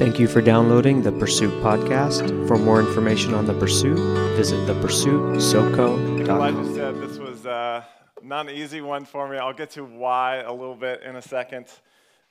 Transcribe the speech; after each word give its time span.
Thank 0.00 0.18
you 0.18 0.28
for 0.28 0.40
downloading 0.40 1.02
the 1.02 1.12
Pursuit 1.12 1.52
podcast. 1.62 2.48
For 2.48 2.56
more 2.56 2.80
information 2.80 3.34
on 3.34 3.44
the 3.44 3.52
Pursuit, 3.52 3.98
visit 4.34 4.56
thepursuitsoco.com. 4.66 6.26
Elijah 6.26 6.74
said 6.74 6.94
this 7.02 7.18
was 7.18 7.44
uh, 7.44 7.84
not 8.22 8.48
an 8.48 8.56
easy 8.56 8.80
one 8.80 9.04
for 9.04 9.28
me. 9.28 9.36
I'll 9.36 9.52
get 9.52 9.72
to 9.72 9.84
why 9.84 10.36
a 10.36 10.50
little 10.50 10.74
bit 10.74 11.02
in 11.02 11.16
a 11.16 11.20
second. 11.20 11.66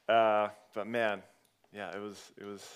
Uh, 0.07 0.47
but 0.73 0.87
man, 0.87 1.21
yeah, 1.71 1.95
it 1.95 2.01
was, 2.01 2.19
it 2.41 2.43
was, 2.43 2.67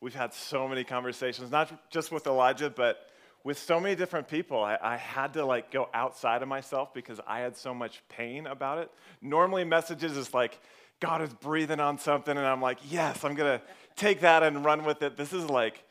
we've 0.00 0.16
had 0.16 0.34
so 0.34 0.66
many 0.66 0.82
conversations, 0.82 1.52
not 1.52 1.88
just 1.88 2.10
with 2.10 2.26
Elijah, 2.26 2.70
but 2.70 3.08
with 3.44 3.56
so 3.56 3.78
many 3.78 3.94
different 3.94 4.26
people. 4.26 4.64
I, 4.64 4.76
I 4.82 4.96
had 4.96 5.34
to 5.34 5.44
like 5.44 5.70
go 5.70 5.88
outside 5.94 6.42
of 6.42 6.48
myself 6.48 6.92
because 6.92 7.20
I 7.24 7.38
had 7.38 7.56
so 7.56 7.72
much 7.72 8.02
pain 8.08 8.48
about 8.48 8.78
it. 8.78 8.90
Normally, 9.22 9.62
messages 9.62 10.16
is 10.16 10.34
like, 10.34 10.58
God 10.98 11.22
is 11.22 11.32
breathing 11.34 11.78
on 11.78 11.98
something, 11.98 12.36
and 12.36 12.44
I'm 12.44 12.60
like, 12.60 12.78
yes, 12.90 13.24
I'm 13.24 13.34
gonna 13.34 13.62
take 13.96 14.20
that 14.20 14.42
and 14.42 14.64
run 14.64 14.84
with 14.84 15.02
it. 15.02 15.16
This 15.16 15.32
is 15.32 15.44
like, 15.44 15.84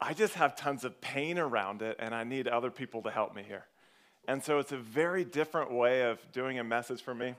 I 0.00 0.14
just 0.14 0.34
have 0.34 0.54
tons 0.56 0.84
of 0.84 1.00
pain 1.00 1.38
around 1.38 1.82
it, 1.82 1.96
and 1.98 2.14
I 2.14 2.24
need 2.24 2.46
other 2.46 2.70
people 2.70 3.02
to 3.02 3.10
help 3.10 3.34
me 3.34 3.42
here. 3.42 3.64
And 4.28 4.44
so 4.44 4.58
it's 4.58 4.72
a 4.72 4.76
very 4.76 5.24
different 5.24 5.72
way 5.72 6.02
of 6.02 6.20
doing 6.32 6.58
a 6.58 6.64
message 6.64 7.02
for 7.02 7.14
me. 7.14 7.34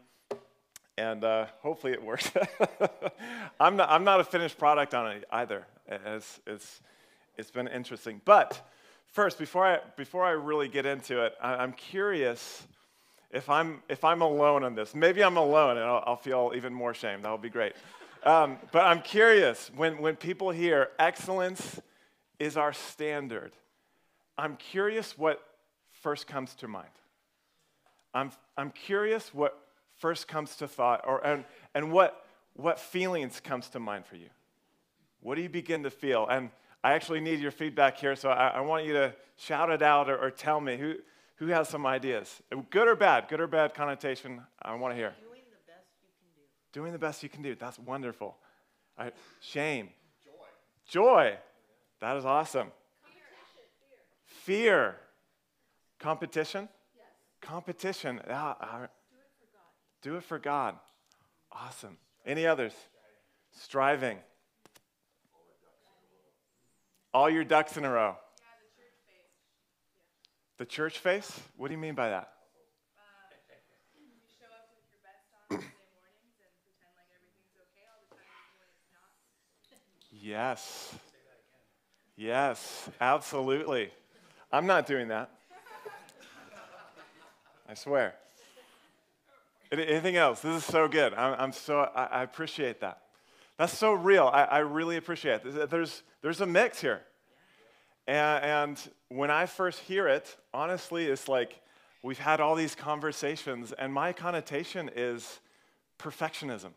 And 0.97 1.23
uh, 1.23 1.45
hopefully 1.61 1.93
it 1.93 2.03
works. 2.03 2.29
I'm, 3.59 3.77
not, 3.77 3.89
I'm 3.89 4.03
not 4.03 4.19
a 4.19 4.23
finished 4.23 4.57
product 4.57 4.93
on 4.93 5.11
it 5.11 5.23
either. 5.31 5.65
It's, 5.87 6.39
it's, 6.45 6.81
it's 7.37 7.51
been 7.51 7.67
interesting. 7.67 8.21
But 8.25 8.59
first, 9.05 9.37
before 9.37 9.65
I, 9.65 9.79
before 9.95 10.25
I 10.25 10.31
really 10.31 10.67
get 10.67 10.85
into 10.85 11.23
it, 11.23 11.35
I, 11.41 11.55
I'm 11.55 11.73
curious 11.73 12.67
if 13.31 13.49
I'm, 13.49 13.81
if 13.87 14.03
I'm 14.03 14.21
alone 14.21 14.63
on 14.63 14.75
this. 14.75 14.95
Maybe 14.95 15.23
I'm 15.23 15.37
alone 15.37 15.77
and 15.77 15.85
I'll, 15.85 16.03
I'll 16.05 16.17
feel 16.17 16.51
even 16.55 16.73
more 16.73 16.93
shame. 16.93 17.21
That 17.21 17.31
would 17.31 17.41
be 17.41 17.49
great. 17.49 17.73
Um, 18.23 18.57
but 18.71 18.85
I'm 18.85 19.01
curious 19.01 19.71
when, 19.75 19.99
when 19.99 20.15
people 20.15 20.49
hear 20.49 20.89
excellence 20.99 21.79
is 22.37 22.57
our 22.57 22.73
standard, 22.73 23.53
I'm 24.37 24.55
curious 24.55 25.17
what 25.17 25.41
first 25.91 26.27
comes 26.27 26.53
to 26.55 26.67
mind. 26.67 26.89
I'm, 28.13 28.31
I'm 28.57 28.71
curious 28.71 29.33
what 29.33 29.57
first 29.97 30.27
comes 30.27 30.55
to 30.57 30.67
thought 30.67 31.03
or, 31.05 31.25
and, 31.25 31.45
and 31.75 31.91
what, 31.91 32.25
what 32.55 32.79
feelings 32.79 33.39
comes 33.39 33.69
to 33.69 33.79
mind 33.79 34.05
for 34.05 34.15
you. 34.15 34.29
What 35.21 35.35
do 35.35 35.41
you 35.41 35.49
begin 35.49 35.83
to 35.83 35.89
feel? 35.89 36.27
And 36.29 36.49
I 36.83 36.93
actually 36.93 37.19
need 37.19 37.39
your 37.39 37.51
feedback 37.51 37.97
here, 37.97 38.15
so 38.15 38.29
I, 38.29 38.47
I 38.49 38.61
want 38.61 38.85
you 38.85 38.93
to 38.93 39.13
shout 39.37 39.69
it 39.69 39.81
out 39.81 40.09
or, 40.09 40.17
or 40.17 40.31
tell 40.31 40.61
me 40.61 40.77
who, 40.77 40.95
who 41.35 41.47
has 41.47 41.67
some 41.67 41.85
ideas? 41.85 42.41
Good 42.69 42.87
or 42.87 42.95
bad? 42.95 43.27
Good 43.27 43.41
or 43.41 43.47
bad 43.47 43.73
connotation? 43.73 44.41
I 44.61 44.73
want 44.75 44.93
to 44.93 44.95
hear. 44.95 45.13
Doing 45.21 45.41
the 45.51 45.57
best 45.67 45.87
you 46.01 46.07
can 46.19 46.27
do. 46.35 46.43
Doing 46.71 46.91
the 46.91 46.99
best 46.99 47.23
you 47.23 47.29
can 47.29 47.41
do. 47.41 47.55
That's 47.55 47.79
wonderful. 47.79 48.37
Right. 48.97 49.13
Shame. 49.41 49.89
Joy. 50.23 50.31
Joy. 50.87 51.37
That 51.99 52.17
is 52.17 52.25
awesome. 52.25 52.71
Fear. 54.25 54.57
Fear. 54.59 54.95
Competition? 55.99 56.69
Yes. 56.95 57.05
Competition. 57.41 58.21
Ah, 58.29 58.55
ah, 58.59 58.79
Do 58.81 58.85
it 58.85 58.87
for 58.93 59.47
God. 59.51 59.71
do 60.01 60.15
it 60.17 60.23
for 60.23 60.39
God. 60.39 60.75
Awesome. 61.51 61.97
Any 62.25 62.45
others? 62.45 62.73
Striving. 63.51 64.17
All 67.11 67.29
your 67.29 67.43
ducks 67.43 67.75
in 67.75 67.83
a 67.85 67.89
row. 67.89 68.15
Yeah, 68.15 68.45
the, 68.61 68.69
church 68.77 68.93
yeah. 69.09 69.15
The 70.59 70.65
church 70.65 70.99
face? 70.99 71.39
What 71.57 71.69
do 71.69 71.73
you 71.73 71.79
mean 71.79 71.95
by 71.95 72.09
that? 72.09 72.29
You 72.29 74.13
show 74.37 74.45
up 74.53 74.69
with 74.77 74.85
your 74.93 75.01
best 75.01 75.25
on 75.33 75.41
Sunday 75.49 75.73
mornings 75.97 76.37
and 76.37 76.53
pretend 76.61 76.93
like 76.93 77.09
everything's 77.09 77.57
okay 77.57 77.81
all 77.89 77.97
the 78.05 78.13
time, 78.13 78.29
even 78.45 78.61
when 78.61 78.69
it's 78.69 78.93
not. 78.93 79.09
Yes. 80.29 80.93
Yes, 82.15 82.87
absolutely. 83.01 83.89
I'm 84.51 84.67
not 84.67 84.85
doing 84.85 85.07
that. 85.07 85.31
I 87.67 87.73
swear. 87.73 88.13
Anything 89.71 90.17
else? 90.17 90.41
This 90.41 90.57
is 90.57 90.65
so 90.65 90.87
good. 90.87 91.15
I'm, 91.15 91.33
I'm 91.39 91.51
so, 91.51 91.79
I, 91.79 92.21
appreciate 92.21 92.79
that. 92.81 93.01
That's 93.57 93.75
so 93.75 93.93
real. 93.93 94.27
I, 94.27 94.43
I 94.43 94.59
really 94.59 94.97
appreciate 94.97 95.41
it. 95.43 95.67
There's, 95.71 96.03
there's 96.21 96.41
a 96.41 96.45
mix 96.45 96.79
here. 96.79 97.01
And, 98.05 98.43
and 98.43 98.89
when 99.07 99.31
I 99.31 99.47
first 99.47 99.79
hear 99.79 100.07
it, 100.07 100.37
honestly, 100.53 101.07
it's 101.07 101.27
like 101.27 101.59
we've 102.03 102.19
had 102.19 102.39
all 102.39 102.53
these 102.53 102.75
conversations, 102.75 103.71
and 103.71 103.91
my 103.91 104.13
connotation 104.13 104.91
is 104.95 105.39
perfectionism. 105.97 106.73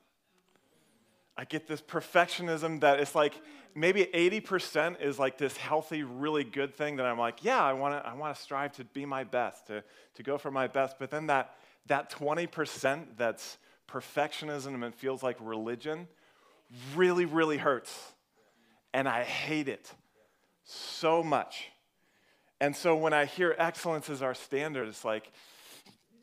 I 1.37 1.45
get 1.45 1.67
this 1.67 1.81
perfectionism 1.81 2.81
that 2.81 3.01
it's 3.01 3.15
like 3.15 3.35
maybe 3.75 4.05
80% 4.13 5.01
is 5.01 5.19
like 5.19 5.39
this 5.39 5.57
healthy, 5.57 6.03
really 6.03 6.45
good 6.45 6.75
thing 6.75 6.97
that 6.97 7.07
I'm 7.07 7.19
like, 7.19 7.43
yeah, 7.45 7.63
I 7.63 7.73
want 7.73 8.03
to 8.03 8.09
I 8.09 8.15
wanna 8.15 8.35
strive 8.35 8.73
to 8.73 8.85
be 8.85 9.07
my 9.07 9.25
best, 9.25 9.69
to, 9.69 9.83
to 10.15 10.23
go 10.23 10.37
for 10.39 10.51
my 10.51 10.67
best. 10.67 10.97
But 10.99 11.11
then 11.11 11.27
that, 11.29 11.55
that 11.87 12.11
20% 12.11 13.17
that's 13.17 13.59
perfectionism 13.89 14.85
and 14.85 14.95
feels 14.95 15.23
like 15.23 15.37
religion 15.41 16.09
really, 16.95 17.25
really 17.25 17.59
hurts. 17.59 18.13
And 18.95 19.09
I 19.09 19.25
hate 19.25 19.69
it 19.69 19.93
so 20.65 21.23
much. 21.23 21.71
And 22.61 22.77
so 22.77 22.95
when 22.95 23.13
I 23.13 23.25
hear 23.25 23.57
excellence 23.59 24.09
as 24.09 24.23
our 24.23 24.35
standard, 24.35 24.87
it's 24.87 25.05
like, 25.05 25.33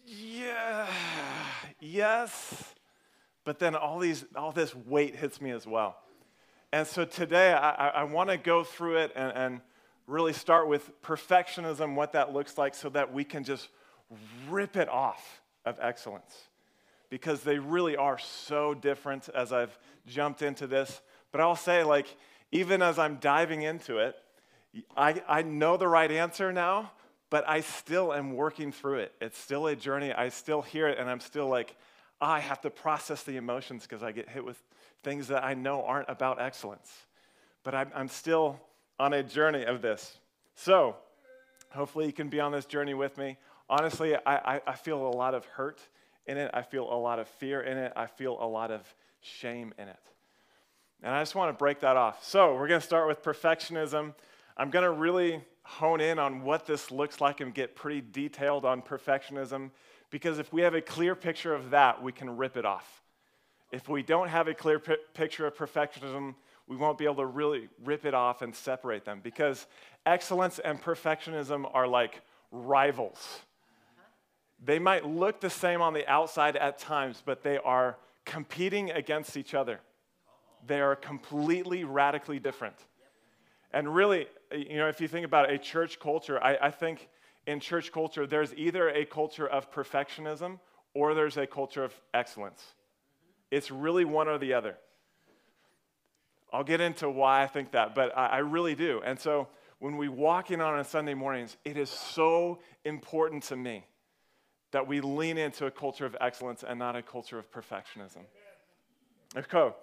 yeah, 0.06 0.88
yes, 1.80 2.64
but 3.44 3.60
then 3.60 3.76
all, 3.76 4.00
these, 4.00 4.26
all 4.36 4.52
this 4.52 4.76
weight 4.76 5.16
hits 5.16 5.42
me 5.42 5.52
as 5.52 5.66
well. 5.66 5.98
And 6.72 6.86
so 6.86 7.06
today 7.06 7.52
I, 7.54 7.90
I, 7.90 8.04
want 8.04 8.30
to 8.30 8.38
go 8.38 8.64
through 8.64 8.98
it 8.98 9.12
and, 9.16 9.32
and 9.36 9.62
really 10.06 10.34
start 10.34 10.68
with 10.68 11.02
perfectionism, 11.02 11.96
what 11.96 12.14
that 12.14 12.32
looks 12.32 12.58
like, 12.58 12.76
so 12.76 12.90
that 12.90 13.12
we 13.12 13.24
can 13.24 13.44
just 13.44 13.70
rip 14.50 14.78
it 14.78 14.88
off 14.88 15.42
of 15.66 15.80
excellence. 15.82 16.36
Because 17.10 17.42
they 17.42 17.58
really 17.58 17.96
are 17.96 18.20
so 18.20 18.76
different 18.76 19.30
as 19.30 19.52
I've 19.52 19.76
jumped 20.06 20.44
into 20.44 20.68
this. 20.68 21.02
But 21.32 21.42
I'll 21.42 21.56
say, 21.56 21.84
like, 21.84 22.08
even 22.52 22.84
as 22.84 23.00
I'm 23.00 23.16
diving 23.16 23.64
into 23.64 23.98
it, 23.98 24.16
I, 24.96 25.22
I 25.28 25.42
know 25.42 25.78
the 25.78 25.88
right 25.88 26.12
answer 26.12 26.52
now, 26.52 26.92
but 27.30 27.48
I 27.48 27.62
still 27.62 28.14
am 28.14 28.36
working 28.36 28.72
through 28.72 29.00
it. 29.00 29.14
It's 29.22 29.38
still 29.38 29.68
a 29.68 29.76
journey. 29.76 30.14
I 30.14 30.30
still 30.30 30.62
hear 30.62 30.88
it, 30.88 30.98
and 30.98 31.10
I'm 31.10 31.20
still 31.20 31.48
like, 31.48 31.76
"Ah, 31.76 31.84
I 32.22 32.40
have 32.40 32.62
to 32.62 32.70
process 32.70 33.24
the 33.24 33.38
emotions 33.38 33.84
because 33.84 34.04
I 34.04 34.12
get 34.12 34.30
hit 34.30 34.44
with 34.44 34.62
things 35.04 35.28
that 35.30 35.44
I 35.44 35.54
know 35.54 35.84
aren't 35.86 36.10
about 36.10 36.42
excellence. 36.42 36.92
But 37.64 37.76
I'm, 37.76 37.92
I'm 37.96 38.08
still 38.08 38.60
on 39.00 39.14
a 39.14 39.24
journey 39.24 39.64
of 39.64 39.82
this. 39.82 40.18
So, 40.56 40.98
hopefully, 41.70 42.06
you 42.06 42.14
can 42.14 42.28
be 42.28 42.40
on 42.40 42.52
this 42.52 42.66
journey 42.66 42.94
with 42.94 43.18
me. 43.18 43.38
Honestly, 43.70 44.16
I, 44.16 44.56
I, 44.56 44.62
I 44.68 44.76
feel 44.76 45.08
a 45.08 45.16
lot 45.16 45.34
of 45.34 45.46
hurt 45.46 45.80
in 46.26 46.38
it. 46.38 46.52
I 46.54 46.62
feel 46.62 46.92
a 46.92 47.00
lot 47.00 47.20
of 47.20 47.28
fear 47.28 47.62
in 47.62 47.78
it. 47.78 47.94
I 47.96 48.08
feel 48.08 48.38
a 48.42 48.46
lot 48.46 48.72
of 48.72 48.82
shame 49.22 49.74
in 49.78 49.88
it. 49.88 50.00
And 51.02 51.16
I 51.16 51.22
just 51.22 51.36
want 51.36 51.50
to 51.50 51.58
break 51.58 51.80
that 51.80 51.96
off. 51.96 52.26
So, 52.26 52.56
we're 52.56 52.68
going 52.68 52.82
to 52.82 52.86
start 52.86 53.08
with 53.08 53.24
perfectionism. 53.24 54.14
I'm 54.58 54.70
going 54.70 54.84
to 54.84 54.92
really 54.92 55.42
hone 55.64 56.02
in 56.02 56.20
on 56.20 56.44
what 56.44 56.66
this 56.66 56.92
looks 56.92 57.22
like 57.22 57.40
and 57.40 57.54
get 57.54 57.76
pretty 57.76 58.02
detailed 58.02 58.66
on 58.66 58.82
perfectionism 58.82 59.70
because 60.10 60.40
if 60.40 60.52
we 60.52 60.62
have 60.62 60.74
a 60.74 60.82
clear 60.82 61.16
picture 61.16 61.54
of 61.54 61.72
that, 61.72 62.02
we 62.02 62.12
can 62.12 62.38
rip 62.38 62.58
it 62.58 62.66
off. 62.66 63.04
If 63.72 63.88
we 63.88 64.02
don't 64.02 64.30
have 64.30 64.48
a 64.48 64.54
clear 64.54 64.80
pi- 64.80 64.98
picture 65.14 65.46
of 65.46 65.56
perfectionism, 65.56 66.36
we 66.68 66.76
won't 66.76 66.98
be 66.98 67.06
able 67.06 67.16
to 67.16 67.26
really 67.26 67.70
rip 67.84 68.06
it 68.06 68.14
off 68.14 68.42
and 68.42 68.56
separate 68.56 69.06
them 69.06 69.22
because 69.24 69.68
excellence 70.06 70.60
and 70.60 70.82
perfectionism 70.82 71.70
are 71.74 71.88
like 71.88 72.22
rivals. 72.52 73.40
They 74.64 74.80
might 74.80 75.06
look 75.06 75.40
the 75.40 75.50
same 75.50 75.82
on 75.82 75.94
the 75.94 76.08
outside 76.08 76.56
at 76.56 76.80
times, 76.80 77.22
but 77.26 77.44
they 77.44 77.58
are 77.58 77.98
competing 78.26 78.92
against 78.92 79.38
each 79.38 79.54
other. 79.54 79.80
They 80.66 80.82
are 80.82 80.96
completely 80.96 81.86
radically 81.86 82.40
different. 82.40 82.76
And 83.72 83.94
really, 83.94 84.28
you 84.52 84.78
know, 84.78 84.88
if 84.90 85.00
you 85.00 85.08
think 85.08 85.26
about 85.26 85.50
a 85.50 85.58
church 85.58 86.00
culture, 86.00 86.44
I, 86.44 86.58
I 86.62 86.72
think 86.72 87.08
in 87.48 87.60
church 87.60 87.92
culture, 87.92 88.28
there's 88.28 88.54
either 88.56 88.90
a 88.90 89.06
culture 89.06 89.48
of 89.48 89.72
perfectionism 89.72 90.60
or 90.94 91.14
there's 91.14 91.38
a 91.38 91.48
culture 91.48 91.84
of 91.84 91.94
excellence. 92.14 92.64
It's 93.52 93.72
really 93.72 94.06
one 94.06 94.28
or 94.28 94.38
the 94.38 94.54
other. 94.54 94.76
I'll 96.52 96.64
get 96.64 96.82
into 96.82 97.10
why 97.10 97.44
I 97.44 97.48
think 97.48 97.72
that, 97.72 97.94
but 97.94 98.16
I, 98.18 98.28
I 98.28 98.38
really 98.40 98.76
do. 98.76 99.02
And 99.04 99.20
so 99.20 99.48
when 99.80 99.98
we 99.98 100.10
walk 100.10 100.52
in 100.52 100.62
on 100.62 100.84
Sunday 100.84 101.14
mornings, 101.14 101.58
it 101.64 101.78
is 101.78 101.90
so 101.90 102.60
important 102.86 103.44
to 103.44 103.56
me 103.56 103.86
that 104.72 104.88
we 104.88 105.02
lean 105.02 105.38
into 105.38 105.66
a 105.66 105.72
culture 105.72 106.06
of 106.06 106.16
excellence 106.22 106.64
and 106.68 106.78
not 106.78 106.96
a 106.96 107.02
culture 107.02 107.40
of 107.40 107.52
perfectionism. 107.52 108.24
Okay. 109.36 109.76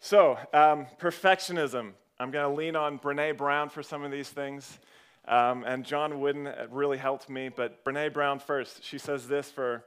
So, 0.00 0.38
um, 0.52 0.86
perfectionism. 1.00 1.92
I'm 2.20 2.30
going 2.30 2.48
to 2.48 2.56
lean 2.56 2.74
on 2.74 2.98
Brene 2.98 3.36
Brown 3.36 3.68
for 3.68 3.82
some 3.82 4.02
of 4.02 4.10
these 4.10 4.28
things. 4.28 4.78
Um, 5.28 5.62
and 5.64 5.84
John 5.84 6.20
Wooden 6.20 6.48
really 6.70 6.96
helped 6.96 7.28
me, 7.28 7.50
but 7.50 7.84
Brene 7.84 8.12
Brown 8.12 8.38
first. 8.38 8.82
She 8.82 8.98
says 8.98 9.28
this 9.28 9.50
for 9.50 9.84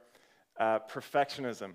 uh, 0.58 0.78
perfectionism 0.90 1.72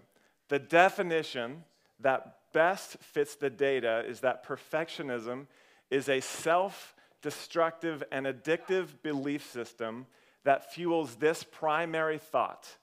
the 0.49 0.59
definition 0.59 1.63
that 1.99 2.37
best 2.53 2.97
fits 3.01 3.35
the 3.35 3.49
data 3.49 4.03
is 4.07 4.21
that 4.21 4.45
perfectionism 4.45 5.47
is 5.89 6.09
a 6.09 6.21
self 6.21 6.95
destructive 7.21 8.03
and 8.11 8.25
addictive 8.25 8.87
belief 9.03 9.49
system 9.51 10.05
that 10.43 10.71
fuels 10.73 11.15
this 11.15 11.43
primary 11.43 12.17
thought 12.17 12.77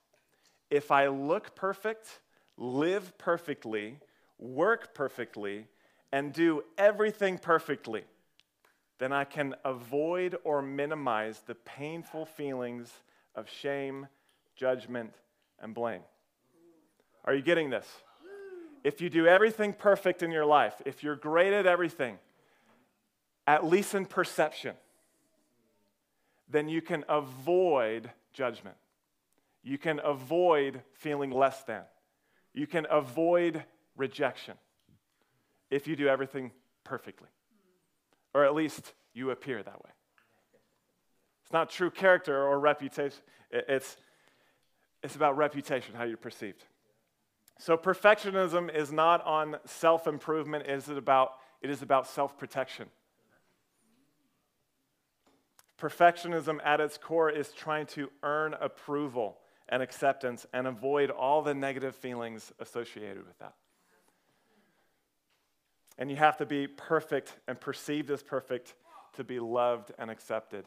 if 0.71 0.91
I 0.91 1.07
look 1.07 1.55
perfect, 1.55 2.21
live 2.57 3.17
perfectly, 3.17 3.99
work 4.39 4.93
perfectly, 4.95 5.67
and 6.13 6.33
do 6.33 6.65
everything 6.77 7.39
perfectly, 7.39 8.03
then 8.99 9.13
I 9.13 9.25
can 9.25 9.55
avoid 9.65 10.37
or 10.45 10.63
minimize 10.63 11.41
the 11.47 11.55
painful 11.55 12.27
feelings 12.27 12.93
of 13.35 13.49
shame, 13.49 14.07
judgment, 14.57 15.15
and 15.61 15.75
blame. 15.75 16.03
Are 17.25 17.35
you 17.35 17.43
getting 17.43 17.71
this? 17.71 17.87
If 18.85 19.01
you 19.01 19.09
do 19.09 19.27
everything 19.27 19.73
perfect 19.73 20.23
in 20.23 20.31
your 20.31 20.45
life, 20.45 20.75
if 20.85 21.03
you're 21.03 21.17
great 21.17 21.53
at 21.53 21.67
everything, 21.67 22.19
at 23.47 23.65
least 23.65 23.95
in 23.95 24.05
perception, 24.05 24.75
then 26.51 26.69
you 26.69 26.83
can 26.83 27.05
avoid 27.09 28.11
judgment. 28.33 28.77
You 29.63 29.79
can 29.79 30.01
avoid 30.05 30.83
feeling 30.93 31.31
less 31.31 31.63
than. 31.63 31.83
You 32.53 32.67
can 32.67 32.87
avoid 32.91 33.65
rejection 33.97 34.55
if 35.71 35.89
you 35.89 35.97
do 35.97 36.07
everything 36.07 36.53
perfectly. 36.85 37.29
Or 38.35 38.45
at 38.45 38.55
least 38.55 38.93
you 39.13 39.31
appear 39.31 39.63
that 39.63 39.85
way. 39.85 39.91
It's 41.43 41.53
not 41.53 41.71
true 41.71 41.91
character 41.91 42.43
or 42.43 42.59
reputation, 42.59 43.21
it's, 43.51 43.97
it's 45.03 45.15
about 45.15 45.37
reputation, 45.37 45.95
how 45.95 46.05
you're 46.05 46.17
perceived. 46.17 46.65
So 47.59 47.77
perfectionism 47.77 48.75
is 48.75 48.91
not 48.91 49.25
on 49.25 49.57
self-improvement, 49.67 50.67
it 50.67 50.73
is 50.73 50.89
about, 50.89 51.33
it 51.63 51.71
is 51.71 51.83
about 51.83 52.09
self-protection. 52.09 52.89
Perfectionism 55.81 56.59
at 56.65 56.81
its 56.81 56.99
core 56.99 57.31
is 57.31 57.51
trying 57.53 57.87
to 57.87 58.11
earn 58.23 58.55
approval 58.61 59.39
and 59.69 59.83
acceptance 59.83 60.47
and 60.53 60.67
avoid 60.67 61.11
all 61.11 61.43
the 61.43 61.55
negative 61.55 61.95
feelings 61.95 62.53
associated 62.59 63.27
with 63.27 63.39
that. 63.39 63.55
And 65.99 66.11
you 66.11 66.17
have 66.17 66.37
to 66.39 66.47
be 66.47 66.67
perfect 66.67 67.35
and 67.47 67.61
perceived 67.61 68.11
as 68.11 68.23
perfect 68.23 68.75
to 69.15 69.25
be 69.25 69.39
loved 69.39 69.93
and 69.99 70.11
accepted. 70.11 70.65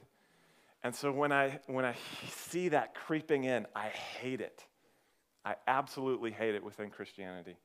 And 0.84 0.96
so 0.96 1.12
when 1.12 1.32
I, 1.32 1.60
when 1.68 1.86
I 1.86 1.96
see 2.30 2.70
that 2.70 2.96
creeping 2.96 3.44
in, 3.44 3.66
I 3.76 3.88
hate 3.88 4.42
it. 4.42 4.66
I 5.44 5.56
absolutely 5.68 6.32
hate 6.32 6.56
it 6.56 6.64
within 6.64 6.90
Christianity. 6.90 7.58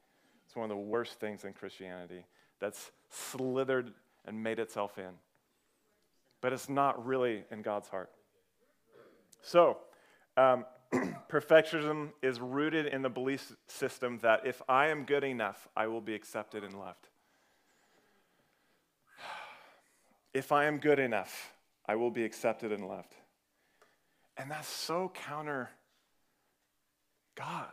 It's 0.46 0.56
one 0.56 0.70
of 0.70 0.76
the 0.76 0.82
worst 0.82 1.20
things 1.20 1.44
in 1.44 1.52
Christianity 1.52 2.24
that's 2.60 2.90
slithered 3.10 3.92
and 4.24 4.42
made 4.42 4.58
itself 4.58 4.98
in. 4.98 5.10
But 6.40 6.52
it's 6.52 6.68
not 6.68 7.04
really 7.04 7.44
in 7.50 7.62
God's 7.62 7.88
heart. 7.88 8.10
So, 9.42 9.78
um, 10.36 10.64
perfectionism 11.28 12.10
is 12.22 12.40
rooted 12.40 12.86
in 12.86 13.02
the 13.02 13.08
belief 13.08 13.54
system 13.66 14.18
that 14.22 14.46
if 14.46 14.62
I 14.68 14.88
am 14.88 15.04
good 15.04 15.24
enough, 15.24 15.68
I 15.76 15.86
will 15.86 16.00
be 16.00 16.14
accepted 16.14 16.64
and 16.64 16.78
loved. 16.78 17.08
If 20.34 20.52
I 20.52 20.64
am 20.64 20.78
good 20.78 20.98
enough, 20.98 21.52
I 21.86 21.96
will 21.96 22.10
be 22.10 22.24
accepted 22.24 22.72
and 22.72 22.86
loved. 22.88 23.14
And 24.36 24.50
that's 24.50 24.68
so 24.68 25.10
counter 25.14 25.70
God. 27.34 27.72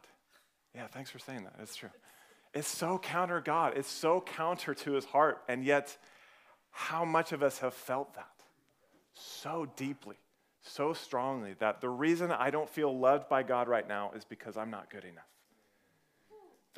Yeah, 0.75 0.87
thanks 0.87 1.09
for 1.09 1.19
saying 1.19 1.43
that. 1.43 1.55
It's 1.61 1.75
true. 1.75 1.89
It's 2.53 2.67
so 2.67 2.97
counter 2.97 3.41
God. 3.41 3.73
It's 3.75 3.89
so 3.89 4.21
counter 4.21 4.73
to 4.73 4.91
his 4.93 5.05
heart. 5.05 5.41
And 5.47 5.63
yet, 5.63 5.97
how 6.71 7.05
much 7.05 7.31
of 7.31 7.43
us 7.43 7.59
have 7.59 7.73
felt 7.73 8.15
that 8.15 8.27
so 9.13 9.67
deeply? 9.75 10.17
so 10.61 10.93
strongly 10.93 11.55
that 11.59 11.81
the 11.81 11.89
reason 11.89 12.31
I 12.31 12.49
don't 12.49 12.69
feel 12.69 12.97
loved 12.97 13.29
by 13.29 13.43
God 13.43 13.67
right 13.67 13.87
now 13.87 14.11
is 14.15 14.25
because 14.25 14.57
I'm 14.57 14.69
not 14.69 14.89
good 14.89 15.03
enough. 15.03 15.23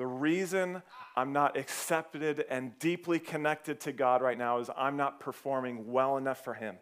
The 0.02 0.08
reason 0.08 0.82
I'm 1.16 1.32
not 1.32 1.56
accepted 1.56 2.44
and 2.50 2.72
deeply 2.80 3.20
connected 3.20 3.80
to 3.82 3.92
God 3.92 4.24
right 4.24 4.36
now 4.36 4.58
is 4.58 4.68
I'm 4.76 4.98
not 4.98 5.20
performing 5.20 5.92
well 5.92 6.18
enough 6.18 6.44
for 6.44 6.56
Him. 6.56 6.78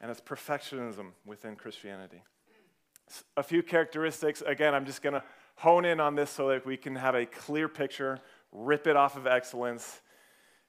And 0.00 0.08
it's 0.08 0.20
perfectionism 0.20 1.06
within 1.24 1.56
Christianity. 1.56 2.22
A 3.36 3.42
few 3.42 3.60
characteristics, 3.64 4.40
again, 4.46 4.72
I'm 4.72 4.86
just 4.86 5.02
going 5.02 5.14
to 5.14 5.24
hone 5.56 5.84
in 5.84 5.98
on 5.98 6.14
this 6.14 6.30
so 6.30 6.50
that 6.50 6.64
we 6.64 6.76
can 6.76 6.94
have 6.94 7.16
a 7.16 7.26
clear 7.26 7.66
picture, 7.66 8.20
rip 8.52 8.86
it 8.86 8.94
off 8.94 9.16
of 9.16 9.26
excellence, 9.26 10.00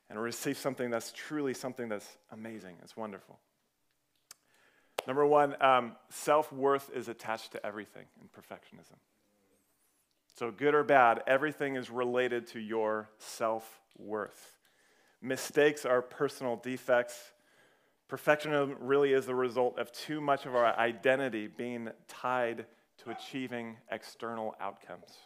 and 0.10 0.20
receive 0.20 0.58
something 0.58 0.90
that's 0.90 1.12
truly 1.12 1.54
something 1.54 1.88
that's 1.88 2.18
amazing. 2.32 2.78
It's 2.82 2.98
wonderful. 2.98 3.38
Number 5.08 5.26
one, 5.26 5.56
um, 5.62 5.94
self 6.10 6.52
worth 6.52 6.92
is 6.94 7.08
attached 7.08 7.54
to 7.54 7.66
everything 7.66 8.06
in 8.22 8.28
perfectionism. 8.28 8.98
So, 10.36 10.52
good 10.52 10.76
or 10.76 10.84
bad, 10.84 11.24
everything 11.26 11.78
is 11.78 11.90
related 11.90 12.46
to 12.48 12.60
your 12.60 13.10
self 13.18 13.80
worth. 13.98 14.58
Mistakes 15.22 15.86
are 15.86 16.02
personal 16.02 16.58
defects. 16.58 17.32
Perfectionism 18.12 18.76
really 18.80 19.14
is 19.14 19.26
the 19.26 19.36
result 19.36 19.80
of 19.80 19.92
too 19.92 20.22
much 20.22 20.46
of 20.46 20.56
our 20.56 20.78
identity 20.78 21.48
being 21.48 21.90
tied 22.08 22.66
to 23.04 23.10
achieving 23.12 23.78
external 23.92 24.56
outcomes 24.60 25.18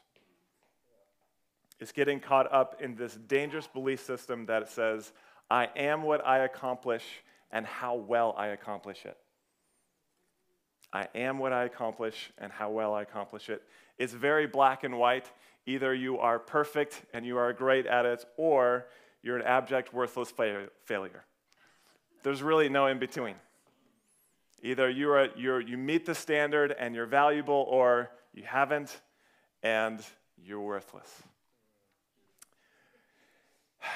It's 1.80 1.92
getting 1.92 2.20
caught 2.20 2.52
up 2.52 2.82
in 2.82 2.96
this 2.96 3.16
dangerous 3.16 3.68
belief 3.68 4.04
system 4.04 4.46
that 4.48 4.70
says, 4.70 5.14
I 5.50 5.70
am 5.76 6.04
what 6.04 6.26
I 6.26 6.40
accomplish 6.40 7.04
and 7.52 7.66
how 7.66 7.96
well 7.96 8.34
I 8.38 8.48
accomplish 8.48 9.06
it. 9.06 9.18
I 10.94 11.08
am 11.16 11.38
what 11.38 11.54
I 11.54 11.64
accomplish 11.64 12.32
and 12.38 12.52
how 12.52 12.70
well 12.70 12.94
I 12.94 13.02
accomplish 13.02 13.50
it. 13.50 13.64
It's 13.98 14.14
very 14.14 14.48
black 14.48 14.84
and 14.84 14.98
white. 14.98 15.32
Either 15.66 15.94
you 15.94 16.18
are 16.20 16.40
perfect 16.40 17.04
and 17.14 17.26
you 17.26 17.38
are 17.38 17.54
great 17.54 17.86
at 17.86 18.06
it, 18.06 18.26
or 18.36 18.88
you're 19.22 19.38
an 19.38 19.44
abject, 19.44 19.94
worthless 19.94 20.32
fa- 20.32 20.70
failure. 20.86 21.24
There's 22.24 22.42
really 22.42 22.68
no 22.68 22.88
in 22.88 23.00
between. 23.00 23.36
Either 24.64 24.90
you, 24.90 25.10
are, 25.12 25.30
you're, 25.36 25.62
you 25.62 25.78
meet 25.78 26.06
the 26.06 26.14
standard 26.14 26.76
and 26.78 26.94
you're 26.94 27.06
valuable, 27.06 27.66
or 27.70 28.12
you 28.34 28.44
haven't 28.44 29.02
and 29.64 30.02
you're 30.44 30.62
worthless. 30.62 31.10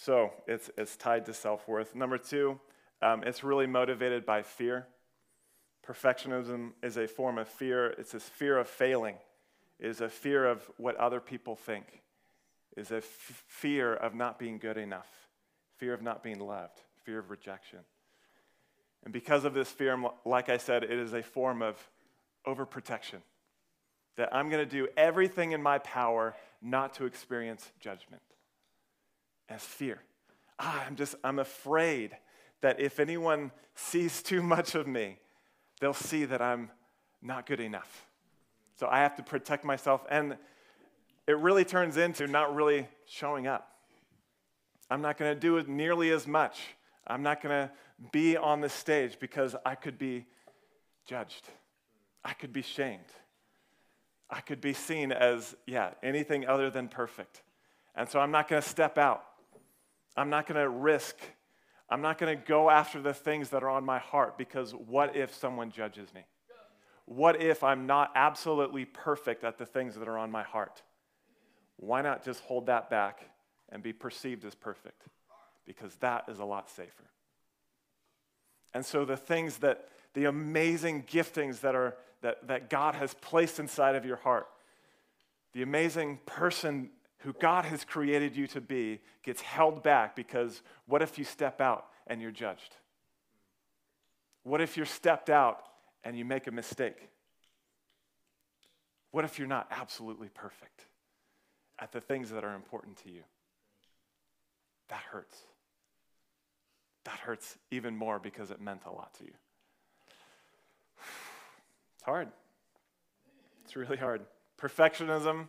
So 0.00 0.32
it's, 0.46 0.70
it's 0.78 0.96
tied 0.96 1.26
to 1.26 1.34
self 1.34 1.68
worth. 1.68 1.94
Number 1.94 2.16
two, 2.16 2.58
um, 3.02 3.24
it's 3.24 3.44
really 3.44 3.66
motivated 3.66 4.24
by 4.24 4.40
fear. 4.40 4.86
Perfectionism 5.88 6.72
is 6.82 6.98
a 6.98 7.08
form 7.08 7.38
of 7.38 7.48
fear. 7.48 7.94
It's 7.98 8.12
this 8.12 8.24
fear 8.24 8.58
of 8.58 8.68
failing, 8.68 9.16
it 9.78 9.86
is 9.86 10.00
a 10.00 10.08
fear 10.08 10.44
of 10.44 10.68
what 10.76 10.96
other 10.96 11.20
people 11.20 11.56
think, 11.56 12.02
it 12.76 12.80
is 12.80 12.90
a 12.90 12.98
f- 12.98 13.44
fear 13.46 13.94
of 13.94 14.14
not 14.14 14.38
being 14.38 14.58
good 14.58 14.76
enough, 14.76 15.08
fear 15.78 15.94
of 15.94 16.02
not 16.02 16.22
being 16.22 16.40
loved, 16.40 16.82
fear 17.04 17.18
of 17.18 17.30
rejection. 17.30 17.78
And 19.04 19.12
because 19.12 19.44
of 19.44 19.54
this 19.54 19.70
fear, 19.70 19.96
like 20.26 20.48
I 20.48 20.58
said, 20.58 20.82
it 20.82 20.90
is 20.90 21.14
a 21.14 21.22
form 21.22 21.62
of 21.62 21.76
overprotection. 22.46 23.22
That 24.16 24.34
I'm 24.34 24.50
going 24.50 24.64
to 24.64 24.70
do 24.70 24.88
everything 24.96 25.52
in 25.52 25.62
my 25.62 25.78
power 25.78 26.34
not 26.60 26.94
to 26.94 27.06
experience 27.06 27.70
judgment 27.78 28.22
as 29.48 29.62
fear. 29.62 30.00
Ah, 30.58 30.84
I'm 30.86 30.96
just, 30.96 31.14
I'm 31.22 31.38
afraid 31.38 32.16
that 32.60 32.80
if 32.80 32.98
anyone 32.98 33.52
sees 33.76 34.22
too 34.22 34.42
much 34.42 34.74
of 34.74 34.88
me, 34.88 35.18
they'll 35.80 35.94
see 35.94 36.24
that 36.24 36.40
I'm 36.40 36.70
not 37.22 37.46
good 37.46 37.60
enough. 37.60 38.06
So 38.76 38.86
I 38.88 38.98
have 39.00 39.16
to 39.16 39.22
protect 39.22 39.64
myself. 39.64 40.04
And 40.10 40.36
it 41.26 41.38
really 41.38 41.64
turns 41.64 41.96
into 41.96 42.26
not 42.26 42.54
really 42.54 42.88
showing 43.06 43.46
up. 43.46 43.70
I'm 44.90 45.02
not 45.02 45.18
going 45.18 45.34
to 45.34 45.38
do 45.38 45.62
nearly 45.70 46.10
as 46.10 46.26
much. 46.26 46.60
I'm 47.06 47.22
not 47.22 47.42
going 47.42 47.68
to 47.68 47.70
be 48.12 48.36
on 48.36 48.60
the 48.60 48.68
stage 48.68 49.18
because 49.18 49.56
I 49.64 49.74
could 49.74 49.98
be 49.98 50.26
judged. 51.06 51.48
I 52.24 52.32
could 52.32 52.52
be 52.52 52.62
shamed. 52.62 53.12
I 54.30 54.40
could 54.40 54.60
be 54.60 54.72
seen 54.74 55.10
as, 55.10 55.56
yeah, 55.66 55.90
anything 56.02 56.46
other 56.46 56.70
than 56.70 56.88
perfect. 56.88 57.42
And 57.94 58.08
so 58.08 58.20
I'm 58.20 58.30
not 58.30 58.48
going 58.48 58.62
to 58.62 58.68
step 58.68 58.98
out. 58.98 59.24
I'm 60.16 60.30
not 60.30 60.46
going 60.46 60.60
to 60.60 60.68
risk, 60.68 61.16
I'm 61.90 62.02
not 62.02 62.18
going 62.18 62.36
to 62.36 62.44
go 62.44 62.68
after 62.68 63.00
the 63.00 63.14
things 63.14 63.50
that 63.50 63.62
are 63.62 63.70
on 63.70 63.84
my 63.84 63.98
heart 63.98 64.36
because 64.36 64.72
what 64.72 65.16
if 65.16 65.34
someone 65.34 65.70
judges 65.70 66.12
me? 66.14 66.22
What 67.06 67.40
if 67.40 67.64
I'm 67.64 67.86
not 67.86 68.12
absolutely 68.14 68.84
perfect 68.84 69.42
at 69.42 69.56
the 69.56 69.64
things 69.64 69.94
that 69.94 70.06
are 70.08 70.18
on 70.18 70.30
my 70.30 70.42
heart? 70.42 70.82
Why 71.76 72.02
not 72.02 72.22
just 72.24 72.40
hold 72.40 72.66
that 72.66 72.90
back 72.90 73.22
and 73.70 73.82
be 73.82 73.94
perceived 73.94 74.44
as 74.44 74.54
perfect? 74.54 75.04
Because 75.64 75.94
that 75.96 76.24
is 76.28 76.38
a 76.38 76.44
lot 76.44 76.68
safer. 76.68 77.04
And 78.74 78.84
so 78.84 79.06
the 79.06 79.16
things 79.16 79.58
that, 79.58 79.88
the 80.12 80.26
amazing 80.26 81.04
giftings 81.04 81.60
that, 81.60 81.74
are, 81.74 81.96
that, 82.20 82.46
that 82.48 82.68
God 82.68 82.94
has 82.96 83.14
placed 83.14 83.58
inside 83.58 83.94
of 83.94 84.04
your 84.04 84.16
heart, 84.16 84.46
the 85.54 85.62
amazing 85.62 86.18
person 86.26 86.90
who 87.18 87.32
God 87.32 87.64
has 87.64 87.84
created 87.84 88.36
you 88.36 88.46
to 88.48 88.60
be 88.60 89.00
gets 89.22 89.40
held 89.40 89.82
back 89.82 90.14
because 90.14 90.62
what 90.86 91.02
if 91.02 91.18
you 91.18 91.24
step 91.24 91.60
out 91.60 91.86
and 92.06 92.22
you're 92.22 92.30
judged? 92.30 92.76
What 94.44 94.60
if 94.60 94.76
you're 94.76 94.86
stepped 94.86 95.28
out 95.28 95.62
and 96.04 96.16
you 96.16 96.24
make 96.24 96.46
a 96.46 96.52
mistake? 96.52 97.10
What 99.10 99.24
if 99.24 99.38
you're 99.38 99.48
not 99.48 99.66
absolutely 99.70 100.28
perfect 100.28 100.86
at 101.78 101.92
the 101.92 102.00
things 102.00 102.30
that 102.30 102.44
are 102.44 102.54
important 102.54 102.98
to 103.04 103.10
you? 103.10 103.22
That 104.88 105.02
hurts. 105.10 105.36
That 107.04 107.18
hurts 107.18 107.58
even 107.70 107.96
more 107.96 108.18
because 108.18 108.50
it 108.50 108.60
meant 108.60 108.82
a 108.86 108.90
lot 108.90 109.14
to 109.14 109.24
you. 109.24 109.32
It's 111.96 112.04
hard. 112.04 112.28
It's 113.64 113.74
really 113.74 113.96
hard. 113.96 114.22
Perfectionism 114.56 115.48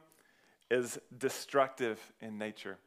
is 0.70 1.00
destructive 1.18 2.00
in 2.22 2.38
nature. 2.38 2.78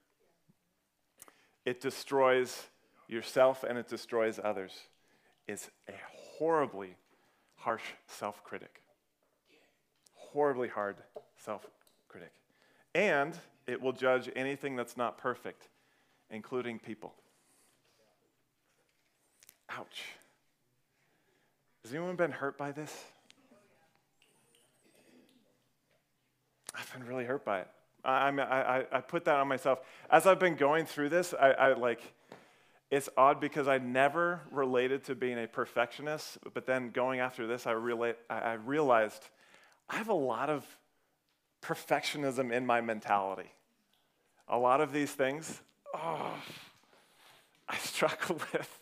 It 1.65 1.81
destroys 1.81 2.69
yourself 3.09 3.65
and 3.65 3.79
it 3.79 3.89
destroys 3.89 4.41
others. 4.43 4.73
It's 5.47 5.71
a 5.89 5.93
horribly 6.39 6.97
harsh 7.57 7.83
self 8.07 8.43
critic. 8.45 8.83
Horribly 10.15 10.69
hard 10.69 10.97
self 11.37 11.67
critic. 12.09 12.33
And 12.95 13.37
it 13.67 13.81
will 13.81 13.93
judge 13.93 14.31
anything 14.35 14.77
that's 14.77 14.97
not 14.97 15.19
perfect, 15.19 15.69
including 16.31 16.79
people. 16.79 17.15
Ouch. 19.71 20.05
Has 21.83 21.93
anyone 21.93 22.17
been 22.17 22.31
hurt 22.33 22.59
by 22.59 22.73
this? 22.73 23.05
Been 26.93 27.07
really 27.07 27.25
hurt 27.25 27.45
by 27.45 27.61
it. 27.61 27.69
I, 28.05 28.31
I, 28.31 28.85
I, 28.91 29.01
put 29.01 29.25
that 29.27 29.37
on 29.37 29.47
myself. 29.47 29.81
As 30.11 30.27
I've 30.27 30.41
been 30.41 30.57
going 30.57 30.87
through 30.87 31.11
this, 31.11 31.35
I, 31.41 31.51
I 31.53 31.73
like, 31.75 32.01
it's 32.91 33.09
odd 33.17 33.41
because 33.41 33.69
I 33.69 33.79
never 33.79 34.41
related 34.51 35.05
to 35.05 35.15
being 35.15 35.39
a 35.39 35.47
perfectionist, 35.47 36.39
but 36.53 36.67
then 36.67 36.91
going 36.91 37.21
after 37.21 37.47
this, 37.47 37.67
I, 37.67 37.73
relate, 37.73 38.17
I 38.29 38.55
realized 38.55 39.29
I 39.89 39.97
have 39.97 40.09
a 40.09 40.15
lot 40.15 40.51
of 40.51 40.67
perfectionism 41.63 42.53
in 42.53 42.67
my 42.67 42.81
mentality. 42.81 43.53
A 44.49 44.59
lot 44.59 44.81
of 44.81 44.93
these 44.93 45.13
things, 45.13 45.63
oh, 45.95 46.35
I 47.69 47.77
struggle 47.79 48.41
with. 48.53 48.81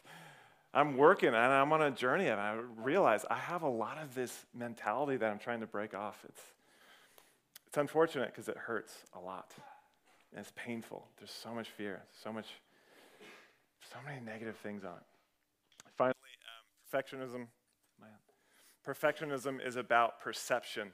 I'm 0.72 0.96
working 0.96 1.28
and 1.28 1.36
I'm 1.36 1.72
on 1.72 1.82
a 1.82 1.90
journey, 1.90 2.28
and 2.28 2.40
I 2.40 2.58
realize 2.76 3.24
I 3.28 3.36
have 3.36 3.62
a 3.62 3.68
lot 3.68 3.98
of 3.98 4.14
this 4.14 4.46
mentality 4.54 5.16
that 5.16 5.30
I'm 5.30 5.38
trying 5.38 5.60
to 5.60 5.66
break 5.66 5.94
off. 5.94 6.24
It's, 6.28 6.40
it's 7.70 7.78
unfortunate 7.78 8.32
because 8.32 8.48
it 8.48 8.56
hurts 8.56 9.04
a 9.14 9.20
lot. 9.20 9.54
And 10.32 10.40
it's 10.40 10.52
painful. 10.56 11.06
There's 11.18 11.30
so 11.30 11.54
much 11.54 11.68
fear, 11.68 12.02
so 12.20 12.32
much, 12.32 12.46
so 13.88 13.98
many 14.04 14.20
negative 14.20 14.56
things 14.56 14.84
on 14.84 14.96
it. 14.96 15.86
Finally, 15.96 16.16
um, 16.16 17.00
perfectionism. 17.00 17.46
Perfectionism 18.84 19.64
is 19.64 19.76
about 19.76 20.20
perception. 20.20 20.88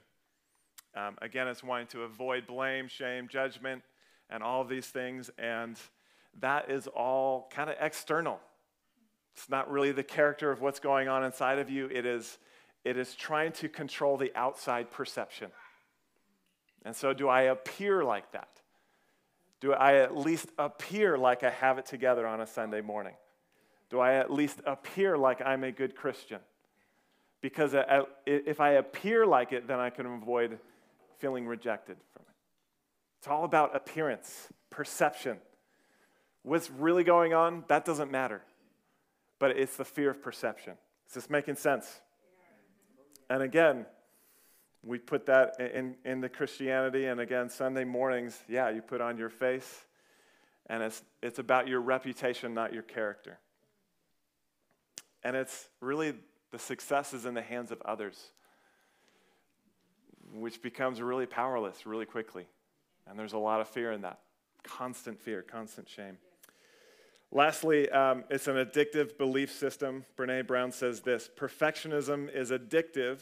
Um, 0.95 1.17
again, 1.19 1.47
it's 1.47 1.63
wanting 1.63 1.87
to 1.87 2.03
avoid 2.03 2.45
blame, 2.45 2.87
shame, 2.87 3.27
judgment, 3.27 3.81
and 4.29 4.43
all 4.43 4.61
of 4.61 4.69
these 4.69 4.85
things. 4.85 5.31
And 5.39 5.79
that 6.41 6.69
is 6.69 6.85
all 6.85 7.49
kind 7.51 7.71
of 7.71 7.75
external. 7.79 8.39
It's 9.35 9.49
not 9.49 9.71
really 9.71 9.91
the 9.91 10.03
character 10.03 10.51
of 10.51 10.61
what's 10.61 10.79
going 10.79 11.07
on 11.07 11.23
inside 11.23 11.57
of 11.57 11.71
you. 11.71 11.87
It 11.87 12.05
is, 12.05 12.37
it 12.83 12.97
is 12.97 13.15
trying 13.15 13.53
to 13.53 13.67
control 13.67 14.17
the 14.17 14.31
outside 14.35 14.91
perception. 14.91 15.49
And 16.87 16.95
so, 16.95 17.11
do 17.11 17.27
I 17.27 17.41
appear 17.41 18.01
like 18.01 18.31
that? 18.31 18.61
Do 19.59 19.73
I 19.73 19.95
at 19.95 20.15
least 20.15 20.47
appear 20.57 21.17
like 21.17 21.43
I 21.43 21.49
have 21.49 21.77
it 21.77 21.85
together 21.85 22.25
on 22.25 22.39
a 22.39 22.47
Sunday 22.47 22.79
morning? 22.79 23.15
Do 23.89 23.99
I 23.99 24.13
at 24.13 24.31
least 24.31 24.61
appear 24.65 25.17
like 25.17 25.41
I'm 25.41 25.65
a 25.65 25.71
good 25.73 25.97
Christian? 25.97 26.39
Because 27.41 27.75
if 28.25 28.61
I 28.61 28.69
appear 28.71 29.25
like 29.25 29.51
it, 29.51 29.67
then 29.67 29.81
I 29.81 29.89
can 29.89 30.05
avoid 30.05 30.59
feeling 31.19 31.45
rejected 31.45 31.97
from 32.13 32.21
it. 32.21 32.35
It's 33.19 33.27
all 33.27 33.43
about 33.43 33.75
appearance, 33.75 34.47
perception. 34.69 35.39
What's 36.43 36.71
really 36.71 37.03
going 37.03 37.33
on, 37.33 37.65
that 37.67 37.83
doesn't 37.83 38.11
matter. 38.11 38.43
But 39.39 39.57
it's 39.57 39.75
the 39.75 39.83
fear 39.83 40.11
of 40.11 40.21
perception. 40.21 40.75
Is 41.09 41.15
this 41.15 41.29
making 41.29 41.57
sense? 41.57 41.99
And 43.29 43.43
again, 43.43 43.85
we 44.87 44.97
put 44.97 45.25
that 45.25 45.59
in, 45.59 45.95
in 46.05 46.21
the 46.21 46.29
Christianity, 46.29 47.05
and 47.07 47.19
again, 47.19 47.49
Sunday 47.49 47.83
mornings, 47.83 48.39
yeah, 48.47 48.69
you 48.69 48.81
put 48.81 49.01
on 49.01 49.17
your 49.17 49.29
face, 49.29 49.85
and 50.67 50.81
it's, 50.81 51.03
it's 51.21 51.39
about 51.39 51.67
your 51.67 51.81
reputation, 51.81 52.53
not 52.53 52.73
your 52.73 52.83
character. 52.83 53.37
And 55.23 55.35
it's 55.35 55.67
really 55.81 56.13
the 56.51 56.59
success 56.59 57.13
is 57.13 57.25
in 57.25 57.33
the 57.33 57.41
hands 57.41 57.71
of 57.71 57.81
others, 57.81 58.31
which 60.33 60.61
becomes 60.61 61.01
really 61.01 61.25
powerless 61.25 61.85
really 61.85 62.05
quickly. 62.05 62.47
And 63.05 63.19
there's 63.19 63.33
a 63.33 63.37
lot 63.37 63.59
of 63.59 63.67
fear 63.67 63.91
in 63.91 64.01
that 64.01 64.19
constant 64.63 65.19
fear, 65.19 65.41
constant 65.41 65.89
shame. 65.89 66.17
Lastly, 67.31 67.89
um, 67.89 68.23
it's 68.29 68.47
an 68.47 68.55
addictive 68.55 69.17
belief 69.17 69.51
system. 69.51 70.05
Brene 70.17 70.47
Brown 70.47 70.71
says 70.71 71.01
this 71.01 71.29
perfectionism 71.37 72.33
is 72.33 72.51
addictive 72.51 73.19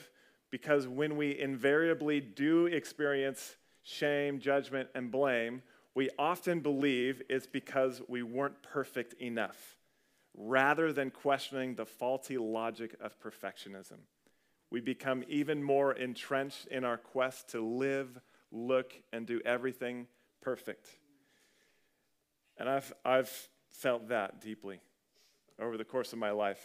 because 0.56 0.88
when 0.88 1.18
we 1.18 1.38
invariably 1.38 2.22
do 2.22 2.68
experience 2.68 3.58
shame, 3.84 4.40
judgment, 4.40 4.88
and 4.96 5.12
blame, 5.12 5.62
we 5.96 6.10
often 6.18 6.62
believe 6.62 7.22
it's 7.28 7.46
because 7.46 8.02
we 8.08 8.24
weren't 8.24 8.64
perfect 8.64 9.22
enough, 9.22 9.76
rather 10.34 10.94
than 10.94 11.12
questioning 11.12 11.76
the 11.76 11.86
faulty 11.86 12.38
logic 12.38 12.96
of 13.02 13.20
perfectionism. 13.20 13.98
We 14.72 14.80
become 14.80 15.26
even 15.28 15.62
more 15.62 15.92
entrenched 15.92 16.68
in 16.68 16.86
our 16.86 16.96
quest 16.96 17.50
to 17.50 17.60
live, 17.60 18.18
look, 18.50 18.94
and 19.12 19.28
do 19.28 19.42
everything 19.44 20.08
perfect. 20.42 20.88
And 22.56 22.70
I've, 22.70 22.94
I've 23.04 23.50
felt 23.72 24.08
that 24.08 24.40
deeply 24.40 24.80
over 25.60 25.76
the 25.76 25.84
course 25.84 26.14
of 26.14 26.20
my 26.20 26.32
life 26.32 26.62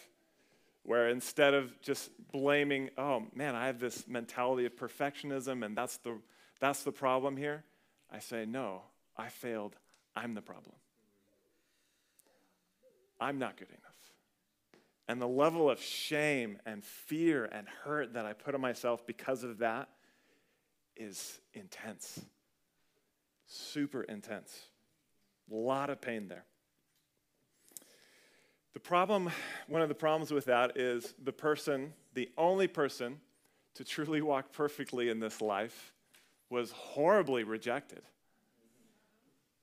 where 0.83 1.09
instead 1.09 1.55
of 1.55 1.81
just 1.81 2.11
blaming, 2.33 2.91
oh 2.97 3.25
man, 3.35 3.55
I 3.55 3.67
have 3.67 3.79
this 3.79 4.09
mentality 4.09 4.67
of 4.67 4.77
perfectionism 4.77 5.65
and 5.65 5.77
that's 5.77 5.99
the, 5.99 6.19
that's 6.59 6.83
the 6.83 6.93
problem 6.93 7.37
here, 7.37 7.65
I 8.11 8.19
say, 8.19 8.45
no, 8.47 8.83
I 9.17 9.29
failed. 9.29 9.77
I'm 10.17 10.35
the 10.35 10.43
problem. 10.43 10.75
I'm 13.21 13.39
not 13.39 13.57
good 13.57 13.69
enough. 13.69 13.81
And 15.07 15.21
the 15.21 15.29
level 15.29 15.69
of 15.69 15.81
shame 15.81 16.59
and 16.65 16.85
fear 16.85 17.45
and 17.45 17.67
hurt 17.85 18.15
that 18.15 18.27
I 18.27 18.33
put 18.33 18.55
on 18.55 18.61
myself 18.61 19.07
because 19.07 19.45
of 19.45 19.59
that 19.59 19.89
is 20.97 21.41
intense. 21.53 22.21
Super 23.47 24.03
intense. 24.03 24.57
A 25.51 25.55
lot 25.55 25.91
of 25.91 26.01
pain 26.01 26.29
there. 26.29 26.45
The 28.73 28.81
problem, 28.81 29.31
one 29.67 29.83
of 29.83 29.89
the 29.89 29.95
problems 29.95 30.31
with 30.31 30.45
that 30.45 30.77
is 30.77 31.15
the 31.23 31.33
person, 31.33 31.93
the 32.15 32.31
only 32.39 32.69
person 32.69 33.21
to 33.75 33.85
truly 33.85 34.23
walk 34.23 34.53
perfectly 34.53 35.09
in 35.09 35.21
this 35.21 35.41
life 35.41 35.93
was 36.49 36.71
horribly 36.73 37.45
rejected. 37.45 38.03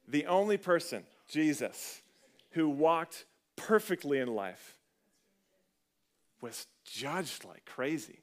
The 0.08 0.26
only 0.26 0.58
person, 0.58 1.04
Jesus, 1.28 2.02
who 2.52 2.70
walked 2.70 3.26
perfectly 3.56 4.20
in 4.20 4.34
life 4.34 4.78
was 6.42 6.68
judged 6.86 7.44
like 7.44 7.66
crazy, 7.66 8.20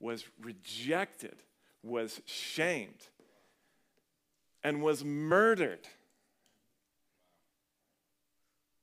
was 0.00 0.24
rejected, 0.40 1.36
was 1.82 2.20
shamed, 2.26 3.08
and 4.64 4.82
was 4.82 5.04
murdered 5.04 5.88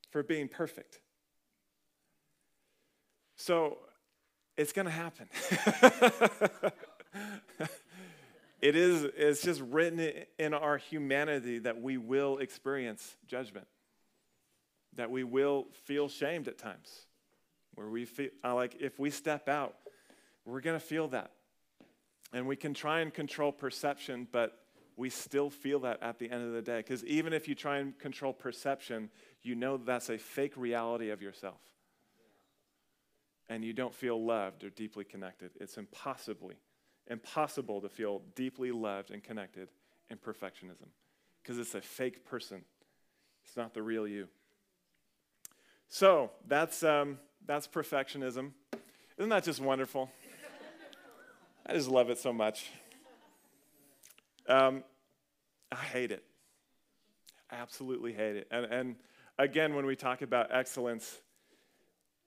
for 0.10 0.24
being 0.24 0.48
perfect. 0.48 1.00
So 3.40 3.78
it's 4.58 4.74
going 4.74 4.86
to 4.86 4.92
happen. 4.92 5.30
it 8.62 8.76
is 8.76 9.08
it's 9.16 9.42
just 9.42 9.62
written 9.62 10.12
in 10.38 10.54
our 10.54 10.78
humanity 10.78 11.60
that 11.60 11.82
we 11.82 11.98
will 11.98 12.40
experience 12.40 13.16
judgment. 13.28 13.66
That 14.98 15.10
we 15.10 15.24
will 15.24 15.68
feel 15.86 16.10
shamed 16.10 16.50
at 16.50 16.58
times. 16.58 17.06
Where 17.76 17.88
we 17.88 18.04
feel 18.04 18.32
like 18.44 18.76
if 18.82 19.00
we 19.00 19.10
step 19.10 19.48
out, 19.48 19.76
we're 20.46 20.60
going 20.60 20.78
to 20.78 20.86
feel 20.86 21.08
that. 21.08 21.32
And 22.34 22.46
we 22.46 22.58
can 22.58 22.74
try 22.74 23.00
and 23.00 23.14
control 23.14 23.54
perception, 23.54 24.28
but 24.30 24.60
we 24.98 25.10
still 25.10 25.50
feel 25.50 25.80
that 25.80 26.04
at 26.04 26.20
the 26.20 26.30
end 26.30 26.44
of 26.44 26.52
the 26.52 26.62
day. 26.62 26.80
Because 26.80 27.06
even 27.06 27.32
if 27.32 27.48
you 27.48 27.56
try 27.56 27.78
and 27.78 27.98
control 27.98 28.34
perception, 28.34 29.10
you 29.44 29.56
know 29.56 29.78
that's 29.78 30.10
a 30.10 30.18
fake 30.18 30.58
reality 30.58 31.10
of 31.10 31.22
yourself 31.22 31.62
and 33.50 33.66
you 33.66 33.74
don't 33.74 33.94
feel 33.94 34.24
loved 34.24 34.64
or 34.64 34.70
deeply 34.70 35.04
connected. 35.04 35.52
It's 35.60 35.78
impossibly, 35.78 36.56
impossible 37.08 37.82
to 37.82 37.90
feel 37.90 38.22
deeply 38.36 38.72
loved 38.72 39.12
and 39.12 39.24
connected 39.24 39.70
in 40.10 40.18
perfectionism 40.18 40.88
because 41.42 41.58
it's 41.58 41.74
a 41.76 41.82
fake 41.82 42.26
person. 42.26 42.62
It's 43.44 43.58
not 43.58 43.74
the 43.74 43.82
real 43.82 44.08
you. 44.08 44.28
So 45.88 46.30
that's, 46.48 46.84
um, 46.84 47.18
that's 47.46 47.68
perfectionism. 47.68 48.52
Isn't 49.18 49.30
that 49.30 49.44
just 49.44 49.60
wonderful? 49.60 50.12
I 51.66 51.74
just 51.74 51.90
love 51.90 52.10
it 52.10 52.20
so 52.20 52.32
much. 52.32 52.70
Um, 54.48 54.84
I 55.72 55.76
hate 55.76 56.12
it. 56.12 56.24
I 57.52 57.56
absolutely 57.56 58.14
hate 58.14 58.36
it. 58.36 58.48
And, 58.52 58.66
and 58.66 58.96
again, 59.38 59.76
when 59.76 59.86
we 59.86 59.96
talk 59.96 60.22
about 60.22 60.54
excellence, 60.54 61.20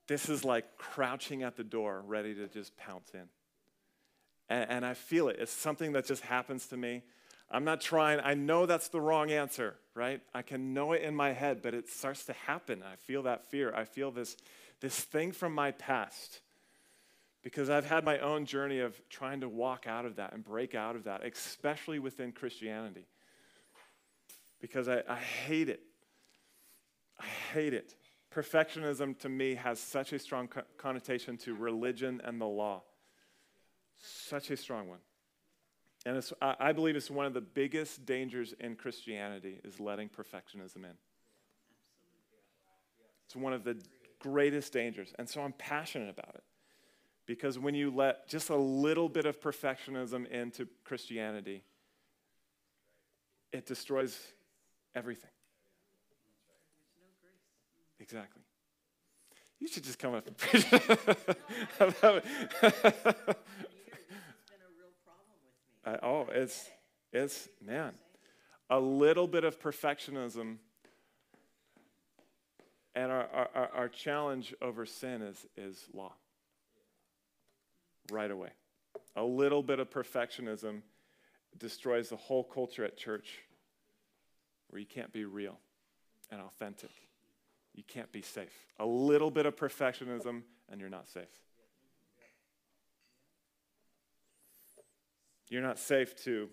this 0.07 0.29
is 0.29 0.43
like 0.43 0.77
crouching 0.77 1.43
at 1.43 1.55
the 1.55 1.63
door, 1.63 2.03
ready 2.05 2.33
to 2.35 2.47
just 2.47 2.75
pounce 2.77 3.11
in. 3.13 3.29
And, 4.49 4.69
and 4.69 4.85
I 4.85 4.93
feel 4.93 5.29
it. 5.29 5.37
It's 5.39 5.51
something 5.51 5.93
that 5.93 6.05
just 6.05 6.23
happens 6.23 6.67
to 6.67 6.77
me. 6.77 7.03
I'm 7.49 7.63
not 7.63 7.81
trying. 7.81 8.19
I 8.23 8.33
know 8.33 8.65
that's 8.65 8.87
the 8.87 8.99
wrong 8.99 9.31
answer, 9.31 9.75
right? 9.93 10.21
I 10.33 10.41
can 10.41 10.73
know 10.73 10.93
it 10.93 11.03
in 11.03 11.15
my 11.15 11.33
head, 11.33 11.61
but 11.61 11.73
it 11.73 11.87
starts 11.87 12.25
to 12.25 12.33
happen. 12.33 12.83
I 12.83 12.95
feel 12.95 13.23
that 13.23 13.45
fear. 13.45 13.73
I 13.75 13.85
feel 13.85 14.11
this, 14.11 14.35
this 14.81 14.99
thing 14.99 15.31
from 15.31 15.53
my 15.53 15.71
past 15.71 16.41
because 17.43 17.69
I've 17.69 17.85
had 17.85 18.05
my 18.05 18.19
own 18.19 18.45
journey 18.45 18.79
of 18.79 18.99
trying 19.09 19.41
to 19.41 19.49
walk 19.49 19.85
out 19.85 20.05
of 20.05 20.15
that 20.15 20.33
and 20.33 20.43
break 20.43 20.73
out 20.73 20.95
of 20.95 21.03
that, 21.03 21.25
especially 21.25 21.99
within 21.99 22.31
Christianity. 22.31 23.05
Because 24.61 24.87
I, 24.87 25.03
I 25.07 25.17
hate 25.17 25.69
it. 25.69 25.81
I 27.19 27.25
hate 27.53 27.73
it. 27.73 27.93
Perfectionism 28.33 29.17
to 29.19 29.29
me 29.29 29.55
has 29.55 29.79
such 29.79 30.11
a 30.11 30.19
strong 30.19 30.47
co- 30.47 30.63
connotation 30.77 31.37
to 31.37 31.53
religion 31.53 32.21
and 32.23 32.41
the 32.41 32.45
law. 32.45 32.81
Such 34.01 34.49
a 34.49 34.57
strong 34.57 34.87
one. 34.87 34.99
And 36.05 36.21
I, 36.41 36.55
I 36.59 36.71
believe 36.71 36.95
it's 36.95 37.11
one 37.11 37.25
of 37.25 37.33
the 37.33 37.41
biggest 37.41 38.05
dangers 38.05 38.53
in 38.59 38.75
Christianity 38.75 39.61
is 39.63 39.79
letting 39.79 40.09
perfectionism 40.09 40.77
in. 40.77 40.97
It's 43.25 43.35
one 43.35 43.53
of 43.53 43.63
the 43.63 43.77
greatest 44.19 44.73
dangers. 44.73 45.13
And 45.17 45.29
so 45.29 45.41
I'm 45.41 45.53
passionate 45.53 46.09
about 46.09 46.35
it. 46.35 46.43
Because 47.25 47.57
when 47.57 47.73
you 47.73 47.89
let 47.89 48.27
just 48.27 48.49
a 48.49 48.55
little 48.55 49.07
bit 49.07 49.25
of 49.25 49.39
perfectionism 49.39 50.27
into 50.29 50.67
Christianity, 50.83 51.63
it 53.53 53.65
destroys 53.65 54.19
everything. 54.93 55.29
Exactly. 58.03 58.43
You 59.61 59.69
should 59.69 59.85
just 59.85 59.97
come 59.97 60.13
up 60.13 60.27
and 60.27 60.37
preach. 60.37 60.65
Uh, 61.79 62.19
oh, 66.03 66.27
it's, 66.33 66.69
it's, 67.13 67.47
man, 67.65 67.93
a 68.69 68.77
little 68.77 69.25
bit 69.25 69.45
of 69.45 69.57
perfectionism. 69.57 70.57
And 72.93 73.09
our, 73.09 73.25
our, 73.33 73.69
our 73.73 73.87
challenge 73.87 74.53
over 74.61 74.85
sin 74.85 75.21
is, 75.21 75.45
is 75.55 75.85
law. 75.93 76.11
Right 78.11 78.31
away. 78.31 78.49
A 79.15 79.23
little 79.23 79.63
bit 79.63 79.79
of 79.79 79.89
perfectionism 79.89 80.81
destroys 81.57 82.09
the 82.09 82.17
whole 82.17 82.43
culture 82.43 82.83
at 82.83 82.97
church 82.97 83.39
where 84.67 84.81
you 84.81 84.85
can't 84.85 85.13
be 85.13 85.23
real 85.23 85.57
and 86.29 86.41
authentic. 86.41 86.91
You 87.73 87.83
can't 87.87 88.11
be 88.11 88.21
safe. 88.21 88.53
A 88.79 88.85
little 88.85 89.31
bit 89.31 89.45
of 89.45 89.55
perfectionism 89.55 90.43
and 90.69 90.79
you're 90.79 90.89
not 90.89 91.07
safe. 91.07 91.25
You're 95.49 95.61
not 95.61 95.77
safe 95.79 96.15
to 96.23 96.49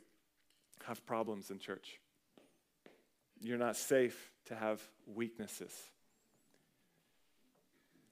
have 0.87 1.05
problems 1.07 1.50
in 1.50 1.59
church. 1.59 2.00
You're 3.41 3.59
not 3.59 3.77
safe 3.77 4.31
to 4.47 4.55
have 4.55 4.83
weaknesses. 5.07 5.73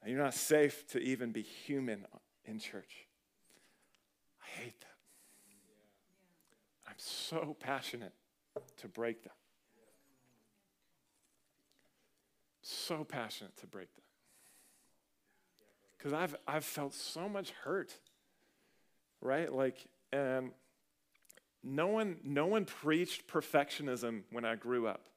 And 0.01 0.11
you're 0.11 0.23
not 0.23 0.33
safe 0.33 0.87
to 0.87 0.99
even 0.99 1.31
be 1.31 1.41
human 1.41 2.05
in 2.45 2.59
church. 2.59 3.07
I 4.41 4.61
hate 4.61 4.79
that. 4.79 4.87
I'm 6.87 6.95
so 6.97 7.55
passionate 7.59 8.13
to 8.77 8.87
break 8.87 9.23
that. 9.23 9.35
So 12.71 13.03
passionate 13.03 13.57
to 13.57 13.67
break 13.67 13.87
that. 13.95 14.03
Because 15.97 16.13
I've, 16.13 16.35
I've 16.47 16.63
felt 16.63 16.93
so 16.93 17.27
much 17.27 17.49
hurt, 17.63 17.91
right? 19.21 19.51
Like, 19.51 19.87
and 20.13 20.51
no 21.63 21.87
one, 21.87 22.17
no 22.23 22.45
one 22.45 22.65
preached 22.65 23.27
perfectionism 23.27 24.21
when 24.31 24.45
I 24.45 24.53
grew 24.53 24.85
up. 24.85 25.07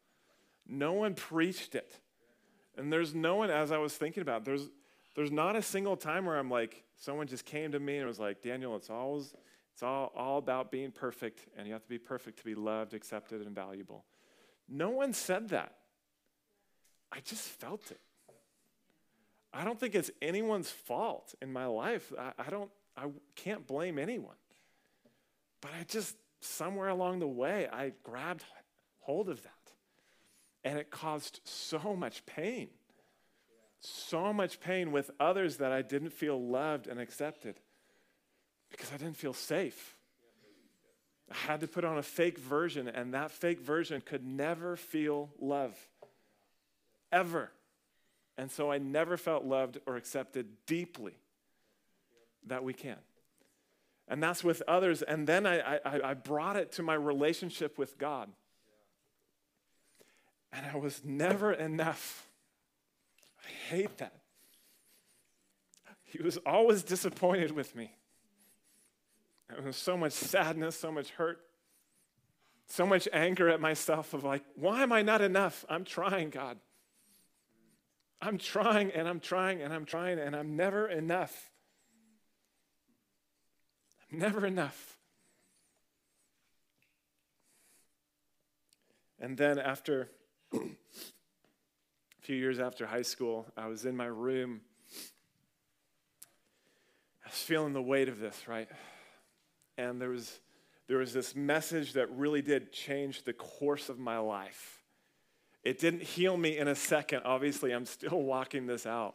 No 0.67 0.95
one 0.95 1.13
preached 1.15 1.75
it. 1.75 2.01
And 2.79 2.91
there's 2.91 3.15
no 3.15 3.37
one, 3.37 3.51
as 3.51 3.71
I 3.71 3.77
was 3.77 3.95
thinking 3.95 4.23
about, 4.23 4.47
there's, 4.47 4.71
there's 5.15 5.31
not 5.31 5.55
a 5.55 5.63
single 5.63 5.97
time 5.97 6.25
where 6.25 6.39
I'm 6.39 6.51
like, 6.51 6.83
someone 6.97 7.27
just 7.27 7.45
came 7.45 7.73
to 7.73 7.79
me 7.79 7.99
and 7.99 8.07
was 8.07 8.19
like, 8.19 8.41
Daniel, 8.41 8.77
it's 8.77 8.89
always, 8.89 9.35
it's 9.75 9.83
all, 9.83 10.11
all 10.17 10.39
about 10.39 10.71
being 10.71 10.91
perfect, 10.91 11.47
and 11.59 11.67
you 11.67 11.75
have 11.75 11.83
to 11.83 11.89
be 11.91 11.99
perfect 11.99 12.39
to 12.39 12.45
be 12.47 12.55
loved, 12.55 12.95
accepted, 12.95 13.43
and 13.43 13.55
valuable. 13.55 14.07
No 14.71 14.89
one 14.89 15.13
said 15.13 15.51
that. 15.51 15.75
I 17.13 17.21
just 17.21 17.43
felt 17.43 17.91
it. 17.91 18.01
I 19.53 19.65
don't 19.65 19.79
think 19.79 19.95
it's 19.95 20.11
anyone's 20.23 20.71
fault 20.71 21.35
in 21.43 21.53
my 21.53 21.67
life. 21.67 22.11
I, 22.19 22.33
I 22.39 22.51
don't, 22.51 22.71
I 22.97 23.09
can't 23.37 23.67
blame 23.67 23.99
anyone. 23.99 24.37
But 25.61 25.73
I 25.79 25.85
just, 25.85 26.17
somewhere 26.41 26.89
along 26.89 27.19
the 27.19 27.29
way, 27.29 27.69
I 27.71 27.93
grabbed 28.03 28.45
hold 29.01 29.29
of 29.29 29.43
that. 29.43 29.53
And 30.65 30.79
it 30.79 30.91
caused 30.91 31.41
so 31.45 31.95
much 31.95 32.25
pain. 32.25 32.69
So 33.81 34.33
much 34.33 34.61
pain 34.61 34.91
with 34.93 35.11
others 35.21 35.59
that 35.59 35.73
I 35.73 35.83
didn't 35.83 36.13
feel 36.13 36.41
loved 36.41 36.87
and 36.87 36.99
accepted 37.01 37.57
because 38.71 38.91
I 38.93 38.97
didn't 38.97 39.17
feel 39.17 39.35
safe. 39.35 39.97
I 41.31 41.35
had 41.35 41.61
to 41.61 41.69
put 41.69 41.85
on 41.85 41.99
a 41.99 42.03
fake 42.03 42.39
version, 42.39 42.89
and 42.89 43.15
that 43.15 43.31
fake 43.31 43.61
version 43.61 44.01
could 44.01 44.25
never 44.25 44.77
feel 44.77 45.31
love. 45.41 45.77
Ever. 47.13 47.53
And 48.39 48.51
so 48.51 48.73
I 48.73 48.79
never 48.79 49.17
felt 49.17 49.45
loved 49.45 49.79
or 49.87 49.97
accepted 49.97 50.49
deeply 50.67 51.15
that 52.47 52.65
we 52.65 52.73
can 52.73 52.97
and 54.13 54.23
that's 54.23 54.45
with 54.45 54.63
others. 54.69 55.01
And 55.01 55.27
then 55.27 55.47
I, 55.47 55.79
I, 55.85 56.01
I 56.11 56.15
brought 56.15 56.57
it 56.57 56.73
to 56.73 56.83
my 56.83 56.93
relationship 56.93 57.79
with 57.79 57.97
God. 57.97 58.29
And 60.53 60.67
I 60.67 60.77
was 60.77 61.01
never 61.03 61.51
enough. 61.51 62.29
I 63.43 63.75
hate 63.75 63.97
that. 63.99 64.13
He 66.05 66.23
was 66.23 66.37
always 66.45 66.83
disappointed 66.83 67.53
with 67.53 67.75
me. 67.75 67.95
There 69.49 69.63
was 69.63 69.77
so 69.77 69.97
much 69.97 70.13
sadness, 70.13 70.79
so 70.79 70.93
much 70.93 71.09
hurt, 71.13 71.41
so 72.67 72.85
much 72.85 73.09
anger 73.15 73.49
at 73.49 73.63
myself 73.63 74.13
of 74.13 74.25
like, 74.25 74.43
why 74.57 74.83
am 74.83 74.93
I 74.93 75.01
not 75.01 75.23
enough? 75.23 75.65
I'm 75.71 75.85
trying, 75.85 76.29
God. 76.29 76.59
I'm 78.23 78.39
trying 78.39 78.93
and 78.93 79.09
I'm 79.09 79.19
trying 79.19 79.61
and 79.61 79.73
I'm 79.75 79.85
trying 79.85 80.21
and 80.21 80.37
I'm 80.37 80.55
never 80.55 80.87
enough. 80.87 81.51
I'm 84.11 84.21
never 84.21 84.47
enough. 84.47 84.97
And 89.21 89.37
then 89.37 89.59
after 89.59 90.09
a 90.55 90.59
few 92.21 92.37
years 92.37 92.61
after 92.61 92.87
high 92.87 93.03
school, 93.03 93.47
I 93.57 93.67
was 93.67 93.85
in 93.85 93.97
my 93.97 94.07
room. 94.07 94.61
I 97.25 97.29
was 97.29 97.39
feeling 97.39 97.73
the 97.73 97.83
weight 97.83 98.09
of 98.09 98.21
this, 98.21 98.47
right? 98.47 98.69
And 99.77 100.01
there 100.01 100.11
was 100.11 100.41
there 100.87 100.99
was 100.99 101.13
this 101.13 101.35
message 101.35 101.95
that 101.95 102.11
really 102.11 102.43
did 102.43 102.73
change 102.73 103.23
the 103.25 103.33
course 103.33 103.89
of 103.89 103.99
my 103.99 104.19
life. 104.19 104.82
It 105.63 105.79
didn't 105.79 106.03
heal 106.03 106.37
me 106.37 106.59
in 106.59 106.69
a 106.69 106.75
second. 106.75 107.23
Obviously, 107.25 107.73
I'm 107.73 107.87
still 107.87 108.23
walking 108.23 108.67
this 108.67 108.87
out. 108.87 109.15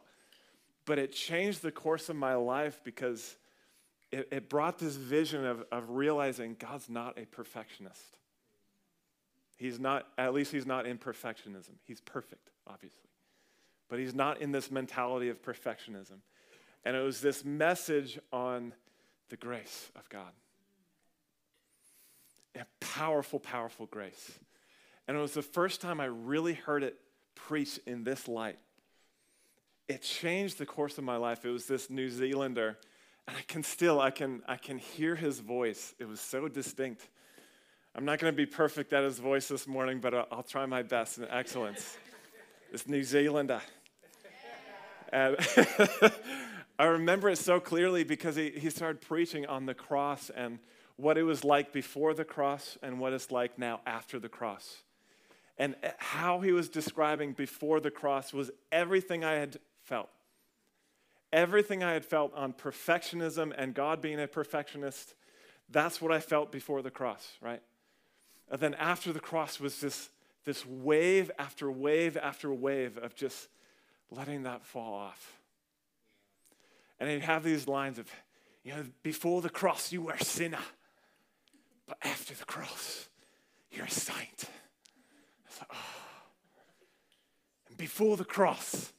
But 0.86 1.00
it 1.00 1.12
changed 1.12 1.62
the 1.62 1.72
course 1.72 2.08
of 2.10 2.16
my 2.16 2.36
life 2.36 2.80
because 2.84 3.36
it, 4.12 4.30
it 4.32 4.50
brought 4.50 4.80
this 4.80 4.96
vision 4.96 5.46
of, 5.46 5.66
of 5.72 5.90
realizing 5.90 6.56
God's 6.58 6.90
not 6.90 7.20
a 7.20 7.26
perfectionist. 7.26 8.18
He's 9.58 9.80
not, 9.80 10.08
at 10.18 10.34
least 10.34 10.52
he's 10.52 10.66
not 10.66 10.86
in 10.86 10.98
perfectionism. 10.98 11.72
He's 11.84 12.00
perfect, 12.00 12.52
obviously. 12.66 13.10
But 13.90 14.00
he's 14.00 14.14
not 14.14 14.42
in 14.42 14.52
this 14.52 14.72
mentality 14.72 15.30
of 15.30 15.42
perfectionism. 15.42 16.20
And 16.86 16.96
it 16.96 17.02
was 17.02 17.20
this 17.20 17.44
message 17.44 18.20
on 18.32 18.74
the 19.30 19.36
grace 19.36 19.92
of 19.96 20.08
God. 20.10 20.32
A 22.56 22.66
powerful, 22.80 23.40
powerful 23.40 23.88
grace. 23.88 24.40
And 25.08 25.17
it 25.17 25.20
was 25.20 25.34
the 25.34 25.41
first 25.41 25.82
time 25.82 26.00
I 26.00 26.06
really 26.06 26.54
heard 26.54 26.84
it 26.84 26.98
preached 27.36 27.80
in 27.86 28.04
this 28.04 28.28
light. 28.28 28.60
It 29.88 30.02
changed 30.02 30.58
the 30.58 30.65
course 30.65 30.98
of 30.98 31.04
my 31.04 31.15
life. 31.15 31.46
It 31.46 31.50
was 31.50 31.65
this 31.65 31.89
New 31.89 32.10
Zealander 32.10 32.78
and 33.28 33.36
I 33.36 33.41
can 33.41 33.63
still, 33.63 34.00
I 34.00 34.12
can, 34.12 34.41
I 34.48 34.56
can 34.56 34.78
hear 34.78 35.15
his 35.15 35.39
voice. 35.39 35.93
It 36.00 36.08
was 36.08 36.22
so 36.22 36.48
distinct. 36.48 37.08
I'm 37.93 38.06
not 38.06 38.20
going 38.20 38.32
to 38.32 38.38
be 38.38 38.46
perfect 38.46 38.93
at 38.93 39.04
his 39.04 39.20
voice 39.20 39.50
this 39.50 39.67
morning, 39.67 40.00
but 40.00 40.13
I'll, 40.13 40.28
I'll 40.32 40.43
try 40.43 40.65
my 40.65 40.84
best 40.84 41.17
in 41.17 41.26
excellence. 41.30 41.98
It's 42.72 42.88
New 42.88 43.04
Zealander. 43.04 43.62
And 45.12 45.36
I 46.80 46.86
remember 46.86 47.30
it 47.30 47.38
so 47.38 47.60
clearly 47.60 48.04
because 48.04 48.36
he, 48.36 48.52
he 48.52 48.70
started 48.70 49.02
preaching 49.02 49.46
on 49.46 49.65
the 49.65 49.74
cross 49.74 50.30
and 50.30 50.60
what 50.96 51.17
it 51.17 51.24
was 51.24 51.43
like 51.43 51.74
before 51.74 52.13
the 52.13 52.26
cross 52.26 52.78
and 52.82 53.00
what 53.00 53.13
it's 53.13 53.32
like 53.32 53.60
now 53.60 53.82
after 53.86 54.20
the 54.20 54.30
cross. 54.30 54.84
And 55.58 55.76
how 55.98 56.39
he 56.41 56.52
was 56.52 56.70
describing 56.70 57.34
before 57.34 57.80
the 57.80 57.89
cross 57.89 58.32
was 58.32 58.52
everything 58.72 59.24
I 59.24 59.34
had 59.34 59.58
felt. 59.84 60.10
Everything 61.34 61.84
I 61.84 61.93
had 61.93 62.06
felt 62.06 62.34
on 62.36 62.54
perfectionism 62.54 63.54
and 63.58 63.74
God 63.74 64.02
being 64.02 64.20
a 64.20 64.28
perfectionist, 64.28 65.15
that's 65.70 66.02
what 66.02 66.12
I 66.12 66.20
felt 66.20 66.52
before 66.52 66.82
the 66.82 66.91
cross, 66.91 67.38
right? 67.41 67.62
And 68.50 68.62
then 68.62 68.76
after 68.76 69.12
the 69.12 69.20
cross 69.20 69.60
was 69.60 69.82
this, 69.82 70.10
this 70.46 70.65
wave 70.65 71.32
after 71.38 71.72
wave 71.72 72.15
after 72.17 72.54
wave 72.54 72.98
of 72.98 73.15
just 73.15 73.50
letting 74.12 74.43
that 74.43 74.63
fall 74.63 74.93
off. 74.93 75.34
And 77.00 77.10
he'd 77.10 77.22
have 77.22 77.43
these 77.43 77.67
lines 77.67 78.00
of, 78.00 78.10
you 78.63 78.74
know, 78.74 78.84
before 79.04 79.41
the 79.41 79.50
cross 79.50 79.91
you 79.91 80.04
were 80.04 80.13
a 80.13 80.24
sinner, 80.24 80.63
but 81.88 81.98
after 82.04 82.34
the 82.34 82.46
cross 82.46 83.10
you're 83.72 83.86
a 83.86 83.91
saint. 83.91 84.46
Oh. 85.62 85.76
And 87.70 87.78
before 87.78 88.15
the 88.15 88.24
cross, 88.24 88.93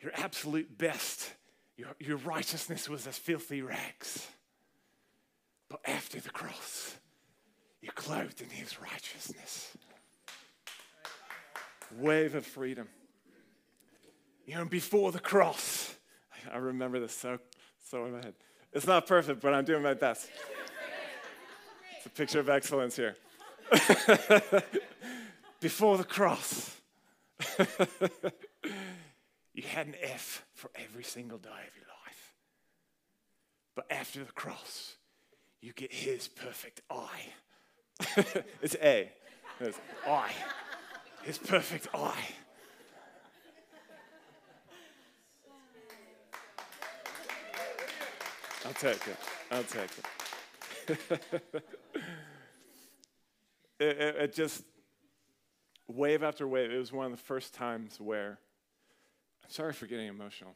your 0.00 0.12
absolute 0.16 0.78
best, 0.78 1.32
your, 1.76 1.88
your 1.98 2.16
righteousness 2.18 2.88
was 2.88 3.06
as 3.06 3.18
filthy 3.18 3.62
rags. 3.62 4.26
But 5.68 5.80
after 5.86 6.20
the 6.20 6.30
cross, 6.30 6.94
you're 7.80 7.92
clothed 7.92 8.40
in 8.40 8.48
his 8.48 8.80
righteousness. 8.80 9.76
Wave 11.98 12.34
of 12.34 12.46
freedom. 12.46 12.88
You 14.46 14.56
know, 14.56 14.64
before 14.66 15.10
the 15.10 15.20
cross, 15.20 15.94
I 16.52 16.58
remember 16.58 17.00
this 17.00 17.16
so, 17.16 17.38
so 17.90 18.04
in 18.04 18.12
my 18.12 18.18
head. 18.18 18.34
It's 18.72 18.86
not 18.86 19.06
perfect, 19.06 19.40
but 19.40 19.54
I'm 19.54 19.64
doing 19.64 19.82
my 19.82 19.94
best. 19.94 20.28
It's 21.96 22.06
a 22.06 22.10
picture 22.10 22.40
of 22.40 22.48
excellence 22.48 22.96
here. 22.96 23.16
before 25.60 25.98
the 25.98 26.04
cross, 26.04 26.76
you 29.54 29.62
had 29.62 29.86
an 29.86 29.94
F 30.02 30.44
for 30.54 30.70
every 30.74 31.04
single 31.04 31.38
day 31.38 31.48
of 31.48 31.76
your 31.76 31.86
life. 31.86 32.34
But 33.74 33.86
after 33.90 34.22
the 34.24 34.32
cross, 34.32 34.96
you 35.60 35.72
get 35.72 35.92
his 35.92 36.28
perfect 36.28 36.82
I. 36.90 37.08
it's 38.62 38.76
A. 38.82 39.10
It's 39.60 39.78
I. 40.06 40.30
His 41.22 41.38
perfect 41.38 41.88
I. 41.94 42.14
I'll 48.66 48.72
take 48.72 49.06
it. 49.06 49.16
I'll 49.50 49.62
take 49.64 49.90
it. 50.88 51.64
It, 53.84 54.16
it, 54.16 54.34
just, 54.34 54.64
wave 55.88 56.22
after 56.22 56.46
wave, 56.46 56.70
it 56.70 56.78
was 56.78 56.92
one 56.92 57.06
of 57.06 57.12
the 57.12 57.24
first 57.24 57.54
times 57.54 58.00
where, 58.00 58.38
I'm 59.44 59.50
sorry 59.50 59.72
for 59.72 59.86
getting 59.86 60.08
emotional. 60.08 60.54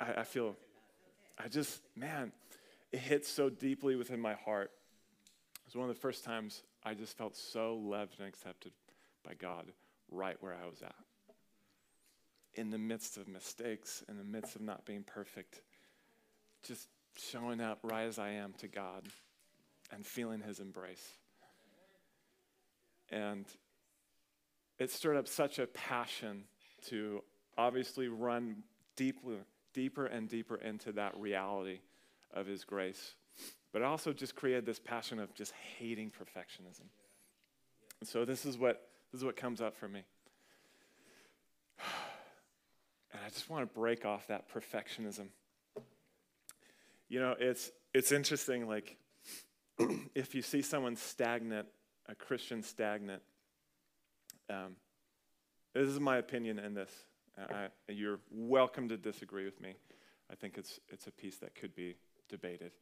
I, 0.00 0.20
I 0.20 0.24
feel, 0.24 0.56
I 1.38 1.48
just, 1.48 1.80
man, 1.96 2.32
it 2.92 3.00
hit 3.00 3.26
so 3.26 3.50
deeply 3.50 3.96
within 3.96 4.20
my 4.20 4.34
heart. 4.34 4.70
It 5.56 5.66
was 5.66 5.76
one 5.76 5.88
of 5.88 5.94
the 5.94 6.00
first 6.00 6.24
times 6.24 6.62
I 6.84 6.94
just 6.94 7.16
felt 7.16 7.36
so 7.36 7.74
loved 7.74 8.18
and 8.18 8.28
accepted 8.28 8.72
by 9.24 9.34
God 9.34 9.66
right 10.10 10.36
where 10.40 10.54
I 10.54 10.66
was 10.68 10.82
at. 10.82 10.94
In 12.54 12.70
the 12.70 12.78
midst 12.78 13.16
of 13.16 13.28
mistakes, 13.28 14.02
in 14.08 14.16
the 14.16 14.24
midst 14.24 14.56
of 14.56 14.62
not 14.62 14.86
being 14.86 15.04
perfect, 15.04 15.60
just 16.62 16.88
showing 17.16 17.60
up 17.60 17.80
right 17.82 18.04
as 18.04 18.18
I 18.18 18.30
am 18.30 18.54
to 18.58 18.68
God 18.68 19.06
and 19.92 20.04
feeling 20.06 20.40
His 20.40 20.60
embrace. 20.60 21.18
And 23.10 23.46
it 24.78 24.90
stirred 24.90 25.16
up 25.16 25.28
such 25.28 25.58
a 25.58 25.66
passion 25.66 26.44
to 26.86 27.22
obviously 27.56 28.08
run 28.08 28.62
deeper, 28.96 29.38
deeper 29.72 30.06
and 30.06 30.28
deeper 30.28 30.56
into 30.56 30.92
that 30.92 31.16
reality 31.16 31.80
of 32.32 32.46
His 32.46 32.64
grace. 32.64 33.14
But 33.72 33.82
it 33.82 33.84
also 33.84 34.12
just 34.12 34.34
created 34.34 34.66
this 34.66 34.78
passion 34.78 35.18
of 35.18 35.34
just 35.34 35.52
hating 35.78 36.10
perfectionism. 36.10 36.86
And 38.00 38.08
so 38.08 38.24
this 38.24 38.46
is 38.46 38.56
what 38.56 38.82
this 39.12 39.20
is 39.20 39.24
what 39.24 39.36
comes 39.36 39.60
up 39.60 39.76
for 39.76 39.88
me. 39.88 40.02
And 43.10 43.22
I 43.24 43.30
just 43.30 43.48
want 43.48 43.66
to 43.66 43.74
break 43.74 44.04
off 44.04 44.26
that 44.26 44.52
perfectionism 44.52 45.28
you 47.08 47.20
know, 47.20 47.34
it's, 47.38 47.70
it's 47.94 48.12
interesting, 48.12 48.68
like, 48.68 48.96
if 50.14 50.34
you 50.34 50.42
see 50.42 50.62
someone 50.62 50.96
stagnant, 50.96 51.66
a 52.08 52.14
Christian 52.14 52.62
stagnant, 52.62 53.22
um, 54.50 54.76
this 55.74 55.88
is 55.88 56.00
my 56.00 56.16
opinion 56.16 56.58
in 56.58 56.74
this. 56.74 56.90
I, 57.38 57.68
you're 57.88 58.18
welcome 58.30 58.88
to 58.88 58.96
disagree 58.96 59.44
with 59.44 59.60
me. 59.60 59.74
I 60.30 60.34
think 60.34 60.58
it's, 60.58 60.80
it's 60.88 61.06
a 61.06 61.12
piece 61.12 61.36
that 61.36 61.54
could 61.54 61.74
be 61.74 61.96
debated. 62.28 62.72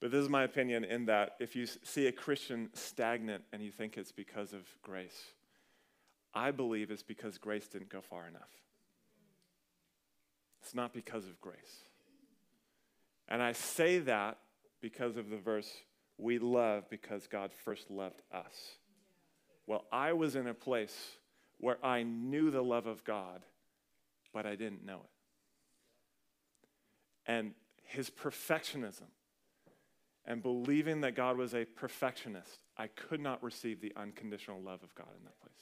But 0.00 0.10
this 0.10 0.22
is 0.22 0.28
my 0.28 0.44
opinion 0.44 0.84
in 0.84 1.06
that 1.06 1.36
if 1.40 1.56
you 1.56 1.66
see 1.66 2.06
a 2.06 2.12
Christian 2.12 2.70
stagnant 2.72 3.44
and 3.52 3.62
you 3.62 3.70
think 3.70 3.98
it's 3.98 4.12
because 4.12 4.52
of 4.52 4.62
grace, 4.80 5.34
I 6.32 6.50
believe 6.50 6.90
it's 6.90 7.02
because 7.02 7.36
grace 7.36 7.66
didn't 7.66 7.90
go 7.90 8.00
far 8.00 8.26
enough. 8.28 8.50
It's 10.62 10.74
not 10.74 10.92
because 10.92 11.26
of 11.26 11.40
grace. 11.40 11.82
And 13.28 13.42
I 13.42 13.52
say 13.52 13.98
that 14.00 14.38
because 14.80 15.16
of 15.16 15.30
the 15.30 15.36
verse, 15.36 15.70
we 16.18 16.38
love 16.38 16.90
because 16.90 17.26
God 17.26 17.52
first 17.64 17.90
loved 17.90 18.20
us. 18.32 18.76
Well, 19.66 19.84
I 19.92 20.12
was 20.12 20.36
in 20.36 20.46
a 20.46 20.54
place 20.54 20.96
where 21.58 21.84
I 21.84 22.02
knew 22.02 22.50
the 22.50 22.62
love 22.62 22.86
of 22.86 23.04
God, 23.04 23.42
but 24.32 24.46
I 24.46 24.56
didn't 24.56 24.84
know 24.84 25.00
it. 25.04 25.10
And 27.30 27.54
his 27.84 28.10
perfectionism 28.10 29.10
and 30.24 30.42
believing 30.42 31.00
that 31.02 31.14
God 31.14 31.36
was 31.36 31.54
a 31.54 31.64
perfectionist, 31.64 32.60
I 32.76 32.88
could 32.88 33.20
not 33.20 33.42
receive 33.42 33.80
the 33.80 33.92
unconditional 33.96 34.60
love 34.60 34.82
of 34.82 34.94
God 34.94 35.08
in 35.18 35.24
that 35.24 35.40
place. 35.40 35.54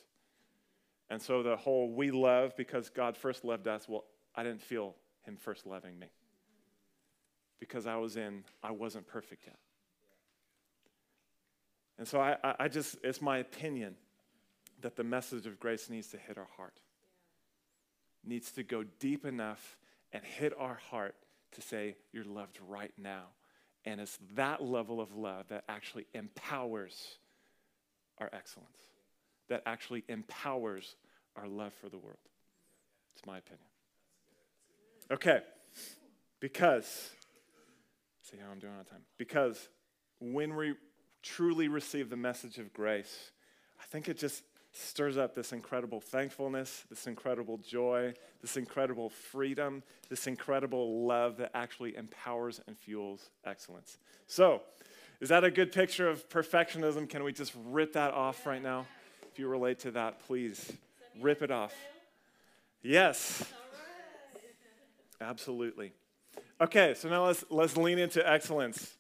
And 1.09 1.23
so 1.23 1.43
the 1.43 1.57
whole 1.57 1.93
we 1.93 2.11
love 2.11 2.57
because 2.57 2.91
God 2.91 3.17
first 3.17 3.45
loved 3.45 3.69
us, 3.69 3.89
well, 3.89 4.05
I 4.35 4.43
didn't 4.43 4.63
feel 4.63 4.97
him 5.23 5.37
first 5.37 5.67
loving 5.67 5.99
me 5.99 6.09
because 7.61 7.87
I 7.87 7.97
was 7.97 8.17
in, 8.17 8.45
I 8.63 8.73
wasn't 8.73 9.07
perfect 9.07 9.47
yet. 9.47 9.57
And 11.99 12.07
so 12.07 12.21
I, 12.21 12.37
I 12.59 12.69
just, 12.69 12.97
it's 13.03 13.23
my 13.23 13.39
opinion 13.39 13.95
that 14.83 14.97
the 14.97 15.05
message 15.05 15.47
of 15.47 15.59
grace 15.59 15.89
needs 15.89 16.09
to 16.09 16.19
hit 16.19 16.37
our 16.37 16.49
heart, 16.57 16.81
needs 18.25 18.51
to 18.53 18.63
go 18.63 18.85
deep 18.99 19.25
enough 19.25 19.79
and 20.13 20.23
hit 20.23 20.53
our 20.59 20.79
heart 20.91 21.15
to 21.53 21.63
say, 21.63 21.97
You're 22.13 22.25
loved 22.25 22.59
right 22.69 22.93
now. 22.99 23.25
And 23.85 24.01
it's 24.01 24.19
that 24.35 24.63
level 24.63 25.01
of 25.01 25.15
love 25.15 25.49
that 25.49 25.65
actually 25.69 26.07
empowers 26.13 27.19
our 28.19 28.29
excellence, 28.33 28.79
that 29.49 29.63
actually 29.65 30.05
empowers 30.09 30.97
our 31.37 31.47
love 31.47 31.73
for 31.81 31.89
the 31.89 31.99
world. 31.99 32.19
It's 33.15 33.25
my 33.25 33.39
opinion. 33.39 33.67
Okay, 35.11 35.41
because 36.41 37.11
See 38.31 38.39
how 38.45 38.51
I'm 38.51 38.59
doing 38.59 38.73
on 38.77 38.85
time. 38.85 39.03
Because 39.19 39.69
when 40.19 40.57
we 40.57 40.75
truly 41.27 41.69
receive 41.69 42.09
the 42.09 42.17
message 42.17 42.59
of 42.59 42.73
grace, 42.73 43.33
I 43.81 43.85
think 43.85 44.09
it 44.09 44.17
just 44.17 44.45
stirs 44.73 45.17
up 45.17 45.35
this 45.35 45.53
incredible 45.53 46.01
thankfulness, 46.01 46.85
this 46.89 47.07
incredible 47.07 47.59
joy, 47.59 48.15
this 48.43 48.57
incredible 48.57 49.09
freedom, 49.09 49.83
this 50.09 50.27
incredible 50.27 51.07
love 51.07 51.39
that 51.39 51.51
actually 51.55 51.97
empowers 51.97 52.61
and 52.67 52.79
fuels 52.79 53.31
excellence. 53.45 53.99
So, 54.27 54.63
is 55.21 55.31
that 55.31 55.45
a 55.45 55.51
good 55.51 55.73
picture 55.73 56.09
of 56.09 56.29
perfectionism? 56.29 57.09
Can 57.09 57.25
we 57.25 57.33
just 57.33 57.53
rip 57.65 57.95
that 57.95 58.13
off 58.13 58.47
right 58.47 58.63
now? 58.63 58.87
If 59.33 59.39
you 59.39 59.49
relate 59.49 59.79
to 59.81 59.91
that, 59.93 60.21
please 60.27 60.73
rip 61.21 61.43
it 61.43 61.51
off. 61.51 61.75
Yes. 62.83 63.45
Absolutely. 65.21 65.93
Okay, 66.61 66.95
so 66.95 67.09
now 67.09 67.27
let's, 67.27 67.45
let's 67.51 67.77
lean 67.77 67.99
into 67.99 68.27
excellence. 68.29 68.95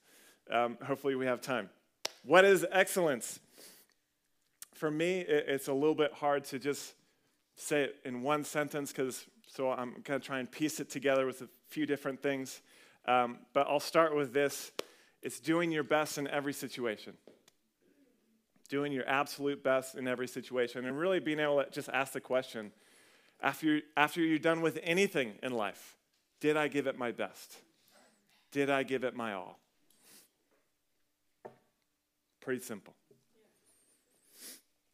Um, 0.50 0.78
hopefully, 0.82 1.14
we 1.14 1.26
have 1.26 1.40
time. 1.42 1.68
What 2.26 2.44
is 2.44 2.66
excellence? 2.72 3.38
For 4.74 4.90
me, 4.90 5.20
it's 5.20 5.68
a 5.68 5.72
little 5.72 5.94
bit 5.94 6.12
hard 6.12 6.42
to 6.46 6.58
just 6.58 6.94
say 7.54 7.84
it 7.84 7.96
in 8.04 8.22
one 8.22 8.42
sentence 8.42 8.90
because 8.90 9.26
so 9.46 9.70
I'm 9.70 10.02
going 10.02 10.20
to 10.20 10.26
try 10.26 10.40
and 10.40 10.50
piece 10.50 10.80
it 10.80 10.90
together 10.90 11.24
with 11.24 11.42
a 11.42 11.48
few 11.68 11.86
different 11.86 12.20
things. 12.20 12.62
Um, 13.06 13.38
but 13.52 13.68
I'll 13.68 13.78
start 13.78 14.14
with 14.14 14.32
this. 14.32 14.72
it's 15.22 15.38
doing 15.38 15.70
your 15.70 15.84
best 15.84 16.18
in 16.18 16.26
every 16.26 16.52
situation. 16.52 17.14
Doing 18.68 18.90
your 18.90 19.08
absolute 19.08 19.62
best 19.62 19.94
in 19.94 20.08
every 20.08 20.26
situation. 20.26 20.84
And 20.84 20.98
really 20.98 21.20
being 21.20 21.38
able 21.38 21.62
to 21.62 21.70
just 21.70 21.88
ask 21.90 22.12
the 22.12 22.20
question 22.20 22.72
after, 23.40 23.82
after 23.96 24.20
you're 24.20 24.40
done 24.40 24.62
with 24.62 24.80
anything 24.82 25.34
in 25.44 25.52
life, 25.52 25.96
did 26.40 26.56
I 26.56 26.66
give 26.66 26.88
it 26.88 26.98
my 26.98 27.12
best? 27.12 27.58
Did 28.50 28.68
I 28.68 28.82
give 28.82 29.04
it 29.04 29.14
my 29.14 29.32
all? 29.32 29.60
Pretty 32.46 32.62
simple. 32.62 32.94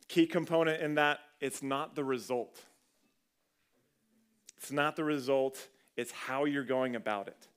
Key 0.08 0.26
component 0.26 0.80
in 0.80 0.94
that, 0.94 1.18
it's 1.38 1.62
not 1.62 1.94
the 1.94 2.02
result. 2.02 2.58
It's 4.56 4.72
not 4.72 4.96
the 4.96 5.04
result, 5.04 5.68
it's 5.94 6.12
how 6.12 6.46
you're 6.46 6.64
going 6.64 6.96
about 6.96 7.28
it. 7.28 7.48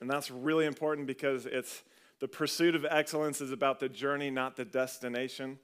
And 0.00 0.08
that's 0.08 0.30
really 0.30 0.66
important 0.66 1.08
because 1.08 1.46
it's 1.46 1.82
the 2.20 2.28
pursuit 2.28 2.76
of 2.76 2.86
excellence 2.88 3.40
is 3.40 3.50
about 3.50 3.80
the 3.80 3.88
journey, 3.88 4.30
not 4.30 4.54
the 4.54 4.64
destination. 4.64 5.58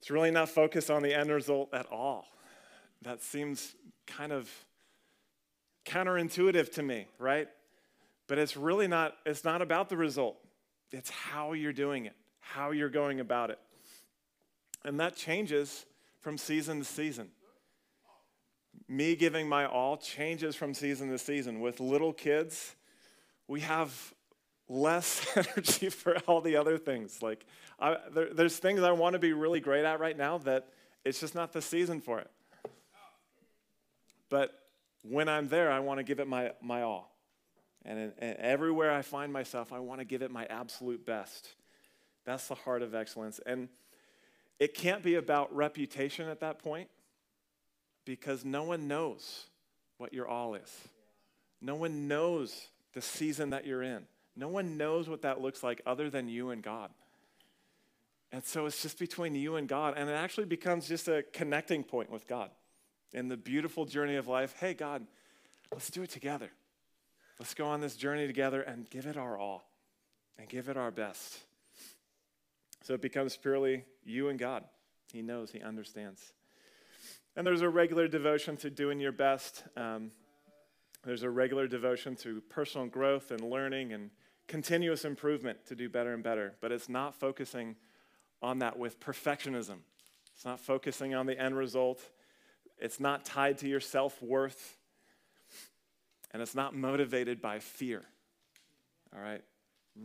It's 0.00 0.10
really 0.10 0.32
not 0.32 0.48
focused 0.48 0.90
on 0.90 1.04
the 1.04 1.16
end 1.16 1.30
result 1.30 1.72
at 1.72 1.86
all. 1.86 2.26
That 3.02 3.22
seems 3.22 3.76
kind 4.08 4.32
of 4.32 4.50
counterintuitive 5.86 6.72
to 6.72 6.82
me, 6.82 7.06
right? 7.20 7.46
But 8.26 8.38
it's 8.38 8.56
really 8.56 8.88
not 8.88 9.14
it's 9.24 9.44
not 9.44 9.62
about 9.62 9.88
the 9.88 9.96
result. 9.96 10.41
It's 10.92 11.10
how 11.10 11.54
you're 11.54 11.72
doing 11.72 12.04
it, 12.04 12.14
how 12.40 12.70
you're 12.70 12.90
going 12.90 13.18
about 13.20 13.50
it. 13.50 13.58
And 14.84 15.00
that 15.00 15.16
changes 15.16 15.86
from 16.20 16.36
season 16.38 16.80
to 16.80 16.84
season. 16.84 17.28
Me 18.88 19.16
giving 19.16 19.48
my 19.48 19.66
all 19.66 19.96
changes 19.96 20.54
from 20.54 20.74
season 20.74 21.10
to 21.10 21.18
season. 21.18 21.60
With 21.60 21.80
little 21.80 22.12
kids, 22.12 22.74
we 23.48 23.60
have 23.60 24.14
less 24.68 25.26
energy 25.36 25.88
for 25.88 26.18
all 26.26 26.40
the 26.40 26.56
other 26.56 26.78
things. 26.78 27.22
Like, 27.22 27.46
I, 27.78 27.96
there, 28.12 28.32
there's 28.32 28.58
things 28.58 28.82
I 28.82 28.92
want 28.92 29.14
to 29.14 29.18
be 29.18 29.32
really 29.32 29.60
great 29.60 29.84
at 29.84 30.00
right 30.00 30.16
now 30.16 30.38
that 30.38 30.68
it's 31.04 31.20
just 31.20 31.34
not 31.34 31.52
the 31.52 31.62
season 31.62 32.00
for 32.00 32.18
it. 32.20 32.30
But 34.28 34.52
when 35.02 35.28
I'm 35.28 35.48
there, 35.48 35.70
I 35.70 35.80
want 35.80 35.98
to 35.98 36.04
give 36.04 36.20
it 36.20 36.28
my, 36.28 36.52
my 36.62 36.82
all. 36.82 37.11
And, 37.84 38.12
and 38.18 38.36
everywhere 38.38 38.92
I 38.92 39.02
find 39.02 39.32
myself, 39.32 39.72
I 39.72 39.80
want 39.80 40.00
to 40.00 40.04
give 40.04 40.22
it 40.22 40.30
my 40.30 40.46
absolute 40.46 41.04
best. 41.04 41.48
That's 42.24 42.46
the 42.48 42.54
heart 42.54 42.82
of 42.82 42.94
excellence. 42.94 43.40
And 43.44 43.68
it 44.60 44.74
can't 44.74 45.02
be 45.02 45.16
about 45.16 45.54
reputation 45.54 46.28
at 46.28 46.40
that 46.40 46.60
point 46.60 46.88
because 48.04 48.44
no 48.44 48.62
one 48.62 48.86
knows 48.86 49.46
what 49.98 50.12
your 50.12 50.28
all 50.28 50.54
is. 50.54 50.70
No 51.60 51.74
one 51.74 52.08
knows 52.08 52.68
the 52.92 53.02
season 53.02 53.50
that 53.50 53.66
you're 53.66 53.82
in. 53.82 54.04
No 54.36 54.48
one 54.48 54.76
knows 54.76 55.08
what 55.08 55.22
that 55.22 55.40
looks 55.40 55.62
like 55.62 55.80
other 55.86 56.10
than 56.10 56.28
you 56.28 56.50
and 56.50 56.62
God. 56.62 56.90
And 58.30 58.44
so 58.44 58.66
it's 58.66 58.80
just 58.80 58.98
between 58.98 59.34
you 59.34 59.56
and 59.56 59.68
God, 59.68 59.94
and 59.96 60.08
it 60.08 60.14
actually 60.14 60.46
becomes 60.46 60.88
just 60.88 61.06
a 61.06 61.22
connecting 61.32 61.84
point 61.84 62.10
with 62.10 62.26
God 62.26 62.50
in 63.12 63.28
the 63.28 63.36
beautiful 63.36 63.84
journey 63.84 64.16
of 64.16 64.26
life. 64.26 64.54
Hey, 64.58 64.72
God, 64.72 65.06
let's 65.70 65.90
do 65.90 66.02
it 66.02 66.10
together. 66.10 66.50
Let's 67.38 67.54
go 67.54 67.66
on 67.66 67.80
this 67.80 67.96
journey 67.96 68.26
together 68.26 68.62
and 68.62 68.88
give 68.88 69.06
it 69.06 69.16
our 69.16 69.36
all 69.38 69.64
and 70.38 70.48
give 70.48 70.68
it 70.68 70.76
our 70.76 70.90
best. 70.90 71.38
So 72.82 72.94
it 72.94 73.02
becomes 73.02 73.36
purely 73.36 73.84
you 74.04 74.28
and 74.28 74.38
God. 74.38 74.64
He 75.12 75.22
knows, 75.22 75.50
He 75.50 75.60
understands. 75.60 76.32
And 77.36 77.46
there's 77.46 77.62
a 77.62 77.68
regular 77.68 78.08
devotion 78.08 78.56
to 78.58 78.70
doing 78.70 79.00
your 79.00 79.12
best. 79.12 79.64
Um, 79.76 80.10
there's 81.04 81.22
a 81.22 81.30
regular 81.30 81.66
devotion 81.66 82.14
to 82.16 82.40
personal 82.42 82.86
growth 82.86 83.30
and 83.30 83.40
learning 83.40 83.92
and 83.92 84.10
continuous 84.48 85.04
improvement 85.04 85.64
to 85.66 85.74
do 85.74 85.88
better 85.88 86.12
and 86.12 86.22
better. 86.22 86.54
But 86.60 86.72
it's 86.72 86.88
not 86.88 87.14
focusing 87.14 87.76
on 88.42 88.58
that 88.58 88.78
with 88.78 89.00
perfectionism. 89.00 89.78
It's 90.34 90.44
not 90.44 90.60
focusing 90.60 91.14
on 91.14 91.26
the 91.26 91.38
end 91.38 91.56
result. 91.56 92.00
It's 92.78 93.00
not 93.00 93.24
tied 93.24 93.58
to 93.58 93.68
your 93.68 93.80
self 93.80 94.20
worth. 94.22 94.76
And 96.32 96.42
it's 96.42 96.54
not 96.54 96.74
motivated 96.74 97.40
by 97.42 97.58
fear. 97.58 98.02
All 99.14 99.22
right? 99.22 99.42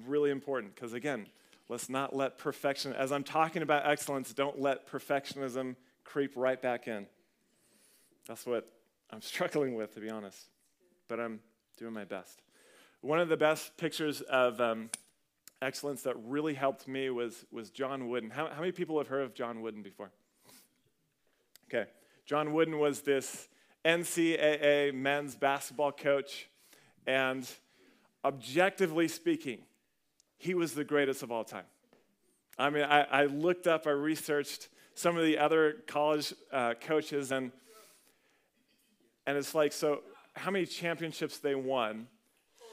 Really 0.06 0.30
important 0.30 0.76
because, 0.76 0.94
again, 0.94 1.28
let's 1.70 1.90
not 1.90 2.16
let 2.16 2.38
perfection, 2.38 2.94
as 2.94 3.12
I'm 3.12 3.24
talking 3.24 3.62
about 3.62 3.88
excellence, 3.88 4.34
don't 4.34 4.60
let 4.60 4.90
perfectionism 4.90 5.76
creep 6.04 6.34
right 6.36 6.62
back 6.62 6.88
in. 6.88 7.08
That's 8.28 8.46
what 8.46 8.70
I'm 9.10 9.22
struggling 9.22 9.76
with, 9.76 9.94
to 9.96 10.02
be 10.02 10.10
honest. 10.10 10.50
But 11.08 11.20
I'm 11.20 11.40
doing 11.78 11.94
my 11.94 12.04
best. 12.04 12.42
One 13.02 13.20
of 13.20 13.30
the 13.30 13.38
best 13.38 13.78
pictures 13.78 14.22
of 14.22 14.60
um, 14.60 14.90
excellence 15.62 16.02
that 16.04 16.16
really 16.26 16.54
helped 16.54 16.88
me 16.88 17.10
was, 17.10 17.46
was 17.52 17.70
John 17.70 18.10
Wooden. 18.10 18.30
How, 18.30 18.48
how 18.48 18.60
many 18.60 18.72
people 18.72 18.98
have 18.98 19.08
heard 19.08 19.24
of 19.24 19.34
John 19.34 19.62
Wooden 19.62 19.82
before? 19.82 20.12
Okay. 21.70 21.90
John 22.26 22.54
Wooden 22.54 22.80
was 22.80 23.02
this 23.02 23.48
NCAA 23.88 24.94
men's 24.94 25.36
basketball 25.36 25.94
coach, 25.94 26.50
and 27.06 27.50
objectively 28.26 29.08
speaking, 29.08 29.60
he 30.38 30.54
was 30.54 30.74
the 30.74 30.84
greatest 30.84 31.24
of 31.24 31.32
all 31.32 31.46
time. 31.46 31.64
I 32.60 32.70
mean, 32.70 32.84
I, 32.84 33.04
I 33.04 33.26
looked 33.26 33.66
up, 33.66 33.88
I 33.88 33.92
researched 33.92 34.68
some 34.94 35.16
of 35.16 35.24
the 35.24 35.38
other 35.38 35.78
college 35.88 36.34
uh, 36.52 36.74
coaches, 36.82 37.32
and, 37.32 37.54
and 39.26 39.38
it's 39.38 39.56
like, 39.56 39.72
so 39.72 40.02
how 40.36 40.52
many 40.52 40.66
championships 40.66 41.38
they 41.38 41.56
won? 41.56 42.08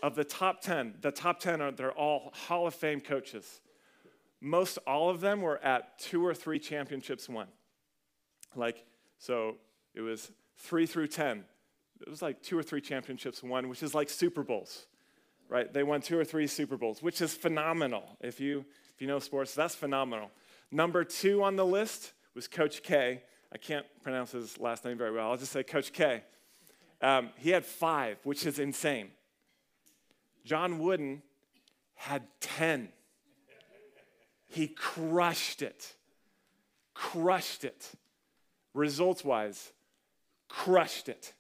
Of 0.03 0.17
the 0.17 0.25
top 0.25 0.61
10, 0.63 0.97
the 1.01 1.13
top 1.13 1.39
10 1.39 1.63
are 1.63 1.71
they're 1.71 1.93
all 1.93 2.33
Hall 2.35 2.67
of 2.67 2.75
Fame 2.75 3.01
coaches. 3.01 3.61
Most 4.41 4.79
all 4.87 5.09
of 5.09 5.21
them 5.21 5.41
were 5.41 5.63
at 5.65 5.99
two 5.99 6.27
or 6.27 6.35
three 6.35 6.59
championships 6.59 7.29
won. 7.29 7.47
Like, 8.55 8.85
so 9.19 9.57
it 9.95 10.03
was 10.03 10.31
three 10.57 10.87
through 10.87 11.09
10. 11.09 11.45
It 12.01 12.11
was 12.11 12.23
like 12.23 12.43
two 12.43 12.59
or 12.59 12.63
three 12.63 12.81
championships 12.81 13.43
won, 13.43 13.69
which 13.69 13.83
is 13.83 13.95
like 13.95 14.09
Super 14.09 14.43
Bowls, 14.43 14.87
right? 15.49 15.73
They 15.73 15.83
won 15.83 16.01
two 16.01 16.19
or 16.19 16.25
three 16.25 16.47
Super 16.47 16.77
Bowls, 16.77 17.03
which 17.03 17.21
is 17.21 17.35
phenomenal. 17.35 18.17
If 18.21 18.41
you, 18.41 18.65
if 18.95 19.01
you 19.01 19.07
know 19.07 19.19
sports, 19.19 19.55
that's 19.55 19.75
phenomenal. 19.75 20.31
Number 20.71 21.05
two 21.05 21.43
on 21.43 21.57
the 21.57 21.65
list 21.65 22.13
was 22.35 22.49
Coach 22.49 22.83
K. 22.83 23.23
I 23.53 23.59
can't 23.59 23.87
pronounce 24.03 24.33
his 24.33 24.59
last 24.59 24.85
name 24.85 24.99
very 24.99 25.13
well. 25.13 25.31
I'll 25.31 25.37
just 25.37 25.53
say 25.53 25.63
Coach 25.63 25.93
K. 25.93 26.25
Um, 27.01 27.31
he 27.37 27.51
had 27.51 27.65
five, 27.65 28.19
which 28.25 28.47
is 28.47 28.59
insane. 28.59 29.11
John 30.45 30.79
Wooden 30.79 31.23
had 31.95 32.23
10. 32.41 32.89
He 34.47 34.69
crushed 34.69 35.63
it. 35.63 35.95
Crushed 36.93 37.65
it. 37.65 37.91
Results 38.73 39.25
wise, 39.25 39.73
crushed 40.49 41.09
it. 41.09 41.35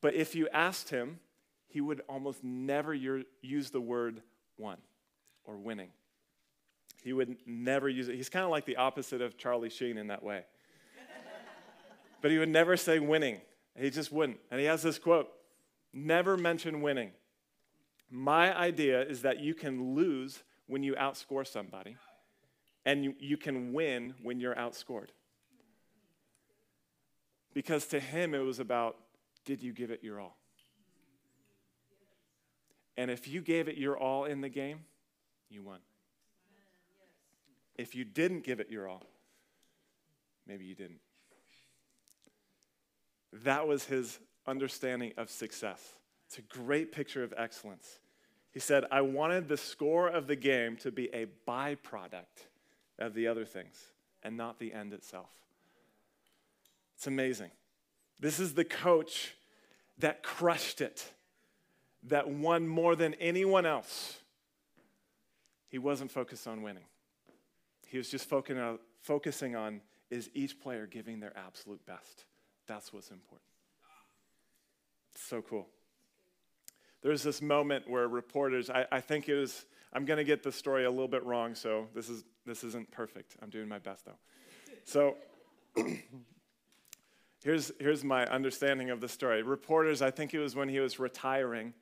But 0.00 0.14
if 0.14 0.34
you 0.34 0.48
asked 0.52 0.90
him, 0.90 1.18
he 1.66 1.80
would 1.80 2.02
almost 2.08 2.44
never 2.44 2.94
use 2.94 3.70
the 3.70 3.80
word 3.80 4.22
won 4.58 4.78
or 5.44 5.56
winning. 5.56 5.90
He 7.02 7.12
would 7.12 7.36
never 7.46 7.88
use 7.88 8.08
it. 8.08 8.16
He's 8.16 8.28
kind 8.28 8.44
of 8.44 8.50
like 8.50 8.64
the 8.64 8.76
opposite 8.76 9.20
of 9.20 9.36
Charlie 9.36 9.70
Sheen 9.70 9.98
in 9.98 10.06
that 10.06 10.22
way. 10.22 10.44
but 12.22 12.30
he 12.30 12.38
would 12.38 12.48
never 12.48 12.76
say 12.76 12.98
winning. 12.98 13.40
He 13.76 13.90
just 13.90 14.12
wouldn't. 14.12 14.38
And 14.50 14.60
he 14.60 14.66
has 14.66 14.82
this 14.82 14.98
quote 14.98 15.28
never 15.92 16.36
mention 16.36 16.80
winning. 16.80 17.10
My 18.10 18.56
idea 18.56 19.02
is 19.02 19.22
that 19.22 19.40
you 19.40 19.54
can 19.54 19.94
lose 19.94 20.42
when 20.66 20.82
you 20.82 20.94
outscore 20.94 21.46
somebody, 21.46 21.96
and 22.86 23.04
you, 23.04 23.14
you 23.18 23.36
can 23.36 23.72
win 23.72 24.14
when 24.22 24.40
you're 24.40 24.54
outscored. 24.54 25.08
Because 27.54 27.86
to 27.86 28.00
him, 28.00 28.34
it 28.34 28.38
was 28.38 28.58
about 28.58 28.96
did 29.44 29.62
you 29.62 29.72
give 29.72 29.90
it 29.90 30.02
your 30.02 30.20
all? 30.20 30.36
And 32.96 33.10
if 33.10 33.26
you 33.26 33.40
gave 33.40 33.68
it 33.68 33.76
your 33.76 33.96
all 33.96 34.24
in 34.24 34.40
the 34.40 34.48
game, 34.48 34.80
you 35.48 35.62
won. 35.62 35.78
If 37.76 37.94
you 37.94 38.04
didn't 38.04 38.44
give 38.44 38.60
it 38.60 38.70
your 38.70 38.88
all, 38.88 39.02
maybe 40.46 40.64
you 40.64 40.74
didn't. 40.74 41.00
That 43.42 43.66
was 43.66 43.84
his 43.84 44.18
understanding 44.46 45.12
of 45.16 45.28
success. 45.28 45.80
It's 46.26 46.38
a 46.38 46.42
great 46.42 46.92
picture 46.92 47.24
of 47.24 47.34
excellence. 47.36 47.98
He 48.52 48.60
said, 48.60 48.84
I 48.92 49.00
wanted 49.00 49.48
the 49.48 49.56
score 49.56 50.08
of 50.08 50.28
the 50.28 50.36
game 50.36 50.76
to 50.78 50.92
be 50.92 51.12
a 51.12 51.26
byproduct 51.48 52.46
of 53.00 53.14
the 53.14 53.26
other 53.26 53.44
things 53.44 53.76
and 54.22 54.36
not 54.36 54.60
the 54.60 54.72
end 54.72 54.92
itself. 54.92 55.30
It's 57.04 57.08
amazing. 57.08 57.50
This 58.18 58.40
is 58.40 58.54
the 58.54 58.64
coach 58.64 59.34
that 59.98 60.22
crushed 60.22 60.80
it, 60.80 61.04
that 62.04 62.30
won 62.30 62.66
more 62.66 62.96
than 62.96 63.12
anyone 63.20 63.66
else. 63.66 64.16
He 65.68 65.76
wasn't 65.76 66.10
focused 66.10 66.48
on 66.48 66.62
winning, 66.62 66.86
he 67.88 67.98
was 67.98 68.08
just 68.08 68.32
uh, 68.32 68.76
focusing 69.02 69.54
on 69.54 69.82
is 70.08 70.30
each 70.32 70.58
player 70.58 70.86
giving 70.86 71.20
their 71.20 71.36
absolute 71.36 71.84
best. 71.84 72.24
That's 72.66 72.90
what's 72.90 73.10
important. 73.10 73.50
so 75.14 75.42
cool. 75.42 75.68
there's 77.02 77.22
this 77.22 77.42
moment 77.42 77.86
where 77.86 78.08
reporters, 78.08 78.70
I, 78.70 78.86
I 78.90 79.02
think 79.02 79.28
it 79.28 79.34
was, 79.34 79.66
I'm 79.92 80.06
going 80.06 80.16
to 80.16 80.24
get 80.24 80.42
the 80.42 80.52
story 80.52 80.86
a 80.86 80.90
little 80.90 81.06
bit 81.06 81.22
wrong, 81.24 81.54
so 81.54 81.86
this, 81.94 82.08
is, 82.08 82.24
this 82.46 82.64
isn't 82.64 82.90
perfect. 82.90 83.36
I'm 83.42 83.50
doing 83.50 83.68
my 83.68 83.78
best, 83.78 84.06
though. 84.06 84.16
So 84.86 85.16
here's, 87.44 87.70
here's 87.78 88.02
my 88.02 88.26
understanding 88.26 88.90
of 88.90 89.00
the 89.00 89.08
story. 89.08 89.42
Reporters, 89.42 90.02
I 90.02 90.10
think 90.10 90.34
it 90.34 90.40
was 90.40 90.56
when 90.56 90.68
he 90.68 90.80
was 90.80 90.98
retiring, 90.98 91.74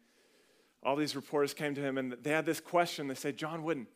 all 0.82 0.96
these 0.96 1.16
reporters 1.16 1.54
came 1.54 1.74
to 1.76 1.80
him 1.80 1.96
and 1.96 2.16
they 2.22 2.30
had 2.30 2.44
this 2.44 2.60
question. 2.60 3.06
They 3.06 3.14
said, 3.14 3.38
John 3.38 3.62
Wooden, 3.62 3.86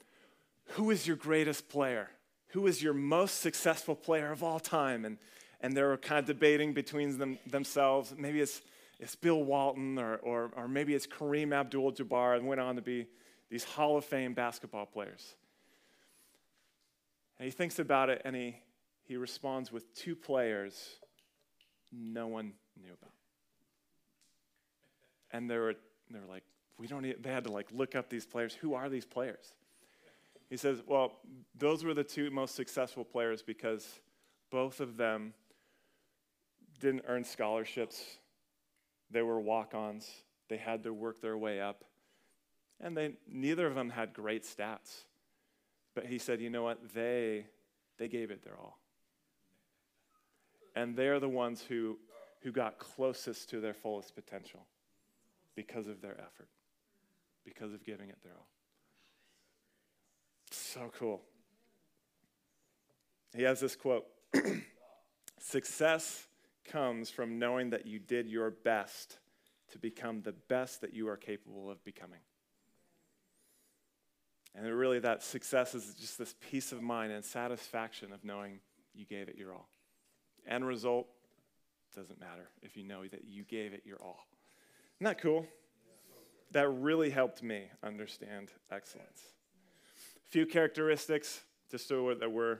who 0.71 0.91
is 0.91 1.07
your 1.07 1.17
greatest 1.17 1.69
player? 1.69 2.11
Who 2.51 2.67
is 2.69 2.83
your 2.83 2.95
most 2.95 3.41
successful 3.41 3.97
player 3.97 4.31
of 4.31 4.43
all 4.45 4.61
time? 4.61 5.05
And, 5.05 5.19
and 5.61 5.77
they 5.77 5.83
were 5.83 5.97
kind 5.97 6.21
of 6.21 6.27
debating 6.27 6.73
between 6.73 7.19
them, 7.19 7.39
themselves. 7.45 8.15
Maybe 8.17 8.41
it's, 8.41 8.63
it's 9.01 9.17
Bill 9.17 9.43
Walton 9.43 9.99
or, 9.99 10.17
or, 10.17 10.51
or 10.57 10.69
maybe 10.69 10.95
it's 10.95 11.09
Kareem 11.09 11.53
Abdul 11.53 11.93
Jabbar 11.93 12.37
and 12.37 12.47
went 12.47 12.61
on 12.61 12.77
to 12.77 12.83
be 12.83 13.09
these 13.51 13.65
Hall 13.65 13.97
of 13.97 14.05
Fame 14.05 14.33
basketball 14.33 14.87
players. 14.87 15.35
And 17.39 17.47
he 17.47 17.51
thinks 17.51 17.81
about 17.81 18.09
it 18.09 18.23
and 18.25 18.37
he, 18.37 18.57
he 19.03 19.17
responds 19.17 19.73
with 19.73 19.93
two 19.95 20.15
players 20.15 21.01
no 21.93 22.27
one 22.27 22.53
knew 22.81 22.93
about. 22.93 23.13
And 25.31 25.51
they 25.51 25.59
were, 25.59 25.75
they 26.11 26.19
were 26.19 26.27
like, 26.27 26.45
we 26.79 26.87
don't 26.87 27.03
need, 27.03 27.23
they 27.23 27.31
had 27.31 27.45
to 27.45 27.53
like 27.53 27.69
look 27.73 27.95
up 27.95 28.09
these 28.09 28.27
players. 28.27 28.55
Who 28.55 28.75
are 28.75 28.89
these 28.89 29.05
players? 29.05 29.55
He 30.49 30.57
says, 30.57 30.83
well, 30.87 31.13
those 31.57 31.85
were 31.85 31.95
the 31.95 32.05
two 32.05 32.31
most 32.31 32.55
successful 32.55 33.05
players 33.05 33.43
because 33.43 34.01
both 34.51 34.81
of 34.81 34.97
them 34.97 35.35
didn't 36.79 37.05
earn 37.09 37.25
scholarships. 37.25 38.01
They 39.11 39.23
were 39.23 39.41
walk 39.41 39.75
ons. 39.75 40.09
They 40.49 40.57
had 40.57 40.85
to 40.85 40.93
work 40.93 41.21
their 41.21 41.37
way 41.37 41.61
up. 41.61 41.85
And 42.81 42.97
they, 42.97 43.15
neither 43.29 43.67
of 43.67 43.75
them 43.75 43.91
had 43.91 44.13
great 44.13 44.45
stats. 44.45 45.05
But 45.95 46.07
he 46.07 46.19
said, 46.19 46.41
you 46.41 46.51
know 46.51 46.63
what? 46.63 46.93
They, 46.95 47.47
they 47.99 48.07
gave 48.07 48.31
it 48.31 48.45
their 48.45 48.57
all. 48.57 48.79
And 50.77 50.95
they're 50.95 51.19
the 51.19 51.29
ones 51.29 51.63
who, 51.63 51.99
who 52.43 52.53
got 52.53 52.79
closest 52.79 53.51
to 53.51 53.61
their 53.61 53.75
fullest 53.75 54.15
potential 54.15 54.61
because 55.57 55.89
of 55.89 56.03
their 56.03 56.13
effort, 56.13 56.49
because 57.45 57.73
of 57.73 57.85
giving 57.85 58.11
it 58.11 58.19
their 58.23 58.35
all. 58.35 58.47
So 60.51 60.93
cool. 60.99 61.23
He 63.35 63.43
has 63.43 63.59
this 63.59 63.75
quote 63.75 64.07
Success 65.39 66.27
comes 66.65 67.11
from 67.11 67.39
knowing 67.39 67.71
that 67.71 67.87
you 67.87 67.99
did 67.99 68.29
your 68.29 68.51
best 68.51 69.19
to 69.73 69.79
become 69.79 70.23
the 70.23 70.33
best 70.33 70.83
that 70.83 70.93
you 70.93 71.09
are 71.09 71.17
capable 71.17 71.71
of 71.71 71.83
becoming. 71.85 72.21
And 74.55 74.67
really, 74.75 74.99
that 75.01 75.23
success 75.23 75.75
is 75.75 75.95
just 75.95 76.19
this 76.19 76.35
peace 76.51 76.73
of 76.73 76.83
mind 76.83 77.13
and 77.13 77.25
satisfaction 77.25 78.13
of 78.13 78.25
knowing 78.25 78.61
you 78.95 79.05
gave 79.05 79.29
it 79.29 79.37
your 79.37 79.53
all. 79.53 79.69
End 80.49 80.67
result 80.67 81.09
doesn't 81.95 82.21
matter 82.21 82.51
if 82.63 82.77
you 82.77 82.85
know 82.85 83.07
that 83.07 83.25
you 83.25 83.43
gave 83.45 83.73
it 83.73 83.83
your 83.87 83.97
all. 84.03 84.27
Isn't 84.99 85.07
that 85.07 85.21
cool? 85.21 85.47
That 86.53 86.69
really 86.69 87.11
helped 87.11 87.43
me 87.43 87.65
understand 87.83 88.51
excellence. 88.71 89.23
A 90.27 90.31
few 90.31 90.45
characteristics, 90.47 91.41
just 91.71 91.89
so 91.89 92.15
that 92.15 92.31
we're, 92.31 92.59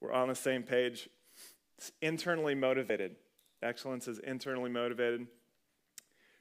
we're 0.00 0.12
on 0.12 0.28
the 0.28 0.34
same 0.34 0.62
page. 0.62 1.08
It's 1.76 1.92
internally 2.00 2.54
motivated. 2.54 3.16
Excellence 3.62 4.08
is 4.08 4.18
internally 4.20 4.70
motivated. 4.70 5.26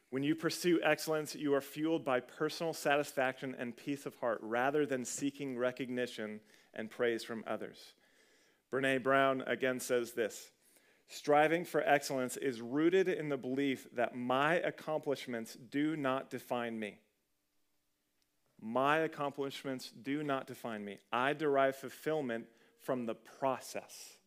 When 0.09 0.23
you 0.23 0.35
pursue 0.35 0.79
excellence, 0.83 1.35
you 1.35 1.53
are 1.53 1.61
fueled 1.61 2.05
by 2.05 2.21
personal 2.21 2.73
satisfaction 2.73 3.55
and 3.59 3.75
peace 3.75 4.05
of 4.05 4.15
heart 4.15 4.39
rather 4.41 4.85
than 4.85 5.03
seeking 5.03 5.57
recognition 5.57 6.39
and 6.73 6.89
praise 6.89 7.23
from 7.23 7.43
others. 7.45 7.93
Brene 8.71 9.03
Brown 9.03 9.43
again 9.47 9.79
says 9.79 10.13
this 10.13 10.51
Striving 11.09 11.63
for 11.63 11.81
excellence 11.81 12.35
is 12.35 12.61
rooted 12.61 13.07
in 13.07 13.29
the 13.29 13.37
belief 13.37 13.87
that 13.93 14.15
my 14.15 14.55
accomplishments 14.55 15.57
do 15.69 15.95
not 15.95 16.29
define 16.29 16.77
me. 16.77 16.99
My 18.59 18.99
accomplishments 18.99 19.91
do 20.01 20.23
not 20.23 20.47
define 20.47 20.83
me. 20.83 20.99
I 21.11 21.33
derive 21.33 21.75
fulfillment 21.75 22.47
from 22.79 23.05
the 23.05 23.15
process 23.15 24.17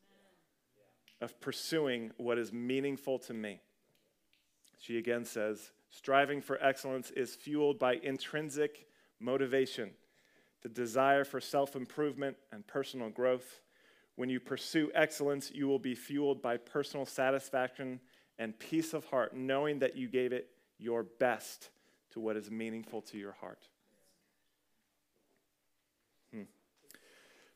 of 1.20 1.38
pursuing 1.40 2.12
what 2.16 2.38
is 2.38 2.52
meaningful 2.52 3.18
to 3.18 3.34
me. 3.34 3.60
She 4.78 4.96
again 4.96 5.24
says, 5.26 5.72
striving 5.90 6.40
for 6.40 6.62
excellence 6.62 7.10
is 7.10 7.34
fueled 7.34 7.78
by 7.78 7.94
intrinsic 7.94 8.86
motivation, 9.18 9.90
the 10.62 10.68
desire 10.70 11.24
for 11.24 11.40
self 11.40 11.76
improvement 11.76 12.36
and 12.52 12.66
personal 12.66 13.10
growth. 13.10 13.60
When 14.20 14.28
you 14.28 14.38
pursue 14.38 14.90
excellence, 14.94 15.50
you 15.50 15.66
will 15.66 15.78
be 15.78 15.94
fueled 15.94 16.42
by 16.42 16.58
personal 16.58 17.06
satisfaction 17.06 18.00
and 18.38 18.58
peace 18.58 18.92
of 18.92 19.06
heart, 19.06 19.34
knowing 19.34 19.78
that 19.78 19.96
you 19.96 20.08
gave 20.08 20.34
it 20.34 20.50
your 20.76 21.04
best 21.04 21.70
to 22.10 22.20
what 22.20 22.36
is 22.36 22.50
meaningful 22.50 23.00
to 23.00 23.16
your 23.16 23.32
heart. 23.32 23.66
Hmm. 26.34 26.42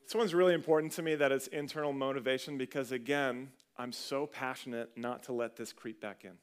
This 0.06 0.14
one's 0.14 0.32
really 0.32 0.54
important 0.54 0.92
to 0.92 1.02
me 1.02 1.14
that 1.16 1.32
it's 1.32 1.48
internal 1.48 1.92
motivation 1.92 2.56
because, 2.56 2.92
again, 2.92 3.50
I'm 3.76 3.92
so 3.92 4.26
passionate 4.26 4.88
not 4.96 5.24
to 5.24 5.34
let 5.34 5.56
this 5.56 5.70
creep 5.70 6.00
back 6.00 6.24
in 6.24 6.38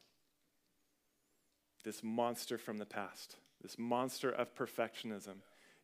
this 1.84 2.03
monster 2.03 2.60
from 2.60 2.77
the 2.77 2.86
past, 2.86 3.38
this 3.60 3.75
monster 3.79 4.29
of 4.29 4.53
perfectionism. 4.53 5.38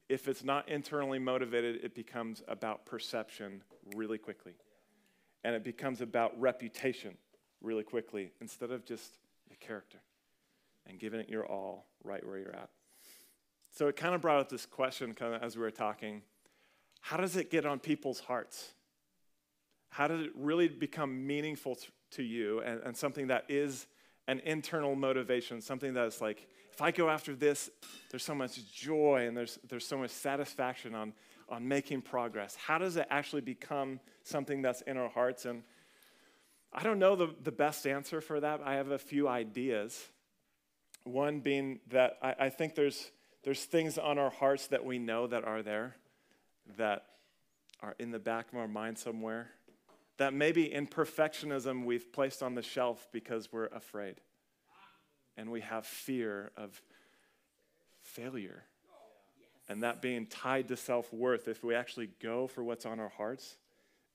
If 0.10 0.28
it's 0.28 0.44
not 0.44 0.70
internally 0.70 1.20
motivated, 1.20 1.84
it 1.84 1.94
becomes 1.94 2.42
about 2.48 2.86
perception 2.86 3.62
really 3.96 4.18
quickly. 4.18 4.54
And 5.44 5.56
it 5.56 5.64
becomes 5.64 6.02
about 6.02 6.40
reputation 6.40 7.18
really 7.62 7.84
quickly 7.84 8.32
instead 8.42 8.72
of 8.72 8.86
just 8.86 9.18
your 9.50 9.58
character 9.60 10.00
and 10.86 11.00
giving 11.00 11.20
it 11.20 11.30
your 11.30 11.46
all 11.46 11.88
right 12.04 12.26
where 12.26 12.38
you're 12.38 12.56
at. 12.56 12.70
So 13.72 13.88
it 13.88 13.96
kind 13.96 14.16
of 14.16 14.22
brought 14.22 14.40
up 14.40 14.50
this 14.50 14.66
question 14.66 15.14
kind 15.14 15.34
of 15.34 15.44
as 15.44 15.56
we 15.56 15.62
were 15.62 15.72
talking 15.72 16.22
how 17.02 17.16
does 17.16 17.38
it 17.38 17.50
get 17.50 17.66
on 17.66 17.80
people's 17.80 18.20
hearts? 18.20 18.74
How 19.90 20.08
does 20.10 20.22
it 20.22 20.32
really 20.36 20.68
become 20.68 21.26
meaningful 21.26 21.78
to 22.12 22.24
you 22.24 22.60
and, 22.62 22.82
and 22.84 22.98
something 22.98 23.28
that 23.28 23.46
is 23.48 23.88
an 24.28 24.42
internal 24.44 24.96
motivation, 24.96 25.62
something 25.62 25.94
that's 25.94 26.22
like, 26.22 26.48
if 26.72 26.82
I 26.82 26.92
go 26.92 27.10
after 27.10 27.36
this, 27.36 27.70
there's 28.12 28.24
so 28.24 28.36
much 28.36 28.60
joy 28.74 29.26
and 29.28 29.36
there's, 29.36 29.58
there's 29.68 29.88
so 29.88 29.98
much 29.98 30.12
satisfaction 30.12 30.94
on, 30.94 31.14
on 31.50 31.68
making 31.68 32.02
progress. 32.02 32.56
How 32.56 32.78
does 32.78 32.98
it 32.98 33.08
actually 33.10 33.42
become 33.42 34.00
something 34.24 34.62
that's 34.62 34.82
in 34.82 34.98
our 34.98 35.10
hearts? 35.10 35.46
And 35.46 35.64
I 36.74 36.84
don't 36.84 37.00
know 37.00 37.16
the, 37.16 37.34
the 37.44 37.52
best 37.52 37.88
answer 37.88 38.22
for 38.22 38.40
that. 38.40 38.62
I 38.64 38.76
have 38.76 38.92
a 38.92 39.00
few 39.00 39.28
ideas. 39.28 40.00
One 41.04 41.40
being 41.40 41.80
that 41.90 42.18
I, 42.22 42.36
I 42.40 42.50
think 42.50 42.76
there's, 42.76 43.12
there's 43.44 43.64
things 43.64 43.98
on 43.98 44.20
our 44.20 44.30
hearts 44.30 44.68
that 44.68 44.84
we 44.84 45.00
know 45.00 45.26
that 45.28 45.46
are 45.46 45.64
there, 45.64 45.96
that 46.78 47.06
are 47.82 47.96
in 47.98 48.12
the 48.12 48.20
back 48.20 48.52
of 48.52 48.60
our 48.60 48.68
mind 48.68 48.98
somewhere 48.98 49.52
that 50.18 50.34
maybe 50.34 50.72
in 50.72 50.88
perfectionism 50.88 51.86
we've 51.86 52.12
placed 52.12 52.42
on 52.42 52.56
the 52.56 52.62
shelf 52.62 53.08
because 53.12 53.52
we're 53.52 53.68
afraid. 53.68 54.16
And 55.36 55.52
we 55.52 55.62
have 55.62 55.86
fear 55.86 56.52
of 56.58 56.82
failure. 58.02 58.64
And 59.70 59.84
that 59.84 60.02
being 60.02 60.26
tied 60.26 60.70
to 60.70 60.78
self 60.78 61.14
worth, 61.14 61.48
if 61.48 61.64
we 61.64 61.76
actually 61.76 62.10
go 62.22 62.48
for 62.48 62.64
what's 62.64 62.86
on 62.86 63.00
our 63.00 63.10
hearts, 63.10 63.58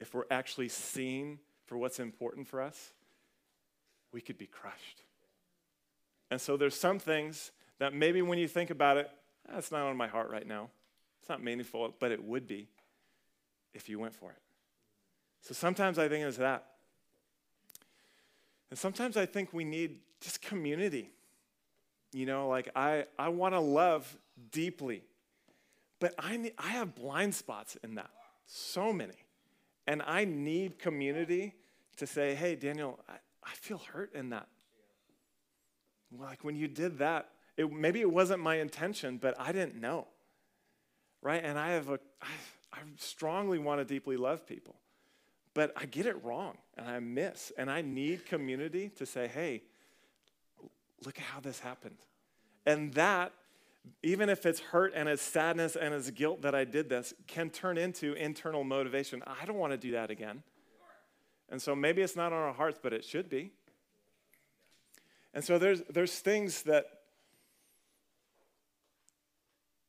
if 0.01 0.15
we're 0.15 0.25
actually 0.31 0.69
seen 0.69 1.38
for 1.67 1.77
what's 1.77 2.01
important 2.01 2.49
for 2.49 2.61
us, 2.61 2.93
we 4.12 4.21
could 4.21 4.38
be 4.38 4.47
crushed. 4.47 5.03
And 6.31 6.41
so 6.41 6.57
there's 6.57 6.75
some 6.75 6.99
things 6.99 7.53
that 7.79 7.94
maybe 7.94 8.23
when 8.23 8.38
you 8.38 8.48
think 8.48 8.71
about 8.71 8.96
it, 8.96 9.11
ah, 9.48 9.53
that's 9.55 9.71
not 9.71 9.83
on 9.83 9.96
my 9.96 10.09
heart 10.09 10.31
right 10.31 10.46
now. 10.46 10.71
It's 11.21 11.29
not 11.29 11.42
meaningful, 11.42 11.94
but 12.00 12.11
it 12.11 12.25
would 12.25 12.46
be 12.46 12.69
if 13.75 13.88
you 13.88 13.98
went 13.98 14.15
for 14.15 14.31
it. 14.31 14.38
So 15.43 15.55
sometimes 15.55 15.99
I 15.99 16.09
think 16.09 16.25
it's 16.25 16.38
that. 16.38 16.65
And 18.71 18.79
sometimes 18.79 19.17
I 19.17 19.27
think 19.27 19.53
we 19.53 19.65
need 19.65 19.99
just 20.21 20.40
community. 20.40 21.11
You 22.13 22.27
know, 22.27 22.49
like 22.49 22.71
I, 22.75 23.07
I 23.19 23.29
want 23.29 23.55
to 23.55 23.61
love 23.61 24.17
deeply, 24.51 25.03
but 25.99 26.15
I, 26.19 26.37
need, 26.37 26.53
I 26.59 26.69
have 26.69 26.95
blind 26.95 27.35
spots 27.35 27.77
in 27.83 27.97
that, 27.97 28.11
so 28.47 28.93
many. 28.93 29.15
And 29.87 30.01
I 30.07 30.25
need 30.25 30.79
community 30.79 31.55
to 31.97 32.07
say, 32.07 32.35
hey, 32.35 32.55
Daniel, 32.55 33.01
I, 33.09 33.15
I 33.45 33.55
feel 33.55 33.81
hurt 33.93 34.15
in 34.15 34.31
that. 34.31 34.47
Like 36.17 36.45
when 36.45 36.55
you 36.55 36.69
did 36.69 36.99
that, 36.99 37.29
it, 37.57 37.71
maybe 37.73 38.01
it 38.01 38.11
wasn't 38.11 38.40
my 38.40 38.57
intention, 38.57 39.19
but 39.19 39.35
I 39.40 39.53
didn't 39.53 39.81
know. 39.81 40.07
Right? 41.21 41.43
And 41.43 41.59
I 41.59 41.71
have 41.71 41.88
a, 41.88 41.99
I, 42.21 42.27
I 42.73 42.79
strongly 42.97 43.59
want 43.59 43.81
to 43.81 43.85
deeply 43.85 44.17
love 44.17 44.47
people. 44.47 44.77
But 45.55 45.73
I 45.77 45.87
get 45.87 46.07
it 46.07 46.23
wrong 46.25 46.57
and 46.77 46.88
I 46.88 46.98
miss. 47.00 47.53
And 47.59 47.71
I 47.71 47.83
need 47.83 48.27
community 48.27 48.90
to 48.96 49.07
say, 49.07 49.29
hey, 49.29 49.63
look 51.05 51.19
at 51.19 51.25
how 51.25 51.40
this 51.40 51.61
happened. 51.61 51.98
And 52.65 52.94
that 52.94 53.33
even 54.03 54.29
if 54.29 54.46
it's 54.46 54.61
hurt 54.61 54.92
and 54.94 55.09
it's 55.09 55.23
sadness 55.23 55.77
and 55.77 55.92
it's 55.92 56.11
guilt 56.11 56.42
that 56.42 56.55
I 56.55 56.65
did 56.65 56.88
this, 56.88 57.13
can 57.27 57.50
turn 57.50 57.77
into 57.77 58.13
internal 58.15 58.65
motivation. 58.65 59.23
I 59.27 59.44
don't 59.44 59.57
want 59.59 59.73
to 59.73 59.77
do 59.77 59.92
that 59.92 60.11
again. 60.11 60.42
And 61.50 61.61
so 61.61 61.75
maybe 61.75 62.00
it's 62.00 62.17
not 62.17 62.33
on 62.33 62.38
our 62.38 62.53
hearts, 62.53 62.79
but 62.83 62.92
it 62.92 63.05
should 63.05 63.29
be. 63.29 63.50
And 65.35 65.44
so 65.44 65.59
there's, 65.59 65.83
there's 65.90 66.19
things 66.19 66.63
that, 66.63 66.87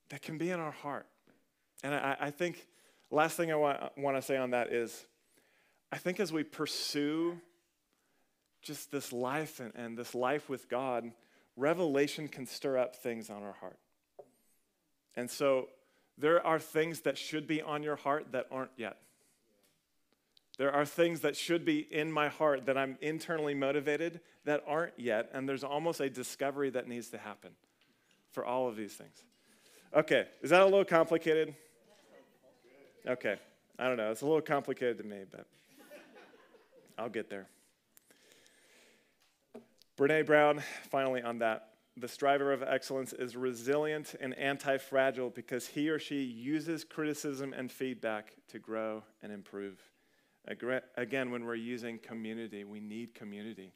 that 0.09 0.21
can 0.21 0.37
be 0.37 0.49
in 0.49 0.59
our 0.59 0.71
heart. 0.71 1.05
And 1.83 1.93
I, 1.93 2.17
I 2.19 2.31
think, 2.31 2.65
last 3.11 3.37
thing 3.37 3.51
I 3.51 3.55
want, 3.55 3.97
want 3.97 4.17
to 4.17 4.21
say 4.21 4.37
on 4.37 4.51
that 4.51 4.73
is 4.73 5.05
I 5.93 5.97
think 5.97 6.19
as 6.19 6.33
we 6.33 6.43
pursue 6.43 7.39
just 8.63 8.91
this 8.91 9.13
life 9.13 9.59
and, 9.59 9.71
and 9.75 9.95
this 9.95 10.15
life 10.15 10.49
with 10.49 10.67
God, 10.67 11.11
revelation 11.55 12.27
can 12.27 12.47
stir 12.47 12.79
up 12.79 12.95
things 12.95 13.29
on 13.29 13.43
our 13.43 13.53
heart. 13.53 13.77
And 15.15 15.29
so 15.29 15.67
there 16.17 16.43
are 16.43 16.57
things 16.57 17.01
that 17.01 17.15
should 17.15 17.45
be 17.45 17.61
on 17.61 17.83
your 17.83 17.95
heart 17.95 18.31
that 18.31 18.47
aren't 18.49 18.71
yet. 18.75 18.97
There 20.57 20.71
are 20.71 20.83
things 20.83 21.19
that 21.19 21.35
should 21.35 21.63
be 21.63 21.81
in 21.81 22.11
my 22.11 22.27
heart 22.27 22.65
that 22.65 22.75
I'm 22.75 22.97
internally 22.99 23.53
motivated 23.53 24.19
that 24.45 24.63
aren't 24.65 24.99
yet, 24.99 25.29
and 25.31 25.47
there's 25.47 25.63
almost 25.63 25.99
a 25.99 26.09
discovery 26.09 26.71
that 26.71 26.87
needs 26.87 27.09
to 27.09 27.19
happen 27.19 27.51
for 28.31 28.43
all 28.43 28.67
of 28.67 28.75
these 28.75 28.93
things. 28.93 29.23
Okay, 29.95 30.25
is 30.41 30.49
that 30.49 30.63
a 30.63 30.65
little 30.65 30.85
complicated? 30.85 31.53
Okay, 33.05 33.35
I 33.77 33.87
don't 33.87 33.97
know. 33.97 34.09
It's 34.09 34.21
a 34.21 34.25
little 34.25 34.41
complicated 34.41 34.97
to 34.97 35.03
me, 35.03 35.19
but 35.29 35.45
I'll 36.97 37.09
get 37.09 37.29
there. 37.29 37.47
Brene 39.97 40.25
Brown, 40.25 40.63
finally 40.89 41.21
on 41.21 41.39
that. 41.39 41.69
The 41.95 42.07
striver 42.07 42.51
of 42.51 42.63
excellence 42.63 43.13
is 43.13 43.35
resilient 43.35 44.15
and 44.19 44.33
anti 44.35 44.77
fragile 44.77 45.29
because 45.29 45.67
he 45.67 45.89
or 45.89 45.99
she 45.99 46.23
uses 46.23 46.83
criticism 46.83 47.53
and 47.53 47.71
feedback 47.71 48.33
to 48.47 48.57
grow 48.57 49.03
and 49.21 49.31
improve. 49.31 49.79
Again, 50.47 51.31
when 51.31 51.45
we're 51.45 51.55
using 51.55 51.99
community, 51.99 52.63
we 52.63 52.79
need 52.79 53.13
community 53.13 53.71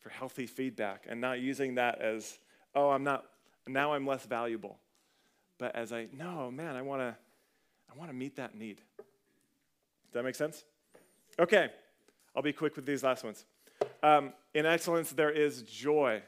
for 0.00 0.10
healthy 0.10 0.46
feedback 0.46 1.06
and 1.08 1.20
not 1.20 1.40
using 1.40 1.76
that 1.76 2.00
as, 2.00 2.38
oh, 2.74 2.90
I'm 2.90 3.02
not, 3.02 3.24
now 3.66 3.94
I'm 3.94 4.06
less 4.06 4.26
valuable. 4.26 4.78
But 5.58 5.74
as 5.74 5.92
I, 5.92 6.08
no, 6.12 6.50
man, 6.50 6.76
I 6.76 6.82
want 6.82 7.00
to, 7.00 7.16
I 7.90 7.98
want 7.98 8.10
to 8.10 8.14
meet 8.14 8.36
that 8.36 8.54
need. 8.54 8.82
Does 8.98 10.12
that 10.12 10.24
make 10.24 10.34
sense? 10.34 10.64
Okay, 11.38 11.70
I'll 12.34 12.42
be 12.42 12.52
quick 12.52 12.76
with 12.76 12.86
these 12.86 13.02
last 13.02 13.24
ones. 13.24 13.44
Um, 14.02 14.32
in 14.54 14.66
excellence, 14.66 15.10
there 15.10 15.30
is 15.30 15.62
joy. 15.62 16.22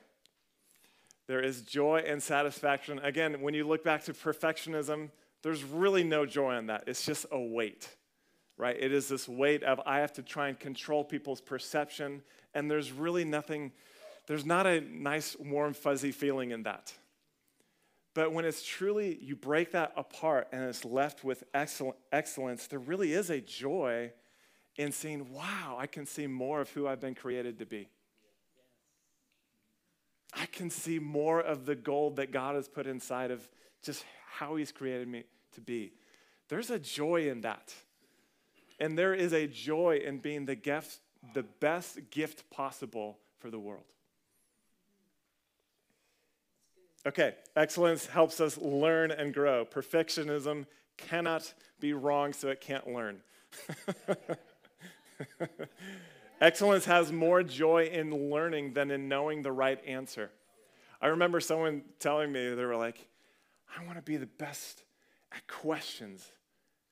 There 1.26 1.40
is 1.40 1.62
joy 1.62 2.04
and 2.06 2.22
satisfaction. 2.22 2.98
Again, 2.98 3.40
when 3.40 3.54
you 3.54 3.66
look 3.66 3.82
back 3.82 4.04
to 4.04 4.12
perfectionism, 4.12 5.10
there's 5.42 5.64
really 5.64 6.04
no 6.04 6.26
joy 6.26 6.56
in 6.56 6.66
that. 6.66 6.84
It's 6.86 7.04
just 7.04 7.26
a 7.30 7.40
weight 7.40 7.88
right? 8.56 8.76
It 8.78 8.92
is 8.92 9.08
this 9.08 9.28
weight 9.28 9.62
of 9.62 9.80
I 9.86 9.98
have 9.98 10.12
to 10.14 10.22
try 10.22 10.48
and 10.48 10.58
control 10.58 11.04
people's 11.04 11.40
perception, 11.40 12.22
and 12.54 12.70
there's 12.70 12.92
really 12.92 13.24
nothing, 13.24 13.72
there's 14.26 14.44
not 14.44 14.66
a 14.66 14.80
nice, 14.80 15.36
warm, 15.38 15.74
fuzzy 15.74 16.12
feeling 16.12 16.50
in 16.50 16.62
that. 16.64 16.92
But 18.14 18.32
when 18.32 18.44
it's 18.44 18.62
truly, 18.62 19.18
you 19.20 19.34
break 19.34 19.72
that 19.72 19.92
apart 19.96 20.48
and 20.52 20.62
it's 20.62 20.84
left 20.84 21.24
with 21.24 21.42
excellence, 21.52 22.68
there 22.68 22.78
really 22.78 23.12
is 23.12 23.28
a 23.28 23.40
joy 23.40 24.12
in 24.76 24.92
seeing, 24.92 25.32
wow, 25.32 25.76
I 25.78 25.86
can 25.86 26.06
see 26.06 26.26
more 26.26 26.60
of 26.60 26.70
who 26.70 26.86
I've 26.86 27.00
been 27.00 27.14
created 27.14 27.58
to 27.60 27.66
be. 27.66 27.88
I 30.32 30.46
can 30.46 30.70
see 30.70 30.98
more 30.98 31.40
of 31.40 31.64
the 31.64 31.76
gold 31.76 32.16
that 32.16 32.32
God 32.32 32.56
has 32.56 32.68
put 32.68 32.86
inside 32.86 33.30
of 33.30 33.48
just 33.82 34.04
how 34.26 34.56
He's 34.56 34.72
created 34.72 35.06
me 35.06 35.24
to 35.52 35.60
be. 35.60 35.92
There's 36.48 36.70
a 36.70 36.78
joy 36.78 37.28
in 37.28 37.42
that. 37.42 37.72
And 38.80 38.98
there 38.98 39.14
is 39.14 39.32
a 39.32 39.46
joy 39.46 40.02
in 40.04 40.18
being 40.18 40.46
the, 40.46 40.56
gift, 40.56 40.98
the 41.32 41.44
best 41.44 42.10
gift 42.10 42.50
possible 42.50 43.18
for 43.38 43.50
the 43.50 43.58
world. 43.58 43.84
Okay, 47.06 47.34
excellence 47.54 48.06
helps 48.06 48.40
us 48.40 48.58
learn 48.58 49.10
and 49.10 49.32
grow. 49.32 49.64
Perfectionism 49.64 50.66
cannot 50.96 51.52
be 51.78 51.92
wrong, 51.92 52.32
so 52.32 52.48
it 52.48 52.60
can't 52.60 52.88
learn. 52.88 53.20
excellence 56.40 56.84
has 56.84 57.12
more 57.12 57.42
joy 57.42 57.84
in 57.84 58.30
learning 58.30 58.74
than 58.74 58.90
in 58.90 59.08
knowing 59.08 59.42
the 59.42 59.52
right 59.52 59.80
answer. 59.86 60.30
I 61.00 61.08
remember 61.08 61.40
someone 61.40 61.82
telling 61.98 62.32
me, 62.32 62.54
they 62.54 62.64
were 62.64 62.76
like, 62.76 63.08
I 63.76 63.84
want 63.84 63.96
to 63.98 64.02
be 64.02 64.16
the 64.16 64.26
best 64.26 64.84
at 65.32 65.46
questions 65.46 66.24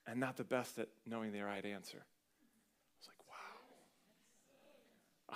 and 0.06 0.18
not 0.18 0.36
the 0.36 0.44
best 0.44 0.78
at 0.78 0.88
knowing 1.06 1.32
the 1.32 1.40
right 1.40 1.64
answer. 1.64 1.98
I 1.98 2.96
was 2.98 3.08
like, 3.08 3.16
wow. 3.28 3.34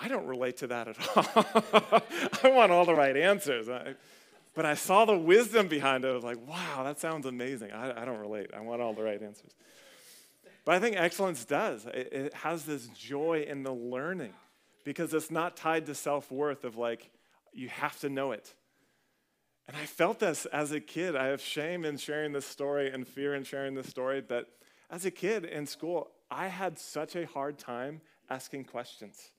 I 0.05 0.07
don't 0.07 0.27
relate 0.27 0.57
to 0.57 0.67
that 0.67 0.87
at 0.89 0.97
all. 1.15 2.03
I 2.43 2.49
want 2.49 2.71
all 2.71 2.85
the 2.85 2.95
right 2.95 3.15
answers. 3.15 3.69
I, 3.69 3.95
but 4.53 4.65
I 4.65 4.73
saw 4.73 5.05
the 5.05 5.17
wisdom 5.17 5.67
behind 5.67 6.03
it. 6.03 6.09
I 6.09 6.13
was 6.13 6.23
like, 6.23 6.45
wow, 6.47 6.83
that 6.83 6.99
sounds 6.99 7.25
amazing. 7.25 7.71
I, 7.71 8.01
I 8.01 8.05
don't 8.05 8.19
relate. 8.19 8.49
I 8.55 8.61
want 8.61 8.81
all 8.81 8.93
the 8.93 9.03
right 9.03 9.21
answers. 9.21 9.51
But 10.67 10.75
I 10.75 10.79
think 10.79 10.97
excellence 10.97 11.45
does. 11.45 11.85
It, 11.85 12.09
it 12.11 12.33
has 12.33 12.65
this 12.65 12.87
joy 12.87 13.45
in 13.47 13.63
the 13.63 13.71
learning 13.71 14.33
because 14.83 15.13
it's 15.13 15.31
not 15.31 15.55
tied 15.55 15.85
to 15.85 15.95
self 15.95 16.29
worth 16.29 16.65
of 16.65 16.75
like, 16.75 17.09
you 17.53 17.69
have 17.69 17.97
to 18.01 18.09
know 18.09 18.33
it. 18.33 18.53
And 19.69 19.77
I 19.77 19.85
felt 19.85 20.19
this 20.19 20.45
as 20.47 20.73
a 20.73 20.81
kid. 20.81 21.15
I 21.15 21.27
have 21.27 21.39
shame 21.39 21.85
in 21.85 21.95
sharing 21.95 22.33
this 22.33 22.45
story 22.45 22.91
and 22.91 23.07
fear 23.07 23.33
in 23.33 23.45
sharing 23.45 23.75
this 23.75 23.87
story, 23.87 24.19
but 24.19 24.49
as 24.89 25.05
a 25.05 25.11
kid 25.11 25.45
in 25.45 25.67
school, 25.67 26.11
I 26.29 26.47
had 26.47 26.77
such 26.77 27.15
a 27.15 27.25
hard 27.25 27.57
time 27.57 28.01
asking 28.29 28.65
questions 28.65 29.31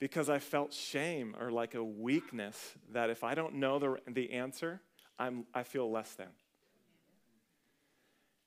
because 0.00 0.30
I 0.30 0.38
felt 0.38 0.72
shame 0.72 1.36
or 1.38 1.50
like 1.50 1.74
a 1.74 1.84
weakness 1.84 2.72
that 2.94 3.10
if 3.10 3.22
I 3.22 3.34
don't 3.34 3.56
know 3.56 3.78
the, 3.78 3.98
the 4.08 4.32
answer, 4.32 4.80
I'm, 5.18 5.44
I 5.52 5.62
feel 5.62 5.90
less 5.90 6.14
than. 6.14 6.28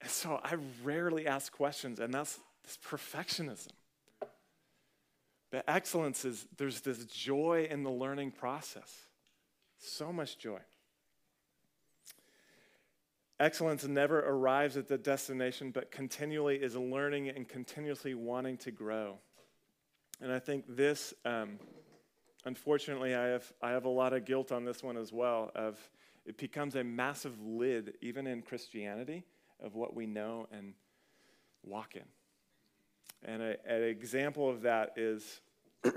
And 0.02 0.10
so 0.10 0.40
I 0.44 0.56
rarely 0.84 1.28
ask 1.28 1.52
questions, 1.52 2.00
and 2.00 2.14
that's 2.14 2.40
this 2.64 2.78
perfectionism. 2.86 3.72
But 5.50 5.64
excellence 5.68 6.26
is 6.26 6.46
there's 6.58 6.82
this 6.82 7.06
joy 7.06 7.68
in 7.70 7.84
the 7.84 7.92
learning 7.92 8.32
process. 8.32 8.94
So 9.80 10.12
much 10.12 10.38
joy. 10.38 10.60
Excellence 13.40 13.86
never 13.86 14.20
arrives 14.20 14.78
at 14.78 14.88
the 14.88 14.98
destination, 14.98 15.72
but 15.72 15.92
continually 15.92 16.56
is 16.56 16.76
learning 16.76 17.30
and 17.30 17.48
continuously 17.48 18.16
wanting 18.16 18.58
to 18.58 18.72
grow. 18.72 19.20
And 20.20 20.32
I 20.32 20.40
think 20.40 20.66
this, 20.68 21.14
um, 21.24 21.60
unfortunately, 22.46 23.14
I 23.14 23.28
have, 23.28 23.54
I 23.62 23.70
have 23.72 23.86
a 23.86 23.90
lot 23.90 24.14
of 24.14 24.26
guilt 24.26 24.52
on 24.52 24.66
this 24.66 24.82
one 24.82 24.98
as 24.98 25.14
well. 25.14 25.52
Of 25.54 25.78
it 26.26 26.38
becomes 26.38 26.76
a 26.76 26.84
massive 26.84 27.40
lid, 27.40 27.94
even 28.02 28.26
in 28.26 28.42
Christianity, 28.42 29.24
of 29.64 29.76
what 29.76 29.96
we 29.96 30.06
know 30.06 30.48
and 30.52 30.74
walk 31.64 31.96
in. 31.96 32.04
And 33.24 33.42
a, 33.42 33.56
an 33.68 33.84
example 33.84 34.50
of 34.50 34.62
that 34.62 34.94
is 34.98 35.42